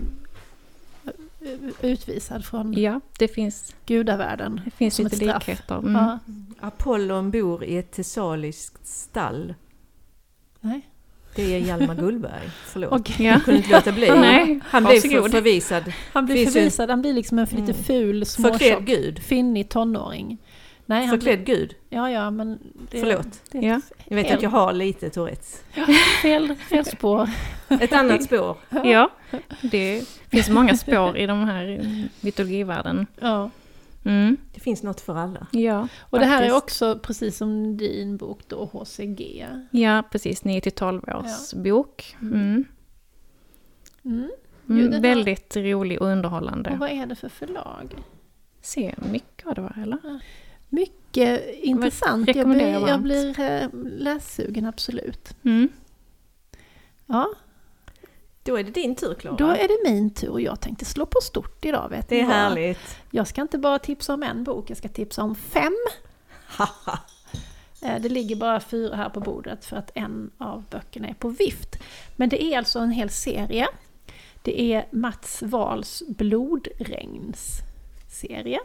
utvisad 1.81 2.45
från 2.45 2.73
Ja, 2.73 2.99
det 3.19 3.27
finns, 3.27 3.75
gudavärlden. 3.85 4.61
det 4.65 4.71
finns 4.71 4.99
lite 4.99 5.15
likheter. 5.25 5.77
Mm. 5.77 5.93
Ja, 5.95 6.19
Apollon 6.59 7.31
bor 7.31 7.63
i 7.63 7.77
ett 7.77 7.91
thessaliskt 7.91 8.87
stall. 8.87 9.53
nej. 10.59 10.81
Det 11.35 11.55
är 11.55 11.59
Hjalmar 11.59 11.95
Gullberg. 11.95 12.49
Förlåt. 12.65 13.09
Ja. 13.19 13.25
Jag 13.25 13.43
kunde 13.43 13.57
inte 13.57 13.71
låta 13.71 13.91
bli. 13.91 14.09
Nej, 14.15 14.59
Han 14.65 14.83
blev 14.83 14.99
för, 14.99 15.29
förvisad. 15.29 15.93
Han 16.13 16.25
blir 16.25 16.45
förvisad, 16.45 16.89
han 16.89 17.01
blir 17.01 17.13
liksom 17.13 17.39
en 17.39 17.45
lite 17.45 17.61
Mm. 17.61 17.73
ful, 17.83 18.25
Förklädd 18.25 18.81
småtjock, 18.85 19.19
finnig 19.19 19.69
tonåring. 19.69 20.37
Nej, 20.85 21.05
han 21.05 21.19
blir, 21.19 21.31
Förklädd 21.31 21.45
gud. 21.45 21.75
ja, 21.89 22.09
ja, 22.11 22.29
men... 22.31 22.59
Det, 22.91 22.99
Förlåt. 22.99 23.27
Det 23.51 23.59
Ja. 23.59 23.81
Jag 24.05 24.15
vet 24.15 24.31
att 24.35 24.41
jag 24.41 24.49
har 24.49 24.73
lite 24.73 25.09
Tourettes. 25.09 25.61
fel, 26.21 26.55
fel 26.69 26.85
spår. 26.85 27.29
Ett 27.69 27.93
annat 27.93 28.23
spår. 28.23 28.57
Ja, 28.83 29.09
det 29.61 30.01
finns 30.29 30.49
många 30.49 30.77
spår 30.77 31.17
i 31.17 31.25
de 31.25 31.43
här 31.47 31.79
mytologivärlden. 32.21 33.07
Ja. 33.21 33.49
Mm. 34.05 34.37
Det 34.53 34.59
finns 34.59 34.83
något 34.83 35.01
för 35.01 35.15
alla. 35.15 35.47
Ja, 35.51 35.87
Och 35.99 36.19
det 36.19 36.25
här 36.25 36.43
är 36.43 36.55
också, 36.55 36.99
precis 36.99 37.37
som 37.37 37.77
din 37.77 38.17
bok 38.17 38.39
då, 38.47 38.65
HCG. 38.65 39.47
Ja, 39.71 40.03
precis. 40.11 40.43
9 40.43 40.61
till 40.61 40.71
12 40.71 41.01
års 41.07 41.53
bok. 41.53 42.15
Mm. 42.21 42.33
Mm. 42.33 42.65
Mm. 44.05 44.29
Mm, 44.69 44.85
Jo, 44.85 44.91
har- 44.93 44.99
väldigt 45.01 45.57
rolig 45.57 46.01
och 46.01 46.07
Och 46.07 46.11
underhållande. 46.13 46.75
vad 46.79 46.89
är 46.89 47.05
det 47.05 47.15
för 47.15 47.29
förlag? 47.29 47.95
Ser 48.61 48.95
mycket 49.11 49.47
av 49.47 49.55
det 49.55 49.61
var, 49.61 49.77
eller? 49.81 50.19
Mycket 50.69 51.55
intressant. 51.55 52.35
Jag 52.35 52.49
blir, 52.49 52.87
jag 52.87 53.01
blir 53.01 53.39
eh, 53.39 53.67
lässugen, 53.83 54.65
absolut. 54.65 55.35
Mm. 55.43 55.69
Ja, 57.05 57.27
Då 58.43 58.55
är 58.57 58.63
det 58.63 58.71
din 58.71 58.95
tur 58.95 59.13
Klara. 59.13 59.35
då 59.35 59.47
är 59.49 59.67
det 59.67 59.77
min 59.91 60.09
tur. 60.13 60.39
Jag 60.39 60.59
tänkte 60.59 60.85
slå 60.85 61.05
på 61.05 61.21
stort 61.21 61.65
idag, 61.65 61.89
vet 61.89 62.09
Det 62.09 62.19
är 62.19 62.25
vad? 62.25 62.35
härligt. 62.35 62.97
Jag 63.11 63.27
ska 63.27 63.41
inte 63.41 63.57
bara 63.57 63.79
tipsa 63.79 64.13
om 64.13 64.23
en 64.23 64.43
bok, 64.43 64.69
jag 64.69 64.77
ska 64.77 64.87
tipsa 64.87 65.23
om 65.23 65.35
fem. 65.35 65.73
Eh, 67.81 68.01
Det 68.01 68.09
ligger 68.09 68.35
bara 68.35 68.59
fyra 68.59 68.95
här 68.95 69.09
på 69.09 69.19
bordet 69.19 69.65
för 69.65 69.77
att 69.77 69.91
en 69.95 70.31
av 70.37 70.63
böckerna 70.71 71.07
är 71.07 71.13
på 71.13 71.29
vift. 71.29 71.75
Men 72.15 72.29
det 72.29 72.43
är 72.43 72.57
alltså 72.57 72.79
en 72.79 72.91
hel 72.91 73.09
serie. 73.09 73.67
Det 74.41 74.61
är 74.73 74.85
Mats 74.91 75.41
Wahls 75.41 76.03
Blodregns-serie. 76.07 78.59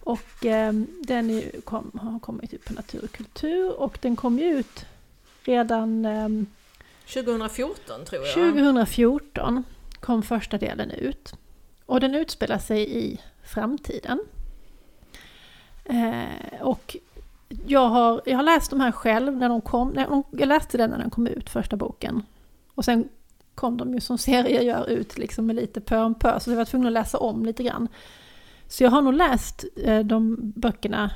Och 0.00 0.46
eh, 0.46 0.72
den 1.06 1.30
är, 1.30 1.60
kom, 1.60 1.90
har 2.02 2.18
kommit 2.18 2.52
ut 2.54 2.64
på 2.64 2.72
Natur 2.72 3.04
och 3.04 3.10
kultur 3.12 3.80
och 3.80 3.98
den 4.02 4.16
kom 4.16 4.38
ju 4.38 4.44
ut 4.58 4.84
redan 5.44 6.04
eh, 6.04 6.28
2014 7.06 8.04
tror 8.04 8.26
jag. 8.26 8.34
2014 8.34 9.64
kom 10.00 10.22
första 10.22 10.58
delen 10.58 10.90
ut. 10.90 11.34
Och 11.86 12.00
den 12.00 12.14
utspelar 12.14 12.58
sig 12.58 12.98
i 12.98 13.20
framtiden. 13.44 14.20
Eh, 15.84 16.60
och 16.62 16.96
jag 17.66 17.88
har, 17.88 18.22
jag 18.24 18.36
har 18.36 18.42
läst 18.42 18.70
de 18.70 18.80
här 18.80 18.92
själv 18.92 19.36
när 19.36 19.48
de 19.48 19.60
kom. 19.60 19.88
När 19.88 20.06
de, 20.06 20.24
jag 20.30 20.48
läste 20.48 20.78
den 20.78 20.90
när 20.90 20.98
den 20.98 21.10
kom 21.10 21.26
ut, 21.26 21.50
första 21.50 21.76
boken. 21.76 22.22
Och 22.74 22.84
sen 22.84 23.08
kom 23.54 23.76
de 23.76 23.94
ju 23.94 24.00
som 24.00 24.18
serier 24.18 24.62
gör 24.62 24.86
ut 24.86 25.18
liksom 25.18 25.46
med 25.46 25.56
lite 25.56 25.80
pö 25.80 26.02
om 26.02 26.14
pö. 26.14 26.40
Så 26.40 26.50
jag 26.50 26.56
var 26.56 26.64
tvungen 26.64 26.86
att 26.86 26.92
läsa 26.92 27.18
om 27.18 27.46
lite 27.46 27.62
grann. 27.62 27.88
Så 28.68 28.84
jag 28.84 28.90
har 28.90 29.02
nog 29.02 29.14
läst 29.14 29.64
eh, 29.76 29.98
de 29.98 30.36
böckerna 30.38 31.10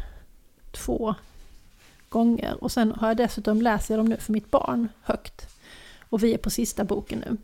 två 0.73 1.15
gånger. 2.09 2.65
Och 2.65 2.73
sen 2.73 2.93
har 2.93 3.09
jag 3.09 3.17
dessutom 3.17 3.63
läst 3.63 3.89
dem 3.89 4.07
nu 4.07 4.17
för 4.17 4.33
mitt 4.33 4.51
barn 4.51 4.89
högt. 5.03 5.60
Och 6.11 6.23
vi 6.25 6.35
är 6.35 6.39
på 6.39 6.51
sista 6.51 6.85
boken 6.85 7.19
nu. 7.27 7.37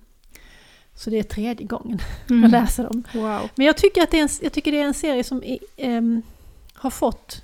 Så 0.95 1.11
det 1.11 1.19
är 1.19 1.23
tredje 1.23 1.67
gången 1.67 1.99
jag 2.29 2.37
Mm. 2.39 2.51
läser 2.51 2.85
dem. 2.85 3.03
Wow. 3.15 3.51
Men 3.55 3.67
jag 3.67 3.77
tycker 3.77 4.03
att 4.03 4.11
det 4.11 4.19
är 4.19 4.23
en, 4.23 4.29
jag 4.43 4.53
tycker 4.53 4.73
det 4.73 4.81
är 4.81 4.85
en 4.85 4.95
serie 4.95 5.25
som 5.25 5.43
är, 5.45 5.59
ehm, 5.77 6.23
har 6.75 6.91
fått 6.91 7.43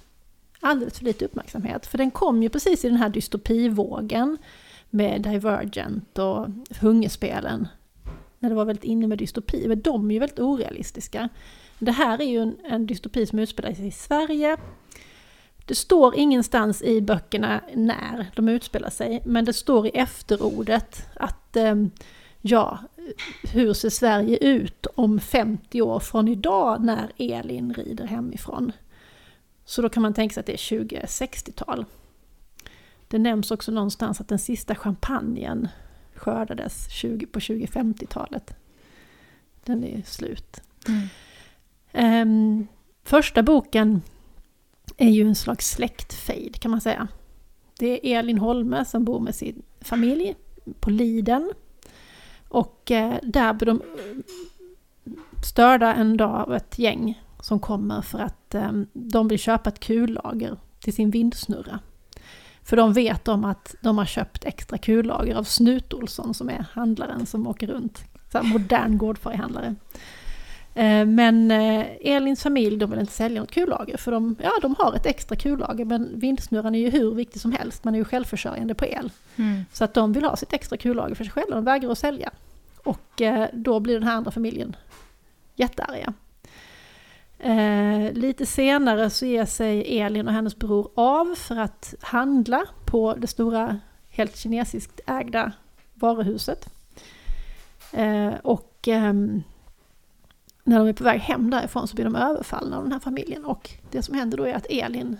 alldeles 0.60 0.98
för 0.98 1.04
lite 1.04 1.24
uppmärksamhet. 1.24 1.86
För 1.86 1.98
den 1.98 2.10
kom 2.10 2.42
ju 2.42 2.48
precis 2.48 2.84
i 2.84 2.88
den 2.88 2.96
här 2.98 3.08
dystopivågen 3.08 4.38
med 4.90 5.22
Divergent 5.22 6.18
och 6.18 6.46
Hungerspelen. 6.80 7.68
När 8.38 8.48
det 8.48 8.54
var 8.54 8.64
väldigt 8.64 8.84
inne 8.84 9.06
med 9.06 9.18
dystopi. 9.18 9.68
Men 9.68 9.80
de 9.80 10.10
är 10.10 10.14
ju 10.14 10.20
väldigt 10.20 10.38
orealistiska. 10.40 11.28
Det 11.78 11.92
här 11.92 12.20
är 12.20 12.24
ju 12.26 12.38
en, 12.42 12.56
en 12.64 12.86
dystopi 12.86 13.26
som 13.26 13.38
utspelar 13.38 13.72
sig 13.74 13.86
i 13.86 13.90
Sverige. 13.90 14.56
Det 15.72 15.76
står 15.76 16.16
ingenstans 16.16 16.82
i 16.82 17.00
böckerna 17.00 17.60
när 17.74 18.30
de 18.36 18.48
utspelar 18.48 18.90
sig, 18.90 19.22
men 19.24 19.44
det 19.44 19.52
står 19.52 19.86
i 19.86 19.90
efterordet 19.90 21.06
att 21.14 21.56
ehm, 21.56 21.90
ja, 22.40 22.78
hur 23.52 23.72
ser 23.72 23.90
Sverige 23.90 24.36
ut 24.36 24.86
om 24.94 25.20
50 25.20 25.82
år 25.82 26.00
från 26.00 26.28
idag 26.28 26.84
när 26.84 27.12
Elin 27.16 27.74
rider 27.74 28.04
hemifrån? 28.04 28.72
Så 29.64 29.82
då 29.82 29.88
kan 29.88 30.02
man 30.02 30.14
tänka 30.14 30.32
sig 30.32 30.40
att 30.40 30.46
det 30.46 30.52
är 30.52 30.78
2060-tal. 30.78 31.84
Det 33.08 33.18
nämns 33.18 33.50
också 33.50 33.72
någonstans 33.72 34.20
att 34.20 34.28
den 34.28 34.38
sista 34.38 34.74
champagnen 34.74 35.68
skördades 36.14 36.90
20 36.90 37.26
på 37.26 37.38
2050-talet. 37.38 38.54
Den 39.64 39.84
är 39.84 40.02
slut. 40.06 40.60
Mm. 40.88 41.08
Ehm, 41.92 42.66
första 43.04 43.42
boken 43.42 44.02
är 44.96 45.10
ju 45.10 45.22
en 45.22 45.34
slags 45.34 45.70
släktfejd 45.70 46.60
kan 46.60 46.70
man 46.70 46.80
säga. 46.80 47.08
Det 47.78 48.12
är 48.12 48.18
Elin 48.18 48.38
Holme 48.38 48.84
som 48.84 49.04
bor 49.04 49.20
med 49.20 49.34
sin 49.34 49.62
familj 49.80 50.34
på 50.80 50.90
Liden. 50.90 51.52
Och 52.48 52.90
eh, 52.90 53.14
där 53.22 53.52
blir 53.52 53.66
de 53.66 53.80
eh, 53.80 55.12
störda 55.44 55.94
en 55.94 56.16
dag 56.16 56.40
av 56.40 56.54
ett 56.54 56.78
gäng 56.78 57.22
som 57.40 57.60
kommer 57.60 58.02
för 58.02 58.18
att 58.18 58.54
eh, 58.54 58.72
de 58.92 59.28
vill 59.28 59.38
köpa 59.38 59.70
ett 59.70 59.80
kullager 59.80 60.56
till 60.80 60.92
sin 60.92 61.10
vindsnurra. 61.10 61.78
För 62.62 62.76
de 62.76 62.92
vet 62.92 63.28
om 63.28 63.44
att 63.44 63.74
de 63.80 63.98
har 63.98 64.04
köpt 64.04 64.44
extra 64.44 64.78
kullager 64.78 65.34
av 65.34 65.44
Snut-Olsson 65.44 66.34
som 66.34 66.48
är 66.48 66.66
handlaren 66.72 67.26
som 67.26 67.46
åker 67.46 67.66
runt. 67.66 68.04
Så 68.32 68.42
modern 68.42 68.98
gårdfarihandlare. 68.98 69.74
Eh, 70.74 71.06
Men 71.06 71.50
eh, 71.50 71.86
Elins 72.00 72.42
familj 72.42 72.76
de 72.76 72.90
vill 72.90 73.00
inte 73.00 73.12
sälja 73.12 73.40
något 73.40 73.50
kullager 73.50 73.96
för 73.96 74.12
de, 74.12 74.36
ja, 74.42 74.52
de 74.62 74.74
har 74.78 74.94
ett 74.94 75.06
extra 75.06 75.36
kullager 75.36 75.84
men 75.84 76.18
vindsnurran 76.18 76.74
är 76.74 76.78
ju 76.78 76.90
hur 76.90 77.14
viktig 77.14 77.40
som 77.40 77.52
helst, 77.52 77.84
man 77.84 77.94
är 77.94 77.98
ju 77.98 78.04
självförsörjande 78.04 78.74
på 78.74 78.86
el. 78.86 79.10
Mm. 79.36 79.64
Så 79.72 79.84
att 79.84 79.94
de 79.94 80.12
vill 80.12 80.24
ha 80.24 80.36
sitt 80.36 80.52
extra 80.52 80.76
kullager 80.76 81.14
för 81.14 81.24
sig 81.24 81.32
själva, 81.32 81.54
de 81.54 81.64
vägrar 81.64 81.90
att 81.90 81.98
sälja. 81.98 82.30
Och 82.84 83.20
eh, 83.22 83.48
då 83.52 83.80
blir 83.80 83.94
den 83.94 84.02
här 84.02 84.16
andra 84.16 84.30
familjen 84.30 84.76
jättearga. 85.54 86.12
Eh, 87.38 88.12
lite 88.12 88.46
senare 88.46 89.10
så 89.10 89.26
ger 89.26 89.44
sig 89.44 90.00
Elin 90.00 90.26
och 90.28 90.34
hennes 90.34 90.56
bror 90.56 90.90
av 90.94 91.34
för 91.36 91.56
att 91.56 91.94
handla 92.00 92.64
på 92.84 93.14
det 93.14 93.26
stora, 93.26 93.80
helt 94.10 94.36
kinesiskt 94.36 95.00
ägda 95.06 95.52
varuhuset. 95.94 96.68
Eh, 97.92 98.34
och 98.42 98.88
ehm, 98.88 99.42
när 100.64 100.78
de 100.78 100.88
är 100.88 100.92
på 100.92 101.04
väg 101.04 101.20
hem 101.20 101.50
därifrån 101.50 101.88
så 101.88 101.94
blir 101.94 102.04
de 102.04 102.16
överfallna 102.16 102.76
av 102.76 102.82
den 102.82 102.92
här 102.92 103.00
familjen. 103.00 103.44
Och 103.44 103.70
det 103.90 104.02
som 104.02 104.14
händer 104.14 104.36
då 104.38 104.44
är 104.44 104.54
att 104.54 104.66
Elin, 104.70 105.18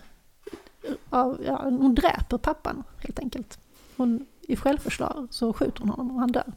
ja, 1.11 1.37
hon 1.63 1.95
dräper 1.95 2.39
pappan 2.39 2.85
helt 2.99 3.19
enkelt. 3.19 3.59
Hon, 3.97 4.27
I 4.41 4.57
självförsvar 4.57 5.27
så 5.31 5.53
skjuter 5.53 5.81
hon 5.81 5.89
honom 5.89 6.11
och 6.11 6.21
han 6.21 6.33
dör. 6.33 6.53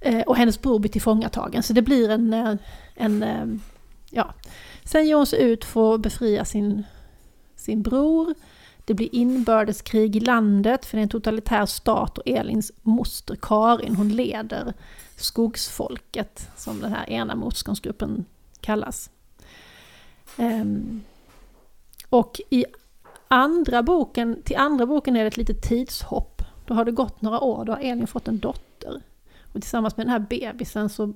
Eh, 0.00 0.20
och 0.20 0.36
hennes 0.36 0.62
bror 0.62 0.78
blir 0.78 0.90
tillfångatagen 0.90 1.62
så 1.62 1.72
det 1.72 1.82
blir 1.82 2.10
en, 2.10 2.34
eh, 2.34 2.54
en 2.94 3.22
eh, 3.22 3.46
ja. 4.10 4.34
Sen 4.84 5.06
ger 5.06 5.14
hon 5.14 5.26
sig 5.26 5.42
ut 5.42 5.64
för 5.64 5.94
att 5.94 6.00
befria 6.00 6.44
sin, 6.44 6.84
sin 7.56 7.82
bror. 7.82 8.34
Det 8.88 8.94
blir 8.94 9.14
inbördeskrig 9.14 10.16
i 10.16 10.20
landet 10.20 10.86
för 10.86 10.96
det 10.96 11.00
är 11.00 11.02
en 11.02 11.08
totalitär 11.08 11.66
stat 11.66 12.18
och 12.18 12.28
Elins 12.28 12.72
moster 12.82 13.36
Karin 13.42 13.96
hon 13.96 14.08
leder 14.08 14.72
skogsfolket 15.16 16.48
som 16.56 16.80
den 16.80 16.92
här 16.92 17.10
ena 17.10 17.34
motståndsgruppen 17.34 18.24
kallas. 18.60 19.10
Ehm, 20.36 21.00
och 22.08 22.40
i 22.50 22.64
andra 23.28 23.82
boken, 23.82 24.42
till 24.42 24.56
andra 24.56 24.86
boken 24.86 25.16
är 25.16 25.20
det 25.20 25.28
ett 25.28 25.36
litet 25.36 25.62
tidshopp. 25.62 26.42
Då 26.66 26.74
har 26.74 26.84
det 26.84 26.92
gått 26.92 27.22
några 27.22 27.40
år, 27.40 27.64
då 27.64 27.72
har 27.72 27.80
Elin 27.80 28.06
fått 28.06 28.28
en 28.28 28.38
dotter. 28.38 29.02
Och 29.42 29.52
tillsammans 29.52 29.96
med 29.96 30.06
den 30.06 30.12
här 30.12 30.26
bebisen 30.30 30.88
så 30.88 31.12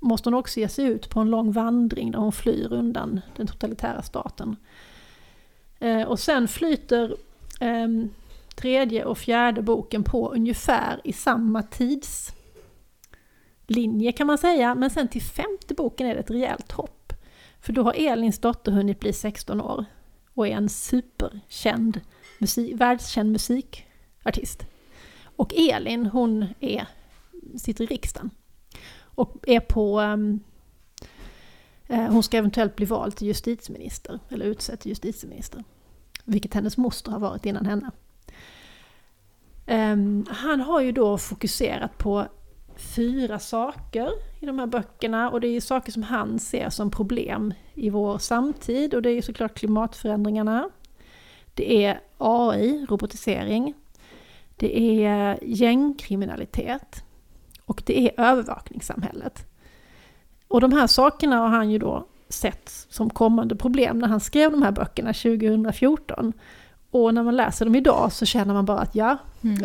måste 0.00 0.28
hon 0.28 0.34
också 0.34 0.60
ge 0.60 0.68
sig 0.68 0.84
ut 0.84 1.10
på 1.10 1.20
en 1.20 1.30
lång 1.30 1.52
vandring 1.52 2.10
där 2.10 2.18
hon 2.18 2.32
flyr 2.32 2.72
undan 2.72 3.20
den 3.36 3.46
totalitära 3.46 4.02
staten. 4.02 4.56
Eh, 5.82 6.02
och 6.02 6.18
sen 6.18 6.48
flyter 6.48 7.16
ehm, 7.60 8.10
tredje 8.54 9.04
och 9.04 9.18
fjärde 9.18 9.62
boken 9.62 10.04
på 10.04 10.32
ungefär 10.32 11.00
i 11.04 11.12
samma 11.12 11.62
tidslinje 11.62 12.32
kan 14.12 14.26
man 14.26 14.38
säga. 14.38 14.74
Men 14.74 14.90
sen 14.90 15.08
till 15.08 15.22
femte 15.22 15.74
boken 15.74 16.06
är 16.06 16.14
det 16.14 16.20
ett 16.20 16.30
rejält 16.30 16.72
hopp. 16.72 17.12
För 17.60 17.72
då 17.72 17.82
har 17.82 17.92
Elins 17.92 18.38
dotter 18.38 18.72
hunnit 18.72 19.00
bli 19.00 19.12
16 19.12 19.60
år 19.60 19.84
och 20.34 20.48
är 20.48 20.52
en 20.52 20.68
superkänd, 20.68 22.00
musik, 22.38 22.80
världskänd 22.80 23.32
musikartist. 23.32 24.66
Och 25.36 25.54
Elin, 25.54 26.06
hon 26.06 26.46
är, 26.60 26.86
sitter 27.56 27.84
i 27.84 27.86
riksdagen 27.86 28.30
och 29.00 29.36
är 29.42 29.60
på 29.60 30.00
um, 30.00 30.40
hon 31.88 32.22
ska 32.22 32.36
eventuellt 32.36 32.76
bli 32.76 32.86
vald 32.86 33.16
till 33.16 33.26
justitieminister, 33.26 34.18
eller 34.28 34.46
utsedd 34.46 34.80
till 34.80 34.90
justitieminister. 34.90 35.64
Vilket 36.24 36.54
hennes 36.54 36.76
moster 36.76 37.12
har 37.12 37.18
varit 37.18 37.46
innan 37.46 37.66
henne. 37.66 37.90
Ehm, 39.66 40.26
han 40.28 40.60
har 40.60 40.80
ju 40.80 40.92
då 40.92 41.18
fokuserat 41.18 41.98
på 41.98 42.26
fyra 42.76 43.38
saker 43.38 44.10
i 44.40 44.46
de 44.46 44.58
här 44.58 44.66
böckerna 44.66 45.30
och 45.30 45.40
det 45.40 45.48
är 45.48 45.60
saker 45.60 45.92
som 45.92 46.02
han 46.02 46.38
ser 46.38 46.70
som 46.70 46.90
problem 46.90 47.54
i 47.74 47.90
vår 47.90 48.18
samtid 48.18 48.94
och 48.94 49.02
det 49.02 49.10
är 49.10 49.22
såklart 49.22 49.58
klimatförändringarna. 49.58 50.70
Det 51.54 51.84
är 51.84 52.00
AI, 52.18 52.86
robotisering. 52.88 53.74
Det 54.56 55.04
är 55.04 55.38
gängkriminalitet. 55.42 57.04
Och 57.64 57.82
det 57.86 58.00
är 58.00 58.20
övervakningssamhället. 58.20 59.46
Och 60.48 60.60
de 60.60 60.72
här 60.72 60.86
sakerna 60.86 61.36
har 61.36 61.48
han 61.48 61.70
ju 61.70 61.78
då 61.78 62.06
sett 62.32 62.86
som 62.88 63.10
kommande 63.10 63.56
problem 63.56 63.98
när 63.98 64.08
han 64.08 64.20
skrev 64.20 64.50
de 64.50 64.62
här 64.62 64.72
böckerna 64.72 65.12
2014. 65.12 66.32
Och 66.90 67.14
när 67.14 67.22
man 67.22 67.36
läser 67.36 67.64
dem 67.64 67.74
idag 67.74 68.12
så 68.12 68.26
känner 68.26 68.54
man 68.54 68.64
bara 68.64 68.78
att 68.78 68.94
ja, 68.94 69.18
mm. 69.42 69.58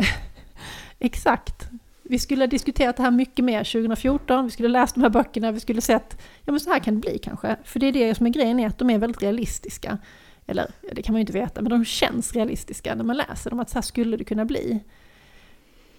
exakt. 0.98 1.68
Vi 2.02 2.18
skulle 2.18 2.42
ha 2.42 2.46
diskuterat 2.46 2.96
det 2.96 3.02
här 3.02 3.10
mycket 3.10 3.44
mer 3.44 3.64
2014, 3.64 4.44
vi 4.44 4.50
skulle 4.50 4.68
ha 4.68 4.72
läst 4.72 4.94
de 4.94 5.00
här 5.00 5.10
böckerna, 5.10 5.52
vi 5.52 5.60
skulle 5.60 5.80
sett, 5.80 6.18
ja 6.44 6.52
men 6.52 6.60
så 6.60 6.70
här 6.70 6.78
kan 6.78 6.94
det 6.94 7.00
bli 7.00 7.18
kanske. 7.18 7.56
För 7.64 7.80
det 7.80 7.86
är 7.86 7.92
det 7.92 8.14
som 8.14 8.26
är 8.26 8.30
grejen, 8.30 8.60
är 8.60 8.66
att 8.66 8.78
de 8.78 8.90
är 8.90 8.98
väldigt 8.98 9.22
realistiska. 9.22 9.98
Eller, 10.46 10.66
det 10.92 11.02
kan 11.02 11.12
man 11.12 11.18
ju 11.18 11.20
inte 11.20 11.32
veta, 11.32 11.62
men 11.62 11.70
de 11.70 11.84
känns 11.84 12.32
realistiska 12.32 12.94
när 12.94 13.04
man 13.04 13.16
läser 13.16 13.50
dem, 13.50 13.60
att 13.60 13.70
så 13.70 13.74
här 13.74 13.82
skulle 13.82 14.16
det 14.16 14.24
kunna 14.24 14.44
bli. 14.44 14.80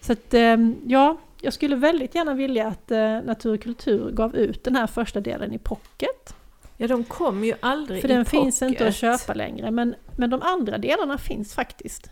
Så 0.00 0.12
att, 0.12 0.34
ehm, 0.34 0.76
ja, 0.86 1.18
jag 1.40 1.52
skulle 1.52 1.76
väldigt 1.76 2.14
gärna 2.14 2.34
vilja 2.34 2.68
att 2.68 2.90
eh, 2.90 3.20
Natur 3.22 3.54
och 3.54 3.62
kultur 3.62 4.10
gav 4.10 4.36
ut 4.36 4.64
den 4.64 4.76
här 4.76 4.86
första 4.86 5.20
delen 5.20 5.52
i 5.52 5.58
pocket. 5.58 6.34
Ja, 6.80 6.86
de 6.88 7.04
kom 7.04 7.44
ju 7.44 7.54
aldrig 7.60 8.00
För 8.00 8.10
i 8.10 8.12
den 8.12 8.24
pocket. 8.24 8.40
finns 8.40 8.62
inte 8.62 8.88
att 8.88 8.94
köpa 8.94 9.34
längre, 9.34 9.70
men, 9.70 9.94
men 10.16 10.30
de 10.30 10.42
andra 10.42 10.78
delarna 10.78 11.18
finns 11.18 11.54
faktiskt. 11.54 12.10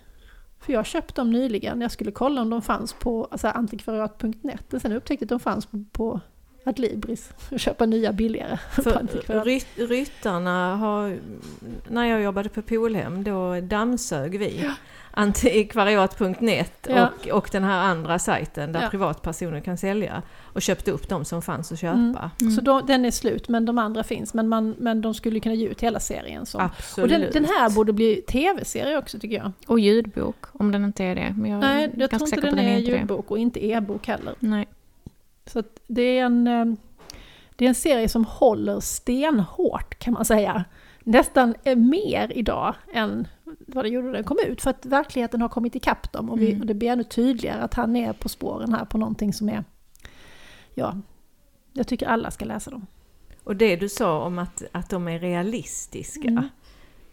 För 0.60 0.72
jag 0.72 0.86
köpte 0.86 1.20
dem 1.20 1.30
nyligen, 1.30 1.80
jag 1.80 1.90
skulle 1.90 2.10
kolla 2.10 2.42
om 2.42 2.50
de 2.50 2.62
fanns 2.62 2.92
på 2.92 3.28
alltså, 3.30 3.48
antikvariat.net, 3.48 4.74
och 4.74 4.80
sen 4.80 4.92
upptäckte 4.92 5.22
jag 5.22 5.26
att 5.26 5.28
de 5.28 5.40
fanns 5.40 5.66
på, 5.66 5.84
på 5.92 6.20
Adlibris 6.64 7.30
och 7.50 7.60
köpa 7.60 7.86
nya 7.86 8.12
billigare. 8.12 8.56
För 8.70 9.44
ryt, 9.44 9.66
ryttarna 9.76 10.76
har, 10.76 11.18
när 11.88 12.04
jag 12.04 12.20
jobbade 12.20 12.48
på 12.48 12.62
Polhem, 12.62 13.24
då 13.24 13.60
dammsög 13.60 14.38
vi 14.38 14.60
ja. 14.62 14.72
antikvariat.net 15.18 16.86
ja. 16.88 17.08
och, 17.08 17.28
och 17.28 17.48
den 17.52 17.64
här 17.64 17.80
andra 17.80 18.18
sajten 18.18 18.72
där 18.72 18.82
ja. 18.82 18.88
privatpersoner 18.88 19.60
kan 19.60 19.78
sälja 19.78 20.22
och 20.42 20.62
köpte 20.62 20.90
upp 20.90 21.08
de 21.08 21.24
som 21.24 21.42
fanns 21.42 21.72
att 21.72 21.78
köpa. 21.78 21.92
Mm. 21.94 22.16
Mm. 22.40 22.52
Så 22.52 22.60
då, 22.60 22.80
den 22.80 23.04
är 23.04 23.10
slut 23.10 23.48
men 23.48 23.64
de 23.64 23.78
andra 23.78 24.04
finns, 24.04 24.34
men, 24.34 24.48
man, 24.48 24.74
men 24.78 25.00
de 25.00 25.14
skulle 25.14 25.40
kunna 25.40 25.54
ge 25.54 25.68
ut 25.68 25.80
hela 25.80 26.00
serien. 26.00 26.46
Så. 26.46 26.60
Absolut. 26.60 27.12
Och 27.12 27.18
den, 27.18 27.32
den 27.32 27.44
här 27.44 27.70
borde 27.70 27.92
bli 27.92 28.22
tv-serie 28.28 28.98
också 28.98 29.18
tycker 29.18 29.36
jag. 29.36 29.52
Och 29.66 29.80
ljudbok, 29.80 30.46
om 30.52 30.72
den 30.72 30.84
inte 30.84 31.04
är 31.04 31.14
det. 31.14 31.34
Men 31.36 31.50
jag 31.50 31.60
Nej, 31.60 31.90
jag 31.96 32.10
tror 32.10 32.22
inte 32.22 32.40
den, 32.40 32.56
den 32.56 32.64
är 32.64 32.78
ljudbok 32.78 33.28
det. 33.28 33.32
och 33.32 33.38
inte 33.38 33.66
e-bok 33.66 34.06
heller. 34.06 34.34
Nej. 34.38 34.68
Så 35.46 35.62
det 35.86 36.18
är 36.18 36.24
en... 36.24 36.46
Eh, 36.46 36.64
det 37.56 37.64
är 37.64 37.68
en 37.68 37.74
serie 37.74 38.08
som 38.08 38.24
håller 38.24 38.80
stenhårt 38.80 39.98
kan 39.98 40.12
man 40.12 40.24
säga. 40.24 40.64
Nästan 41.04 41.54
mer 41.76 42.32
idag 42.34 42.74
än 42.92 43.28
vad 43.58 43.84
det 43.84 43.88
gjorde 43.88 44.06
när 44.06 44.14
den 44.14 44.24
kom 44.24 44.38
ut. 44.46 44.62
För 44.62 44.70
att 44.70 44.86
verkligheten 44.86 45.40
har 45.42 45.48
kommit 45.48 45.76
ikapp 45.76 46.12
dem 46.12 46.30
och, 46.30 46.40
vi, 46.40 46.48
mm. 46.48 46.60
och 46.60 46.66
det 46.66 46.74
blir 46.74 46.88
ännu 46.88 47.04
tydligare 47.04 47.62
att 47.62 47.74
han 47.74 47.96
är 47.96 48.12
på 48.12 48.28
spåren 48.28 48.74
här 48.74 48.84
på 48.84 48.98
någonting 48.98 49.32
som 49.32 49.48
är... 49.48 49.64
Ja, 50.74 50.96
jag 51.72 51.86
tycker 51.86 52.06
alla 52.06 52.30
ska 52.30 52.44
läsa 52.44 52.70
dem. 52.70 52.86
Och 53.44 53.56
det 53.56 53.76
du 53.76 53.88
sa 53.88 54.24
om 54.24 54.38
att, 54.38 54.62
att 54.72 54.90
de 54.90 55.08
är 55.08 55.18
realistiska, 55.18 56.28
mm. 56.28 56.48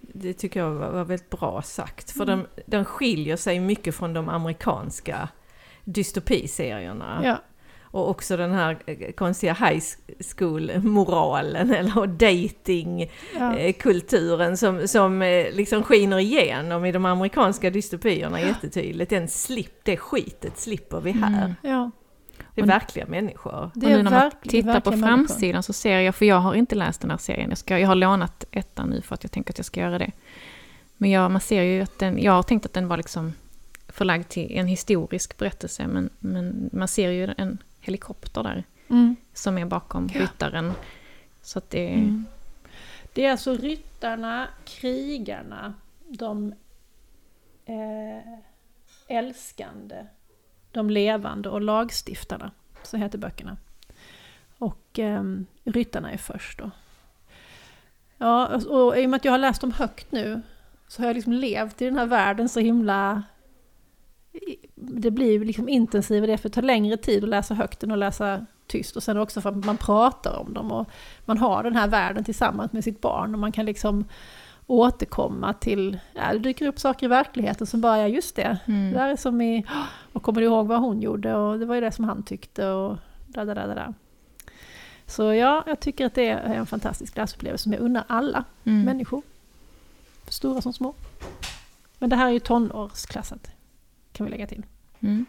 det 0.02 0.34
tycker 0.34 0.60
jag 0.60 0.72
var, 0.72 0.92
var 0.92 1.06
väldigt 1.06 1.30
bra 1.30 1.62
sagt. 1.62 2.12
För 2.12 2.24
mm. 2.24 2.46
de, 2.56 2.62
de 2.66 2.86
skiljer 2.86 3.38
sig 3.38 3.60
mycket 3.60 3.96
från 3.96 4.14
de 4.14 4.30
amerikanska 4.30 5.30
dystopiserierna. 5.84 7.22
Ja. 7.24 7.42
Och 7.96 8.10
också 8.10 8.38
den 8.38 8.52
här 8.52 8.78
eh, 8.86 9.12
konstiga 9.12 9.54
high 9.54 9.84
school-moralen 10.38 11.72
eller 11.72 12.08
dating-kulturen 13.56 14.50
ja. 14.50 14.56
som, 14.56 14.88
som 14.88 15.22
eh, 15.22 15.54
liksom 15.54 15.84
skiner 15.84 16.20
igenom 16.20 16.86
i 16.86 16.92
de 16.92 17.06
amerikanska 17.06 17.70
dystopierna 17.70 18.42
ja. 18.42 18.48
jättetydligt. 18.48 19.10
Den 19.10 19.28
slip, 19.28 19.74
det 19.84 19.98
skitet 19.98 20.60
slipper 20.60 21.02
vi 21.02 21.12
här. 21.12 21.46
Mm. 21.46 21.56
Ja. 21.62 21.92
Det 22.56 22.62
är 22.62 22.66
verkliga 22.66 23.06
människor. 23.06 23.72
Det 23.74 23.86
och 23.86 23.92
nu 23.92 24.04
när 24.04 24.12
man 24.12 24.32
tittar 24.44 24.80
på 24.80 24.92
framsidan 24.92 25.40
människor. 25.40 25.62
så 25.62 25.74
ser 25.74 26.00
jag, 26.00 26.16
för 26.16 26.26
jag 26.26 26.40
har 26.40 26.54
inte 26.54 26.76
läst 26.76 27.02
den 27.02 27.12
här 27.12 27.18
serien, 27.18 27.50
jag, 27.50 27.58
ska, 27.58 27.80
jag 27.80 27.88
har 27.88 27.96
lånat 27.96 28.46
ettan 28.52 28.90
nu 28.90 29.02
för 29.02 29.16
att 29.16 29.24
jag 29.24 29.32
tänker 29.32 29.54
att 29.54 29.60
jag 29.60 29.66
ska 29.66 29.82
göra 29.82 29.98
det. 29.98 30.12
Men 30.98 31.12
jag, 31.12 31.32
man 31.32 31.42
ser 31.42 31.62
ju 31.62 31.82
att 31.82 32.00
den, 32.00 32.24
jag 32.24 32.32
har 32.32 32.44
tänkt 32.44 32.66
att 32.66 32.74
den 32.74 32.88
var 32.88 32.98
liksom 32.98 33.34
förlagd 33.88 34.30
till 34.30 34.52
en 34.52 34.68
historisk 34.68 35.38
berättelse, 35.38 35.88
men, 35.88 36.10
men 36.20 36.70
man 36.74 36.88
ser 36.88 37.10
ju 37.10 37.34
en 37.38 37.58
helikopter 37.86 38.44
där. 38.44 38.64
Mm. 38.88 39.16
Som 39.34 39.58
är 39.58 39.66
bakom 39.66 40.10
ja. 40.14 40.22
ryttaren. 40.22 40.74
Så 41.42 41.60
att 41.60 41.70
det... 41.70 41.94
Mm. 41.94 42.26
Det 43.14 43.26
är 43.26 43.32
alltså 43.32 43.54
ryttarna, 43.54 44.48
krigarna, 44.66 45.74
de 46.08 46.54
eh, 47.66 48.40
älskande, 49.08 50.06
de 50.72 50.90
levande 50.90 51.50
och 51.50 51.62
lagstiftarna. 51.62 52.52
Så 52.84 52.98
heter 52.98 53.18
böckerna. 53.18 53.58
Och 54.58 55.00
eh, 55.00 55.24
ryttarna 55.64 56.12
är 56.12 56.18
först 56.18 56.60
då. 56.60 56.72
Ja, 58.18 58.48
och 58.56 58.98
i 58.98 59.06
och 59.06 59.10
med 59.10 59.18
att 59.18 59.26
jag 59.26 59.32
har 59.32 59.38
läst 59.38 59.62
dem 59.62 59.72
högt 59.72 60.12
nu 60.12 60.42
så 60.88 61.02
har 61.02 61.08
jag 61.08 61.16
liksom 61.16 61.34
levt 61.34 61.82
i 61.82 61.86
den 61.86 61.98
här 61.98 62.06
världen 62.06 62.50
så 62.50 62.60
himla 62.60 63.24
det 64.76 65.12
blir 65.12 65.46
liksom 65.46 65.70
intensivare, 65.70 66.32
det 66.32 66.38
för 66.38 66.50
det 66.50 66.56
tar 66.56 66.62
längre 66.62 66.98
tid 66.98 67.24
att 67.24 67.30
läsa 67.30 67.54
högt 67.54 67.84
än 67.84 67.92
att 67.92 67.98
läsa 67.98 68.46
tyst. 68.68 68.96
Och 68.96 69.04
sen 69.04 69.18
också 69.18 69.42
för 69.42 69.50
att 69.50 69.66
man 69.66 69.78
pratar 69.78 70.38
om 70.38 70.54
dem 70.54 70.72
och 70.72 70.90
man 71.26 71.38
har 71.38 71.64
den 71.64 71.76
här 71.76 71.88
världen 71.88 72.24
tillsammans 72.24 72.74
med 72.74 72.84
sitt 72.84 73.02
barn 73.02 73.34
och 73.34 73.40
man 73.40 73.52
kan 73.52 73.66
liksom 73.66 74.06
återkomma 74.68 75.54
till, 75.54 76.00
ja 76.14 76.34
det 76.34 76.40
dyker 76.40 76.68
upp 76.68 76.80
saker 76.80 77.06
i 77.06 77.10
verkligheten 77.10 77.68
som 77.68 77.82
bara, 77.82 78.00
ja 78.00 78.08
just 78.08 78.36
det, 78.36 78.58
mm. 78.66 78.92
det 78.92 78.98
där 78.98 79.10
är 79.10 79.16
som 79.16 79.42
i, 79.42 79.66
och 80.14 80.24
kommer 80.24 80.42
du 80.42 80.48
ihåg 80.48 80.68
vad 80.68 80.80
hon 80.80 81.02
gjorde 81.02 81.36
och 81.36 81.60
det 81.60 81.66
var 81.66 81.76
ju 81.76 81.82
det 81.82 81.92
som 81.92 82.06
han 82.06 82.24
tyckte 82.24 82.70
och 82.70 82.98
da, 83.28 83.46
da, 83.46 83.54
da, 83.54 83.76
da. 83.76 83.94
Så 85.08 85.34
ja, 85.34 85.64
jag 85.68 85.80
tycker 85.80 86.06
att 86.06 86.14
det 86.14 86.30
är 86.30 86.54
en 86.54 86.66
fantastisk 86.66 87.18
läsupplevelse 87.18 87.64
som 87.64 87.74
jag 87.74 87.82
unnar 87.82 88.04
alla 88.08 88.44
mm. 88.64 88.86
människor. 88.86 89.22
Stora 90.28 90.62
som 90.62 90.74
små. 90.74 90.94
Men 92.00 92.10
det 92.10 92.16
här 92.16 92.28
är 92.28 92.32
ju 92.32 92.40
tonårsklassat 92.40 93.55
kan 94.16 94.26
vi 94.26 94.32
lägga 94.32 94.48
till. 94.48 94.66
Mm. 95.00 95.26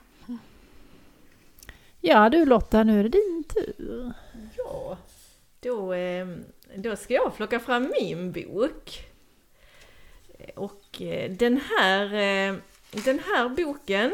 Ja 2.01 2.29
du 2.29 2.45
Lotta, 2.45 2.85
nu 2.85 3.01
är 3.01 3.03
det 3.03 3.09
din 3.09 3.45
tur. 3.49 4.13
Ja, 4.57 4.99
då, 5.61 5.93
ehm, 5.93 6.45
då 6.75 6.97
ska 6.97 7.15
jag 7.15 7.37
plocka 7.37 7.61
fram 7.61 7.93
min 8.01 8.33
bok. 8.33 9.07
Och 10.55 11.03
eh, 11.03 11.31
den 11.31 11.61
här, 11.79 12.05
eh, 12.05 12.57
den 12.91 13.19
här 13.19 13.49
boken 13.49 14.13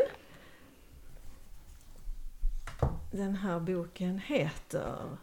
den 3.12 3.37
här 3.37 3.61
boken 3.61 4.18
heter 4.18 5.16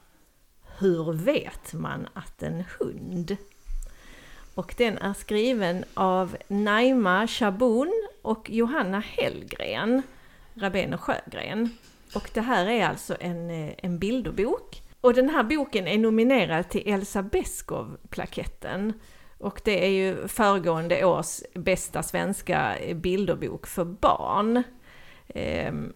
Hur 0.79 1.13
vet 1.13 1.73
man 1.73 2.07
att 2.13 2.43
en 2.43 2.63
hund? 2.79 3.37
Och 4.55 4.75
den 4.77 4.97
är 4.97 5.13
skriven 5.13 5.85
av 5.93 6.37
Naima 6.47 7.27
Shaboun 7.27 8.08
och 8.21 8.49
Johanna 8.49 8.99
Hellgren, 8.99 10.01
Rabén 10.53 10.93
och 10.93 11.01
Sjögren. 11.01 11.69
Och 12.15 12.29
det 12.33 12.41
här 12.41 12.65
är 12.65 12.85
alltså 12.85 13.17
en, 13.19 13.49
eh, 13.49 13.73
en 13.77 13.99
bilderbok. 13.99 14.81
Och 15.01 15.13
den 15.13 15.29
här 15.29 15.43
boken 15.43 15.87
är 15.87 15.97
nominerad 15.97 16.69
till 16.69 16.83
Elsa 16.85 17.21
Beskow-plaketten. 17.21 18.93
Och 19.37 19.61
det 19.63 19.85
är 19.85 19.89
ju 19.89 20.27
föregående 20.27 21.05
års 21.05 21.39
bästa 21.53 22.03
svenska 22.03 22.77
bilderbok 22.95 23.67
för 23.67 23.85
barn. 23.85 24.63
Ehm, 25.27 25.93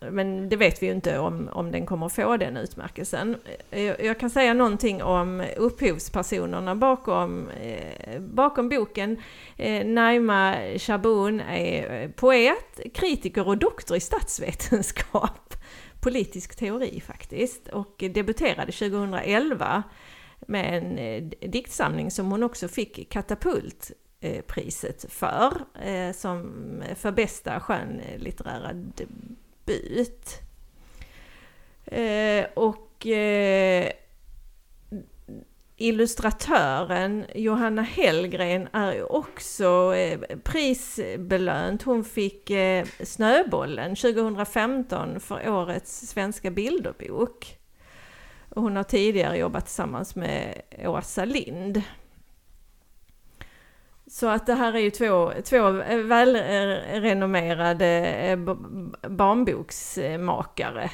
men 0.00 0.48
det 0.48 0.56
vet 0.56 0.82
vi 0.82 0.86
ju 0.86 0.92
inte 0.92 1.18
om, 1.18 1.48
om 1.52 1.72
den 1.72 1.86
kommer 1.86 2.08
få 2.08 2.36
den 2.36 2.56
utmärkelsen. 2.56 3.36
Eh, 3.70 3.82
jag, 3.82 4.04
jag 4.04 4.20
kan 4.20 4.30
säga 4.30 4.54
någonting 4.54 5.02
om 5.02 5.44
upphovspersonerna 5.56 6.74
bakom, 6.74 7.48
eh, 7.48 8.20
bakom 8.20 8.68
boken. 8.68 9.16
Eh, 9.56 9.86
Naima 9.86 10.56
Shaboun 10.78 11.40
är 11.40 12.02
eh, 12.02 12.10
poet, 12.10 12.80
kritiker 12.94 13.48
och 13.48 13.58
doktor 13.58 13.96
i 13.96 14.00
statsvetenskap. 14.00 15.54
Politisk 16.00 16.56
teori 16.56 17.00
faktiskt. 17.00 17.68
Och 17.68 17.94
debuterade 17.98 18.72
2011 18.72 19.82
med 20.40 20.78
en 20.78 20.98
eh, 20.98 21.22
diktsamling 21.50 22.10
som 22.10 22.30
hon 22.30 22.42
också 22.42 22.68
fick 22.68 23.10
Katapultpriset 23.10 25.04
eh, 25.04 25.10
för, 25.10 25.52
som 26.12 26.52
för 26.96 27.12
bästa 27.12 27.60
skönlitterära 27.60 28.72
debut. 29.70 30.40
Eh, 31.84 32.46
och 32.54 33.06
eh, 33.06 33.92
illustratören 35.76 37.24
Johanna 37.34 37.82
Hellgren 37.82 38.68
är 38.72 39.12
också 39.12 39.94
eh, 39.94 40.20
prisbelönt. 40.44 41.82
Hon 41.82 42.04
fick 42.04 42.50
eh, 42.50 42.86
Snöbollen 43.04 43.96
2015 43.96 45.20
för 45.20 45.48
årets 45.48 46.08
svenska 46.08 46.50
bilderbok. 46.50 47.56
Hon 48.54 48.76
har 48.76 48.84
tidigare 48.84 49.38
jobbat 49.38 49.66
tillsammans 49.66 50.16
med 50.16 50.62
Åsa 50.84 51.24
Lind. 51.24 51.82
Så 54.10 54.28
att 54.28 54.46
det 54.46 54.54
här 54.54 54.72
är 54.72 54.78
ju 54.78 54.90
två, 54.90 55.32
två 55.44 55.70
välrenommerade 56.02 57.86
eh, 57.86 58.38
barnboksmakare. 59.08 60.90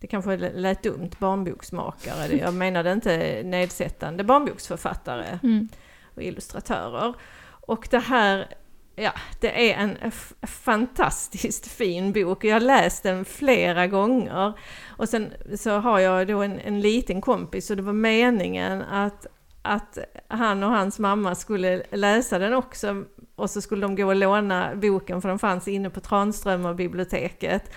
Det 0.00 0.06
kanske 0.06 0.36
lät 0.36 0.82
dumt, 0.82 1.10
barnboksmakare. 1.18 2.36
Jag 2.36 2.54
menade 2.54 2.92
inte 2.92 3.42
nedsättande 3.44 4.24
barnboksförfattare 4.24 5.38
mm. 5.42 5.68
och 6.14 6.22
illustratörer. 6.22 7.14
Och 7.60 7.88
det 7.90 7.98
här 7.98 8.48
Ja, 8.96 9.12
det 9.40 9.70
är 9.70 9.76
en 9.76 10.12
fantastiskt 10.42 11.66
fin 11.66 12.12
bok. 12.12 12.44
Jag 12.44 12.54
har 12.54 12.60
läst 12.60 13.02
den 13.02 13.24
flera 13.24 13.86
gånger. 13.86 14.52
Och 14.86 15.08
sen 15.08 15.32
så 15.58 15.70
har 15.70 15.98
jag 15.98 16.26
då 16.26 16.42
en, 16.42 16.58
en 16.58 16.80
liten 16.80 17.20
kompis 17.20 17.70
och 17.70 17.76
det 17.76 17.82
var 17.82 17.92
meningen 17.92 18.82
att, 18.82 19.26
att 19.64 19.98
han 20.28 20.62
och 20.62 20.70
hans 20.70 20.98
mamma 20.98 21.34
skulle 21.34 21.82
läsa 21.90 22.38
den 22.38 22.54
också. 22.54 23.04
Och 23.36 23.50
så 23.50 23.60
skulle 23.60 23.82
de 23.82 23.96
gå 23.96 24.06
och 24.06 24.16
låna 24.16 24.74
boken 24.74 25.22
för 25.22 25.28
den 25.28 25.38
fanns 25.38 25.68
inne 25.68 25.90
på 25.90 26.00
Tranströmer 26.00 26.74
biblioteket. 26.74 27.70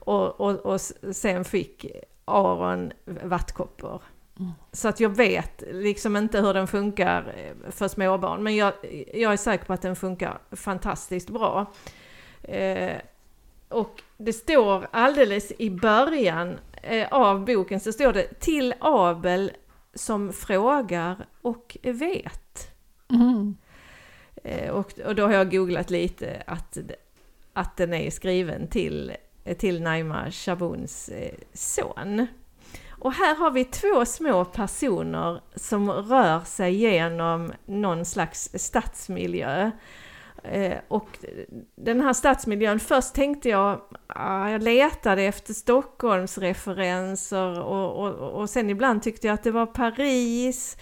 Och, 0.00 0.40
och, 0.40 0.54
och 0.54 0.80
sen 1.12 1.44
fick 1.44 1.86
Aron 2.24 2.92
vattkoppor. 3.04 4.02
Så 4.72 4.88
att 4.88 5.00
jag 5.00 5.08
vet 5.16 5.62
liksom 5.72 6.16
inte 6.16 6.40
hur 6.40 6.54
den 6.54 6.66
funkar 6.66 7.34
eh, 7.36 7.70
för 7.70 7.88
småbarn, 7.88 8.42
men 8.42 8.56
jag, 8.56 8.72
jag 9.14 9.32
är 9.32 9.36
säker 9.36 9.64
på 9.64 9.72
att 9.72 9.82
den 9.82 9.96
funkar 9.96 10.38
fantastiskt 10.52 11.30
bra. 11.30 11.72
Eh, 12.42 12.96
och 13.68 14.02
det 14.16 14.32
står 14.32 14.86
alldeles 14.90 15.52
i 15.58 15.70
början 15.70 16.58
eh, 16.82 17.08
av 17.10 17.44
boken 17.44 17.80
så 17.80 17.92
står 17.92 18.12
det 18.12 18.40
till 18.40 18.74
Abel 18.80 19.52
som 19.94 20.32
frågar 20.32 21.26
och 21.42 21.76
vet. 21.82 22.70
Mm. 23.10 23.56
Eh, 24.44 24.70
och, 24.70 24.98
och 24.98 25.14
då 25.14 25.26
har 25.26 25.32
jag 25.32 25.50
googlat 25.50 25.90
lite 25.90 26.42
att, 26.46 26.78
att 27.52 27.76
den 27.76 27.94
är 27.94 28.10
skriven 28.10 28.68
till, 28.68 29.12
till 29.58 29.82
Naima 29.82 30.30
Shabuns 30.30 31.08
eh, 31.08 31.34
son. 31.52 32.26
Och 33.04 33.12
här 33.12 33.34
har 33.36 33.50
vi 33.50 33.64
två 33.64 34.04
små 34.04 34.44
personer 34.44 35.40
som 35.54 35.90
rör 35.90 36.40
sig 36.40 36.74
genom 36.74 37.52
någon 37.64 38.04
slags 38.04 38.50
stadsmiljö. 38.54 39.70
Eh, 40.44 40.78
och 40.88 41.08
den 41.76 42.00
här 42.00 42.12
stadsmiljön, 42.12 42.80
först 42.80 43.14
tänkte 43.14 43.48
jag, 43.48 43.80
ah, 44.06 44.48
jag 44.48 44.62
letade 44.62 45.22
efter 45.22 45.54
Stockholmsreferenser 45.54 47.60
och, 47.60 48.04
och, 48.04 48.40
och 48.40 48.50
sen 48.50 48.70
ibland 48.70 49.02
tyckte 49.02 49.26
jag 49.26 49.34
att 49.34 49.42
det 49.42 49.50
var 49.50 49.66
Paris. 49.66 50.76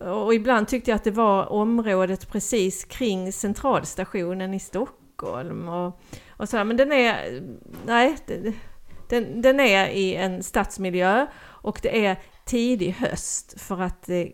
Och 0.00 0.34
ibland 0.34 0.68
tyckte 0.68 0.90
jag 0.90 0.96
att 0.96 1.04
det 1.04 1.10
var 1.10 1.52
området 1.52 2.30
precis 2.30 2.84
kring 2.84 3.32
centralstationen 3.32 4.54
i 4.54 4.60
Stockholm. 4.60 5.68
Och, 5.68 6.00
och 6.28 6.48
sådär. 6.48 6.64
Men 6.64 6.76
den 6.76 6.92
är, 6.92 7.42
nej, 7.86 8.16
den, 9.08 9.42
den 9.42 9.60
är 9.60 9.88
i 9.88 10.14
en 10.14 10.42
stadsmiljö 10.42 11.26
och 11.42 11.78
det 11.82 12.06
är 12.06 12.16
tidig 12.44 12.92
höst 12.92 13.60
för 13.60 13.82
att 13.82 14.08
eh, 14.08 14.26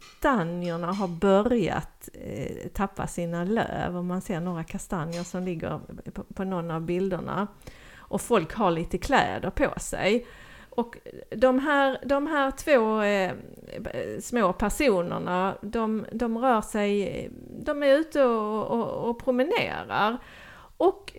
kastanjerna 0.00 0.92
har 0.92 1.08
börjat 1.08 2.08
eh, 2.12 2.68
tappa 2.68 3.06
sina 3.06 3.44
löv 3.44 3.96
och 3.96 4.04
man 4.04 4.20
ser 4.20 4.40
några 4.40 4.64
kastanjer 4.64 5.22
som 5.22 5.44
ligger 5.44 5.80
på, 6.14 6.24
på 6.34 6.44
någon 6.44 6.70
av 6.70 6.80
bilderna. 6.82 7.46
Och 7.96 8.20
folk 8.20 8.54
har 8.54 8.70
lite 8.70 8.98
kläder 8.98 9.50
på 9.50 9.80
sig. 9.80 10.26
Och 10.70 10.96
de 11.30 11.58
här, 11.58 11.98
de 12.04 12.26
här 12.26 12.50
två 12.50 13.02
eh, 13.02 13.32
små 14.20 14.52
personerna, 14.52 15.54
de, 15.62 16.06
de 16.12 16.38
rör 16.38 16.60
sig, 16.60 17.28
de 17.64 17.82
är 17.82 17.98
ute 17.98 18.24
och, 18.24 18.66
och, 18.66 19.10
och 19.10 19.24
promenerar. 19.24 20.18
Och 20.76 21.12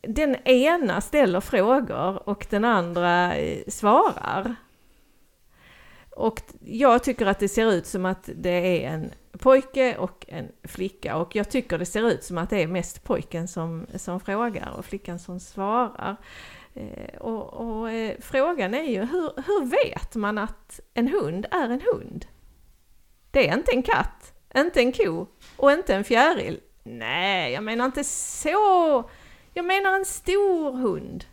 den 0.00 0.36
ena 0.44 1.00
ställer 1.00 1.40
frågor 1.40 2.28
och 2.28 2.46
den 2.50 2.64
andra 2.64 3.36
eh, 3.36 3.62
svarar. 3.68 4.54
Och 6.18 6.42
jag 6.64 7.04
tycker 7.04 7.26
att 7.26 7.38
det 7.38 7.48
ser 7.48 7.72
ut 7.72 7.86
som 7.86 8.06
att 8.06 8.28
det 8.34 8.84
är 8.84 8.90
en 8.90 9.10
pojke 9.38 9.96
och 9.96 10.24
en 10.28 10.52
flicka 10.64 11.16
och 11.16 11.36
jag 11.36 11.50
tycker 11.50 11.78
det 11.78 11.86
ser 11.86 12.08
ut 12.08 12.24
som 12.24 12.38
att 12.38 12.50
det 12.50 12.62
är 12.62 12.66
mest 12.66 13.04
pojken 13.04 13.48
som, 13.48 13.86
som 13.94 14.20
frågar 14.20 14.70
och 14.78 14.84
flickan 14.84 15.18
som 15.18 15.40
svarar. 15.40 16.16
Eh, 16.74 17.18
och, 17.20 17.54
och 17.54 17.90
eh, 17.90 18.16
frågan 18.20 18.74
är 18.74 18.82
ju 18.82 18.98
hur, 18.98 19.32
hur 19.46 19.64
vet 19.64 20.14
man 20.14 20.38
att 20.38 20.80
en 20.94 21.08
hund 21.08 21.46
är 21.50 21.68
en 21.70 21.80
hund? 21.80 22.26
Det 23.30 23.48
är 23.48 23.54
inte 23.54 23.72
en 23.72 23.82
katt, 23.82 24.32
inte 24.56 24.80
en 24.80 24.92
ko 24.92 25.26
och 25.56 25.72
inte 25.72 25.94
en 25.94 26.04
fjäril. 26.04 26.60
Nej, 26.82 27.52
jag 27.52 27.64
menar 27.64 27.84
inte 27.84 28.04
så 28.04 29.10
jag 29.54 29.64
menar 29.64 29.94
en 29.94 30.04
stor 30.04 30.72
hund. 30.72 31.24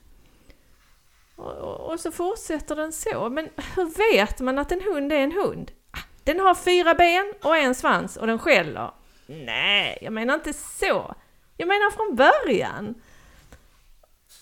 Och, 1.36 1.92
och, 1.92 2.00
så 2.00 2.12
fortsätter 2.12 2.76
den 2.76 2.92
så. 2.92 3.30
Men 3.30 3.50
hur 3.76 4.14
vet 4.14 4.40
man 4.40 4.60
att 4.60 4.72
en 4.72 4.82
hund 4.82 5.12
är 5.12 5.20
en 5.20 5.32
hund? 5.32 5.72
Ah, 5.92 6.00
den 6.24 6.40
har 6.40 6.56
fyra 6.56 6.94
ben 6.94 7.34
och 7.44 7.58
en 7.58 7.76
svans 7.76 8.18
och 8.18 8.28
den 8.28 8.40
skäller. 8.40 8.92
Nej, 9.26 9.98
jag 10.02 10.14
menar 10.14 10.34
inte 10.34 10.54
så. 10.54 11.16
Jag 11.58 11.68
menar 11.68 11.92
från 11.92 12.16
början. 12.16 12.96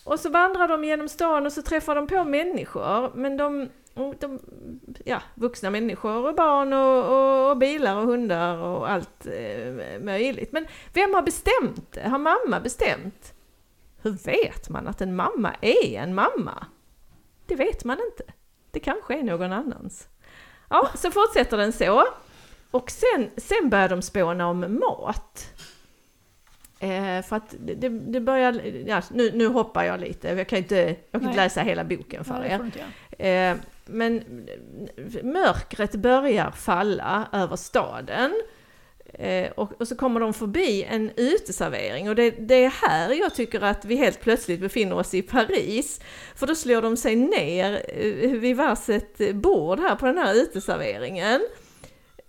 Och 0.06 0.20
så 0.20 0.30
vandrar 0.30 0.68
de 0.68 0.84
genom 0.84 1.10
stan 1.10 1.46
och 1.46 1.52
så 1.52 1.62
träffar 1.62 1.96
de 1.96 2.08
på 2.08 2.24
människor. 2.24 3.12
Men 3.16 3.38
de, 3.38 3.70
de 4.20 4.40
ja, 5.06 5.22
vuxna 5.36 5.70
människor 5.70 6.28
och 6.28 6.36
barn 6.36 6.74
och, 6.74 7.04
och, 7.04 7.50
och 7.52 7.58
bilar 7.58 7.96
och 7.96 8.06
hundar 8.06 8.58
och 8.58 8.90
allt 8.92 9.26
eh, 9.26 10.00
möjligt. 10.00 10.52
Men 10.52 10.66
vem 10.94 11.14
har 11.14 11.22
bestämt 11.22 11.92
det? 11.92 12.10
Har 12.10 12.20
mamma 12.20 12.60
bestämt? 12.60 13.34
Hur 14.02 14.12
vet 14.12 14.70
man 14.70 14.88
att 14.88 15.02
en 15.02 15.16
mamma 15.16 15.56
är 15.62 16.00
en 16.00 16.16
mamma? 16.16 16.68
Det 17.46 17.56
vet 17.56 17.84
man 17.84 17.98
inte. 18.12 18.34
Det 18.72 18.80
kanske 18.80 19.20
är 19.20 19.24
någon 19.24 19.54
annans. 19.54 20.08
Ja, 20.70 20.90
så 20.96 21.12
fortsätter 21.12 21.58
den 21.58 21.74
så. 21.74 22.08
Och 22.72 22.92
sen, 22.92 23.30
sen 23.38 23.70
börjar 23.70 23.90
de 23.90 24.02
spåna 24.02 24.48
om 24.48 24.80
mat. 24.80 25.54
Eh, 26.80 27.22
för 27.22 27.36
att 27.36 27.56
det, 27.60 27.90
det 27.90 28.20
börjar, 28.20 28.62
ja, 28.88 29.02
nu, 29.12 29.32
nu 29.34 29.48
hoppar 29.48 29.84
jag 29.84 30.00
lite, 30.00 30.28
jag 30.28 30.48
kan 30.48 30.58
inte, 30.58 30.76
jag 31.12 31.22
kan 31.22 31.24
inte 31.24 31.44
läsa 31.44 31.62
hela 31.62 31.84
boken 31.84 32.24
för 32.24 32.46
er. 32.46 32.72
Eh, 33.28 33.58
men 33.86 34.24
mörkret 35.24 35.96
börjar 35.96 36.52
falla 36.52 37.28
över 37.32 37.56
staden. 37.56 38.34
Eh, 39.14 39.52
och, 39.52 39.82
och, 39.82 39.88
så 39.88 39.96
kommer 39.96 40.20
de 40.20 40.34
förbi 40.34 40.84
en 40.84 41.12
uteservering 41.16 42.10
och 42.10 42.16
det, 42.16 42.32
det, 42.32 42.64
är 42.64 42.70
här 42.70 43.12
jag 43.14 43.36
tycker 43.36 43.62
att 43.62 43.86
vi 43.86 43.96
helt 43.96 44.22
plötsligt 44.22 44.60
befinner 44.60 44.96
oss 44.96 45.14
i 45.14 45.22
Paris. 45.22 46.00
För 46.36 46.48
då 46.48 46.56
slår 46.56 46.82
de 46.82 46.98
sig 46.98 47.16
ner 47.16 47.86
eh, 47.88 48.32
vid 48.32 48.58
varsitt 48.58 49.36
bord 49.36 49.80
här 49.80 49.96
på 49.96 50.06
den 50.06 50.18
här 50.18 50.34
uteserveringen. 50.34 51.42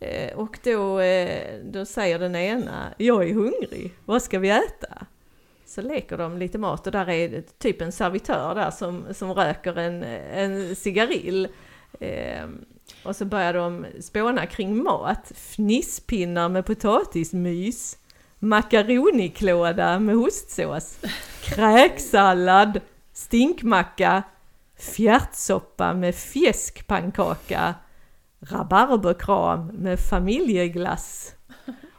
Eh, 0.01 0.39
och 0.39 0.59
då, 0.63 1.01
eh, 1.01 1.61
då 1.65 1.85
säger 1.85 2.19
den 2.19 2.37
ena, 2.37 2.95
jag 2.99 3.29
är 3.29 3.35
hungrig, 3.35 3.95
vad 4.05 4.23
ska 4.23 4.39
vi 4.39 4.51
äta? 4.51 5.07
Så 5.67 5.83
leker 5.83 6.19
de 6.19 6.39
lite 6.39 6.59
mat 6.59 6.87
och 6.87 6.93
där 6.93 7.11
är 7.11 7.43
typ 7.59 7.81
en 7.81 7.93
servitör 7.93 8.55
där 8.55 8.71
som, 8.71 9.05
som 9.15 9.33
röker 9.35 9.79
en, 9.79 10.03
en 10.03 10.77
cigarill. 10.77 11.49
Eh, 12.01 12.47
och 13.05 13.17
så 13.17 13.25
börjar 13.25 13.55
de 13.55 13.87
spåna 14.01 14.47
kring 14.47 14.83
mat. 14.83 15.33
Fnisspinnar 15.35 16.49
med 16.49 16.67
potatismys. 16.67 17.99
makaroniklåda 18.39 19.99
med 19.99 20.17
ostsås, 20.17 20.99
kräksallad, 21.43 22.81
stinkmacka, 23.13 24.23
fjärtsoppa 24.79 25.95
med 25.95 26.15
fjäskpannkaka, 26.15 27.75
rabarberkram 28.41 29.67
med 29.67 30.01
familjeglass 30.01 31.35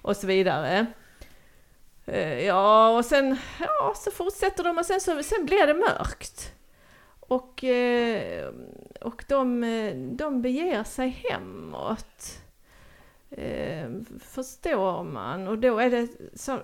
och 0.01 0.15
så 0.15 0.27
vidare. 0.27 0.85
Eh, 2.05 2.45
ja, 2.45 2.89
och 2.97 3.05
sen 3.05 3.37
ja, 3.59 3.93
så 3.95 4.11
fortsätter 4.11 4.63
de 4.63 4.77
och 4.77 4.85
sen, 4.85 5.01
så, 5.01 5.23
sen 5.23 5.45
blir 5.45 5.67
det 5.67 5.73
mörkt. 5.73 6.54
Och, 7.27 7.63
eh, 7.63 8.53
och 9.01 9.25
de, 9.27 9.61
de 10.17 10.41
beger 10.41 10.83
sig 10.83 11.09
hemåt. 11.09 12.41
Eh, 13.29 13.89
förstår 14.19 15.03
man. 15.03 15.47
Och 15.47 15.57
då 15.57 15.79
är 15.79 15.89
det 15.89 16.07
så, 16.33 16.59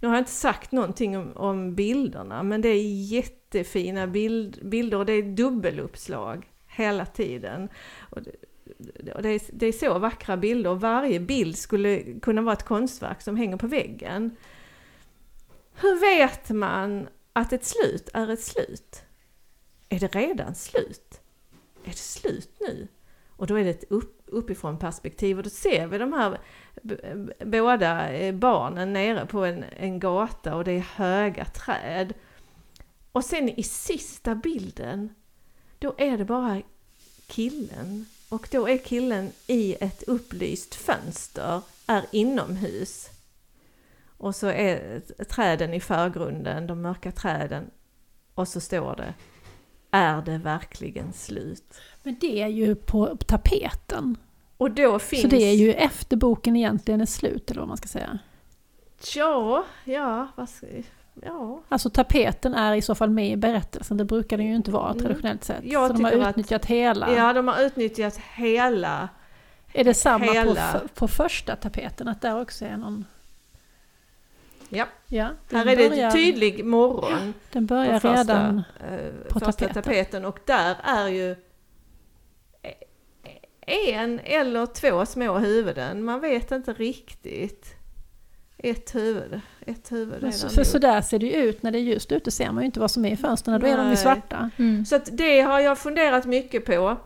nu 0.00 0.08
har 0.08 0.14
jag 0.14 0.20
inte 0.20 0.30
sagt 0.30 0.72
någonting 0.72 1.18
om, 1.18 1.32
om 1.36 1.74
bilderna, 1.74 2.42
men 2.42 2.60
det 2.60 2.68
är 2.68 3.04
jättefina 3.04 4.06
bild, 4.06 4.58
bilder 4.62 4.98
och 4.98 5.06
det 5.06 5.12
är 5.12 5.22
dubbeluppslag 5.22 6.50
hela 6.66 7.06
tiden. 7.06 7.68
Och 8.10 8.22
det, 8.22 9.12
och 9.14 9.22
det, 9.22 9.28
är, 9.28 9.40
det 9.52 9.66
är 9.66 9.72
så 9.72 9.98
vackra 9.98 10.36
bilder 10.36 10.70
och 10.70 10.80
varje 10.80 11.20
bild 11.20 11.56
skulle 11.56 12.02
kunna 12.20 12.42
vara 12.42 12.52
ett 12.52 12.64
konstverk 12.64 13.22
som 13.22 13.36
hänger 13.36 13.56
på 13.56 13.66
väggen. 13.66 14.36
Hur 15.74 16.00
vet 16.00 16.50
man 16.50 17.08
att 17.32 17.52
ett 17.52 17.64
slut 17.64 18.08
är 18.14 18.30
ett 18.30 18.42
slut? 18.42 19.04
Är 19.92 20.00
det 20.00 20.14
redan 20.14 20.54
slut? 20.54 21.20
Är 21.84 21.90
det 21.90 21.96
slut 21.96 22.50
nu? 22.60 22.88
Och 23.28 23.46
då 23.46 23.54
är 23.54 23.64
det 23.64 23.70
ett 23.70 23.90
upp, 23.90 24.22
uppifrån 24.26 24.78
perspektiv 24.78 25.36
och 25.36 25.42
då 25.44 25.50
ser 25.50 25.86
vi 25.86 25.98
de 25.98 26.12
här 26.12 26.38
båda 27.44 28.12
eh, 28.12 28.34
barnen 28.34 28.92
nere 28.92 29.26
på 29.26 29.44
en, 29.44 29.64
en 29.76 30.00
gata 30.00 30.56
och 30.56 30.64
det 30.64 30.72
är 30.72 30.86
höga 30.94 31.44
träd. 31.44 32.14
Och 33.12 33.24
sen 33.24 33.48
i 33.48 33.62
sista 33.62 34.34
bilden, 34.34 35.14
då 35.78 35.94
är 35.98 36.18
det 36.18 36.24
bara 36.24 36.62
killen. 37.26 38.06
Och 38.28 38.48
då 38.52 38.68
är 38.68 38.78
killen 38.78 39.32
i 39.46 39.76
ett 39.80 40.02
upplyst 40.02 40.74
fönster, 40.74 41.62
är 41.86 42.04
inomhus. 42.12 43.10
Och 44.06 44.36
så 44.36 44.46
är 44.46 45.00
träden 45.24 45.74
i 45.74 45.80
förgrunden, 45.80 46.66
de 46.66 46.82
mörka 46.82 47.12
träden. 47.12 47.70
Och 48.34 48.48
så 48.48 48.60
står 48.60 48.96
det 48.96 49.14
är 49.94 50.22
det 50.22 50.38
verkligen 50.38 51.12
slut? 51.12 51.80
Men 52.02 52.16
det 52.20 52.42
är 52.42 52.48
ju 52.48 52.74
på 52.74 53.16
tapeten. 53.26 54.16
Och 54.56 54.70
då 54.70 54.98
finns... 54.98 55.22
Så 55.22 55.28
det 55.28 55.42
är 55.44 55.54
ju 55.54 55.72
efter 55.72 56.16
boken 56.16 56.56
egentligen 56.56 57.00
är 57.00 57.06
slut, 57.06 57.50
eller 57.50 57.60
vad 57.60 57.68
man 57.68 57.76
ska 57.76 57.88
säga. 57.88 58.18
Ja, 59.14 59.64
ja, 59.84 60.28
vad 60.36 60.48
ska... 60.48 60.66
Ja. 61.22 61.60
Alltså 61.68 61.90
tapeten 61.90 62.54
är 62.54 62.74
i 62.74 62.82
så 62.82 62.94
fall 62.94 63.10
med 63.10 63.30
i 63.30 63.36
berättelsen, 63.36 63.96
det 63.96 64.04
brukar 64.04 64.36
den 64.36 64.46
ju 64.46 64.54
inte 64.54 64.70
vara 64.70 64.90
Mm. 64.90 65.02
traditionellt 65.02 65.44
sett. 65.44 65.64
Jag 65.64 65.88
så 65.90 65.92
de 65.96 66.04
har 66.04 66.10
tycker 66.10 66.22
att- 66.24 66.30
utnyttjat 66.30 66.64
hela. 66.66 67.14
ja, 67.16 67.32
de 67.32 67.48
har 67.48 67.60
utnyttjat 67.62 68.16
hela... 68.34 69.08
är 69.72 69.84
det 69.84 69.94
samma 69.94 70.26
på, 70.26 70.32
hela- 70.32 70.72
f- 70.84 70.90
på 70.94 71.08
första 71.08 71.56
tapeten, 71.56 72.08
att 72.08 72.20
där 72.20 72.40
också 72.40 72.64
är 72.64 72.76
någon... 72.76 73.04
Ja, 74.74 74.86
Ja, 75.08 75.30
här 75.52 75.66
är 75.66 75.76
det 75.76 75.88
börjar- 75.88 76.10
tydlig 76.10 76.64
morgon. 76.64 77.34
Den 77.52 77.68
på 77.68 77.74
börjar 77.74 78.00
första, 78.00 78.18
redan... 78.20 78.62
eh, 78.80 79.10
på 79.28 79.40
första 79.40 79.52
tapeten. 79.68 79.82
tapeten. 79.82 80.24
Och 80.24 80.38
där 80.46 80.76
är 80.84 81.08
ju 81.08 81.36
en 83.66 84.20
eller 84.24 84.66
två 84.66 85.06
små 85.06 85.38
huvuden. 85.38 86.04
Man 86.04 86.20
vet 86.20 86.52
inte 86.52 86.72
riktigt. 86.72 87.74
Ett 88.58 88.94
huvud. 88.94 89.40
Ett 89.66 89.92
huvud 89.92 90.34
Så, 90.34 90.46
det 90.46 90.50
för 90.52 90.56
nog. 90.60 90.66
så 90.66 90.78
där 90.78 91.00
ser 91.00 91.18
det 91.18 91.26
ju 91.26 91.32
ut 91.32 91.62
när 91.62 91.70
det 91.70 91.78
är 91.78 91.82
ljust 91.82 92.12
ute, 92.12 92.30
ser 92.30 92.52
man 92.52 92.62
ju 92.62 92.66
inte 92.66 92.80
vad 92.80 92.90
som 92.90 93.04
är 93.04 93.10
i 93.10 93.16
fönstren, 93.16 93.60
då 93.60 93.66
är 93.66 93.76
de 93.76 93.82
ju 93.82 93.88
Nej. 93.88 93.96
svarta. 93.96 94.50
Mm. 94.58 94.84
Så 94.84 94.96
att 94.96 95.08
det 95.12 95.40
har 95.40 95.60
jag 95.60 95.78
funderat 95.78 96.26
mycket 96.26 96.64
på. 96.64 96.96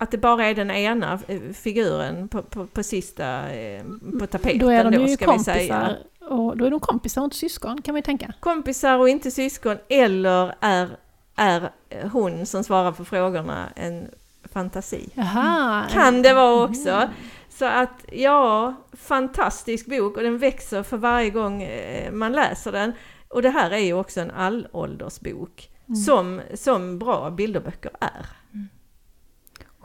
Att 0.00 0.10
det 0.10 0.18
bara 0.18 0.46
är 0.46 0.54
den 0.54 0.70
ena 0.70 1.18
eh, 1.28 1.40
figuren 1.52 2.28
på, 2.28 2.42
på, 2.42 2.66
på 2.66 2.82
sista, 2.82 3.50
eh, 3.52 3.82
på 4.20 4.26
tapeten 4.26 4.58
Då 4.58 4.68
är 4.68 4.90
de 4.90 5.06
ju 5.06 5.16
ska 5.16 5.32
vi 5.32 5.38
säga. 5.38 5.78
kompisar, 5.78 5.96
och 6.28 6.56
då 6.56 6.64
är 6.64 6.70
de 6.70 6.80
kompisar 6.80 7.20
och 7.20 7.24
inte 7.24 7.36
syskon 7.36 7.82
kan 7.82 7.96
ju 7.96 8.02
tänka. 8.02 8.32
Kompisar 8.40 8.98
och 8.98 9.08
inte 9.08 9.30
syskon, 9.30 9.76
eller 9.88 10.54
är, 10.60 10.88
är 11.34 11.70
hon 12.12 12.46
som 12.46 12.64
svarar 12.64 12.92
på 12.92 13.04
frågorna 13.04 13.68
en 13.76 14.08
fantasi? 14.52 15.08
Jaha! 15.14 15.84
Kan 15.90 16.22
det 16.22 16.34
vara 16.34 16.64
också. 16.64 17.08
Så 17.48 17.64
att 17.64 18.04
ja, 18.12 18.74
fantastisk 18.92 19.86
bok 19.86 20.16
och 20.16 20.22
den 20.22 20.38
växer 20.38 20.82
för 20.82 20.96
varje 20.96 21.30
gång 21.30 21.62
eh, 21.62 22.12
man 22.12 22.32
läser 22.32 22.72
den. 22.72 22.92
Och 23.28 23.42
det 23.42 23.50
här 23.50 23.70
är 23.70 23.78
ju 23.78 23.92
också 23.92 24.20
en 24.20 24.30
allåldersbok. 24.30 25.70
Mm. 25.88 25.96
Som, 25.96 26.40
som 26.54 26.98
bra 26.98 27.30
bilderböcker 27.30 27.90
är. 28.00 28.39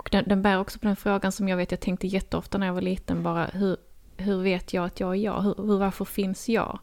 Och 0.06 0.10
den, 0.12 0.24
den 0.28 0.42
bär 0.42 0.60
också 0.60 0.80
på 0.80 0.88
den 0.88 0.96
frågan 0.96 1.32
som 1.32 1.48
jag 1.48 1.58
vet 1.58 1.72
jag 1.72 1.80
tänkte 1.80 2.08
jätteofta 2.08 2.58
när 2.58 2.68
jag 2.68 2.74
var 2.74 2.82
liten, 2.82 3.24
bara 3.24 3.46
hur, 3.46 3.78
hur 4.18 4.42
vet 4.42 4.74
jag 4.74 4.86
att 4.86 5.00
jag 5.00 5.10
är 5.10 5.16
jag? 5.20 5.42
Hur, 5.42 5.56
hur, 5.58 5.78
varför 5.80 6.06
finns 6.06 6.50
jag? 6.50 6.80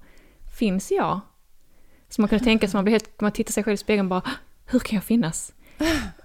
Finns 0.58 0.90
jag? 0.90 1.20
Så 2.08 2.20
man 2.20 2.28
kunde 2.28 2.44
tänka 2.44 2.68
sig, 2.68 2.76
man 2.78 2.84
blir 2.84 2.92
helt, 2.92 3.20
man 3.20 3.32
tittar 3.32 3.52
sig 3.52 3.64
själv 3.64 3.74
i 3.74 3.76
spegeln 3.76 4.08
bara, 4.08 4.22
hur 4.66 4.78
kan 4.78 4.96
jag 4.96 5.04
finnas? 5.04 5.54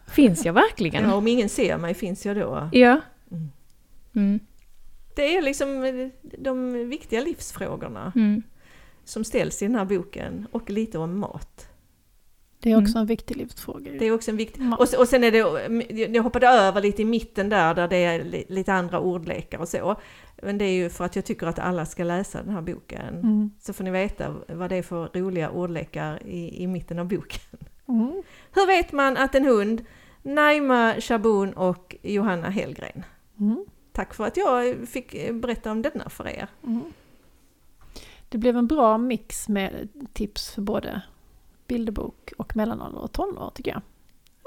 Finns 0.07 0.45
jag 0.45 0.53
verkligen? 0.53 1.03
Ja, 1.03 1.15
om 1.15 1.27
ingen 1.27 1.49
ser 1.49 1.77
mig 1.77 1.93
finns 1.93 2.25
jag 2.25 2.35
då. 2.35 2.69
Ja. 2.71 3.01
Mm. 3.31 3.51
Mm. 4.15 4.39
Det 5.15 5.37
är 5.37 5.41
liksom 5.41 5.83
eh, 5.83 6.07
de 6.39 6.73
viktiga 6.89 7.21
livsfrågorna 7.21 8.11
Mm. 8.15 8.43
som 9.03 9.23
ställs 9.23 9.61
i 9.61 9.65
den 9.65 9.75
här 9.75 9.85
boken 9.85 10.47
och 10.51 10.69
lite 10.69 10.97
om 10.97 11.19
mat. 11.19 11.66
Det 12.59 12.71
är 12.71 12.75
också 12.77 12.91
Mm. 12.91 13.01
en 13.01 13.05
viktig 13.07 13.37
livsfråga. 13.37 13.91
ju. 13.91 13.97
Det 13.99 14.05
är 14.05 14.11
också 14.11 14.31
en 14.31 14.37
viktig... 14.37 14.61
Och, 14.79 14.93
och 14.99 15.07
sen 15.07 15.23
är 15.23 15.31
det, 15.31 16.07
jag 16.13 16.23
hoppade 16.23 16.47
över 16.47 16.81
lite 16.81 17.01
i 17.01 17.05
mitten 17.05 17.49
där, 17.49 17.73
där 17.73 17.87
det 17.87 17.95
är 18.03 18.23
li- 18.23 18.45
lite 18.49 18.73
andra 18.73 18.99
ordlekar 18.99 19.59
och 19.59 19.67
så. 19.67 19.95
Men 20.43 20.57
det 20.57 20.65
är 20.65 20.71
ju 20.73 20.89
för 20.89 21.05
att 21.05 21.15
jag 21.15 21.25
tycker 21.25 21.47
att 21.47 21.59
alla 21.59 21.85
ska 21.85 22.03
läsa 22.03 22.43
den 22.43 22.53
här 22.53 22.61
boken. 22.61 23.15
Mm. 23.15 23.51
Så 23.59 23.73
får 23.73 23.83
ni 23.83 23.91
veta 23.91 24.35
vad 24.47 24.69
det 24.69 24.75
är 24.75 24.83
för 24.83 25.09
roliga 25.13 25.49
ordlekar 25.49 26.23
i, 26.27 26.63
i 26.63 26.67
mitten 26.67 26.99
av 26.99 27.07
boken. 27.07 27.41
Mm. 27.87 28.23
Hur 28.53 28.67
vet 28.67 28.91
man 28.91 29.17
att 29.17 29.35
en 29.35 29.45
hund, 29.45 29.85
Naima 30.23 30.93
Shaboon 30.99 31.53
och 31.53 31.95
Johanna 32.01 32.49
Hellgren. 32.49 33.03
Mm. 33.39 33.65
Tack 33.91 34.13
för 34.13 34.23
att 34.25 34.37
jag 34.37 34.87
fick 34.87 35.31
berätta 35.31 35.71
om 35.71 35.81
denna 35.81 36.09
för 36.09 36.27
er. 36.27 36.47
Mm. 36.63 36.81
Det 38.29 38.37
blev 38.37 38.57
en 38.57 38.67
bra 38.67 38.97
mix 38.97 39.49
med 39.49 39.89
tips 40.13 40.51
för 40.51 40.61
både 40.61 41.01
bilderbok 41.67 42.31
och 42.37 42.55
mellanålder 42.55 42.99
och 43.01 43.11
tonår 43.11 43.51
tycker 43.55 43.71
jag. 43.71 43.81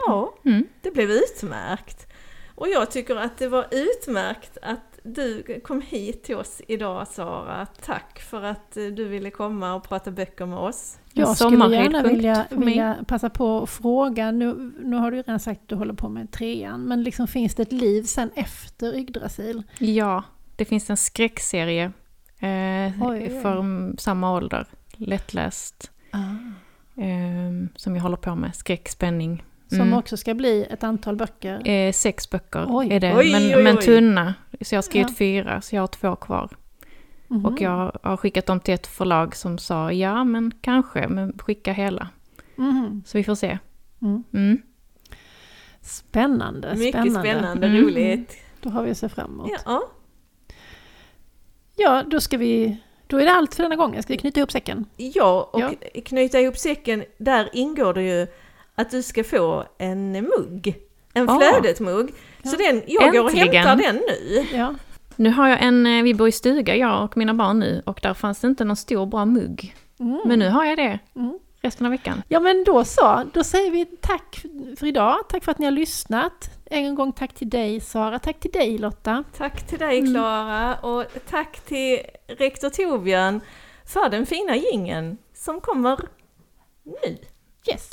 Ja, 0.07 0.35
Mm. 0.45 0.67
det 0.83 0.91
blev 0.91 1.11
utmärkt. 1.11 2.07
Och 2.55 2.69
jag 2.69 2.91
tycker 2.91 3.17
att 3.17 3.39
det 3.39 3.49
var 3.49 3.67
utmärkt 3.71 4.59
att 4.63 4.99
du 5.03 5.61
kom 5.65 5.81
hit 5.81 6.23
till 6.25 6.37
oss 6.37 6.63
idag 6.69 7.09
Sara. 7.09 7.67
Tack 7.67 8.21
för 8.21 8.43
att 8.43 8.77
eh, 8.77 8.85
du 8.85 9.05
ville 9.09 9.31
komma 9.31 9.75
och 9.75 9.89
prata 9.89 10.11
böcker 10.11 10.47
med 10.47 10.59
oss. 10.59 10.99
Jag 11.13 11.37
skulle 11.37 11.77
gärna 11.77 12.03
vilja, 12.03 12.47
vilja 12.51 12.97
passa 13.09 13.31
på 13.31 13.63
att 13.63 13.71
fråga, 13.71 14.31
nu, 14.31 14.73
nu 14.81 14.97
har 14.97 15.11
du 15.11 15.17
ju 15.17 15.23
redan 15.23 15.41
sagt 15.41 15.61
att 15.63 15.69
du 15.69 15.75
håller 15.75 15.95
på 15.95 16.09
med 16.09 16.31
trean, 16.33 16.85
men 16.85 17.03
liksom 17.03 17.29
finns 17.29 17.55
det 17.55 17.63
ett 17.63 17.73
liv 17.73 18.03
sen 18.03 18.31
efter 18.35 18.97
Yggdrasil? 18.97 19.63
Ja, 19.79 20.23
det 20.57 20.65
finns 20.65 20.91
en 20.91 20.97
skräckserie 20.97 21.85
eh, 22.39 22.49
Oj, 22.49 22.93
oj, 23.01 23.29
oj. 23.33 23.41
för 23.43 23.57
mm, 23.61 23.97
samma 23.99 24.33
ålder. 24.37 24.67
Lättläst. 24.97 25.91
Eh, 26.13 26.35
som 27.77 27.97
jag 27.97 28.03
håller 28.03 28.17
på 28.17 28.35
med. 28.35 28.55
Skräck, 28.55 28.89
spänning. 28.89 29.45
Som 29.69 29.81
Mm. 29.81 29.93
också 29.99 30.17
ska 30.17 30.35
bli 30.35 30.67
ett 30.71 30.85
antal 30.85 31.17
böcker. 31.17 31.69
Eh, 31.69 31.93
sex 31.93 32.31
böcker 32.31 32.67
Oj. 32.69 32.89
är 32.93 33.01
det, 33.01 33.17
Oj, 33.17 33.33
men, 33.33 33.43
oj, 33.59 33.63
men 33.63 33.77
tunna. 33.77 34.35
Så 34.61 34.75
jag 34.75 34.79
har 34.79 34.83
skrivit 34.83 35.09
Ja. 35.09 35.15
fyra, 35.19 35.61
så 35.61 35.77
jag 35.77 35.83
har 35.83 35.87
två 35.87 36.17
kvar. 36.17 36.57
Mhm. 37.29 37.47
Och 37.47 37.61
jag 37.61 37.93
har 38.03 38.17
skickat 38.17 38.47
dem 38.47 38.61
till 38.61 38.75
ett 38.75 38.87
förlag 38.87 39.37
som 39.37 39.59
sa 39.59 39.93
ja, 39.93 40.25
men 40.25 40.53
kanske, 40.61 41.09
men 41.09 41.39
skicka 41.39 41.73
hela. 41.73 42.09
Mhm. 42.57 43.03
Så 43.07 43.19
vi 43.19 43.25
får 43.25 43.35
se. 43.35 43.59
Mm. 44.03 44.25
Mm. 44.35 44.63
Spännande, 45.81 46.75
Mycket 46.77 46.91
spännande. 46.91 47.21
spännande, 47.31 47.67
Mm. 47.67 47.83
roligt. 47.85 48.37
Då 48.61 48.71
har 48.71 48.83
vi 48.83 48.91
att 48.91 48.99
se 48.99 49.09
fram 49.09 49.31
emot. 49.33 49.51
Ja. 49.67 49.83
Ja, 51.77 52.03
då 52.07 52.21
ska 52.21 52.37
vi... 52.37 52.77
Då 53.11 53.17
är 53.19 53.25
det 53.25 53.33
allt 53.33 53.55
för 53.55 53.63
denna 53.63 53.77
gången. 53.77 54.03
Ska 54.03 54.13
vi 54.13 54.19
knyta 54.19 54.41
ihop 54.41 54.53
säcken? 54.53 54.85
ja, 54.97 55.51
och 55.53 55.61
Ja. 55.61 55.71
knyta 56.05 56.41
ihop 56.41 56.57
säcken, 56.59 57.05
där 57.19 57.49
ingår 57.53 57.95
det 57.95 58.03
ju 58.03 58.27
att 58.75 58.91
du 58.91 59.03
ska 59.03 59.25
få 59.25 59.65
en 59.79 60.13
mugg. 60.13 60.77
En 61.15 61.29
Ah. 61.31 61.39
flödet-mugg. 61.39 62.13
Så 62.45 62.57
den, 62.57 62.83
jag 62.87 63.13
går 63.13 63.21
och 63.25 63.31
Äntligen. 63.31 63.67
hämtar 63.67 63.77
den 63.85 63.97
nu. 63.97 64.47
Ja. 64.53 64.75
Nu 65.17 65.31
har 65.31 65.49
jag 65.49 65.63
en, 65.63 65.87
eh, 65.87 66.03
vi 66.03 66.15
bor 66.15 66.29
i 66.29 66.33
stuga 66.33 66.77
jag 66.77 67.05
och 67.05 67.17
mina 67.17 67.35
barn 67.35 67.59
nu 67.59 67.83
och 67.87 68.01
där 68.03 68.15
fanns 68.15 68.41
det 68.41 68.47
inte 68.47 68.65
någon 68.65 68.77
stor 68.77 69.07
bra 69.07 69.25
mugg. 69.25 69.75
Mm. 70.01 70.21
Men 70.27 70.39
nu 70.39 70.49
har 70.49 70.65
jag 70.65 70.79
det 70.79 70.99
Mm. 71.17 71.39
resten 71.63 71.87
av 71.87 71.91
veckan. 71.93 72.23
Ja 72.29 72.41
men 72.41 72.65
då 72.65 72.85
så, 72.85 73.23
då 73.33 73.45
säger 73.45 73.71
vi 73.71 73.85
tack 73.85 74.45
för 74.79 74.87
idag. 74.87 75.17
Tack 75.29 75.45
för 75.45 75.53
att 75.53 75.59
ni 75.59 75.65
har 75.65 75.73
lyssnat. 75.73 76.51
En 76.73 76.95
gång 76.95 77.13
tack 77.13 77.35
till 77.35 77.51
dig 77.51 77.81
Sara, 77.81 78.19
tack 78.19 78.41
till 78.41 78.51
dig 78.51 78.79
Lotta. 78.79 79.25
Tack 79.37 79.67
till 79.67 79.79
dig 79.79 80.07
Klara 80.07 80.77
och 80.77 81.05
tack 81.31 81.61
till 81.61 81.99
rektor 82.27 82.71
Torbjörn 82.71 83.41
för 83.85 84.09
den 84.09 84.27
fina 84.27 84.57
gingen 84.57 85.19
som 85.35 85.61
kommer 85.61 85.99
nu. 86.85 87.19
Yes! 87.71 87.89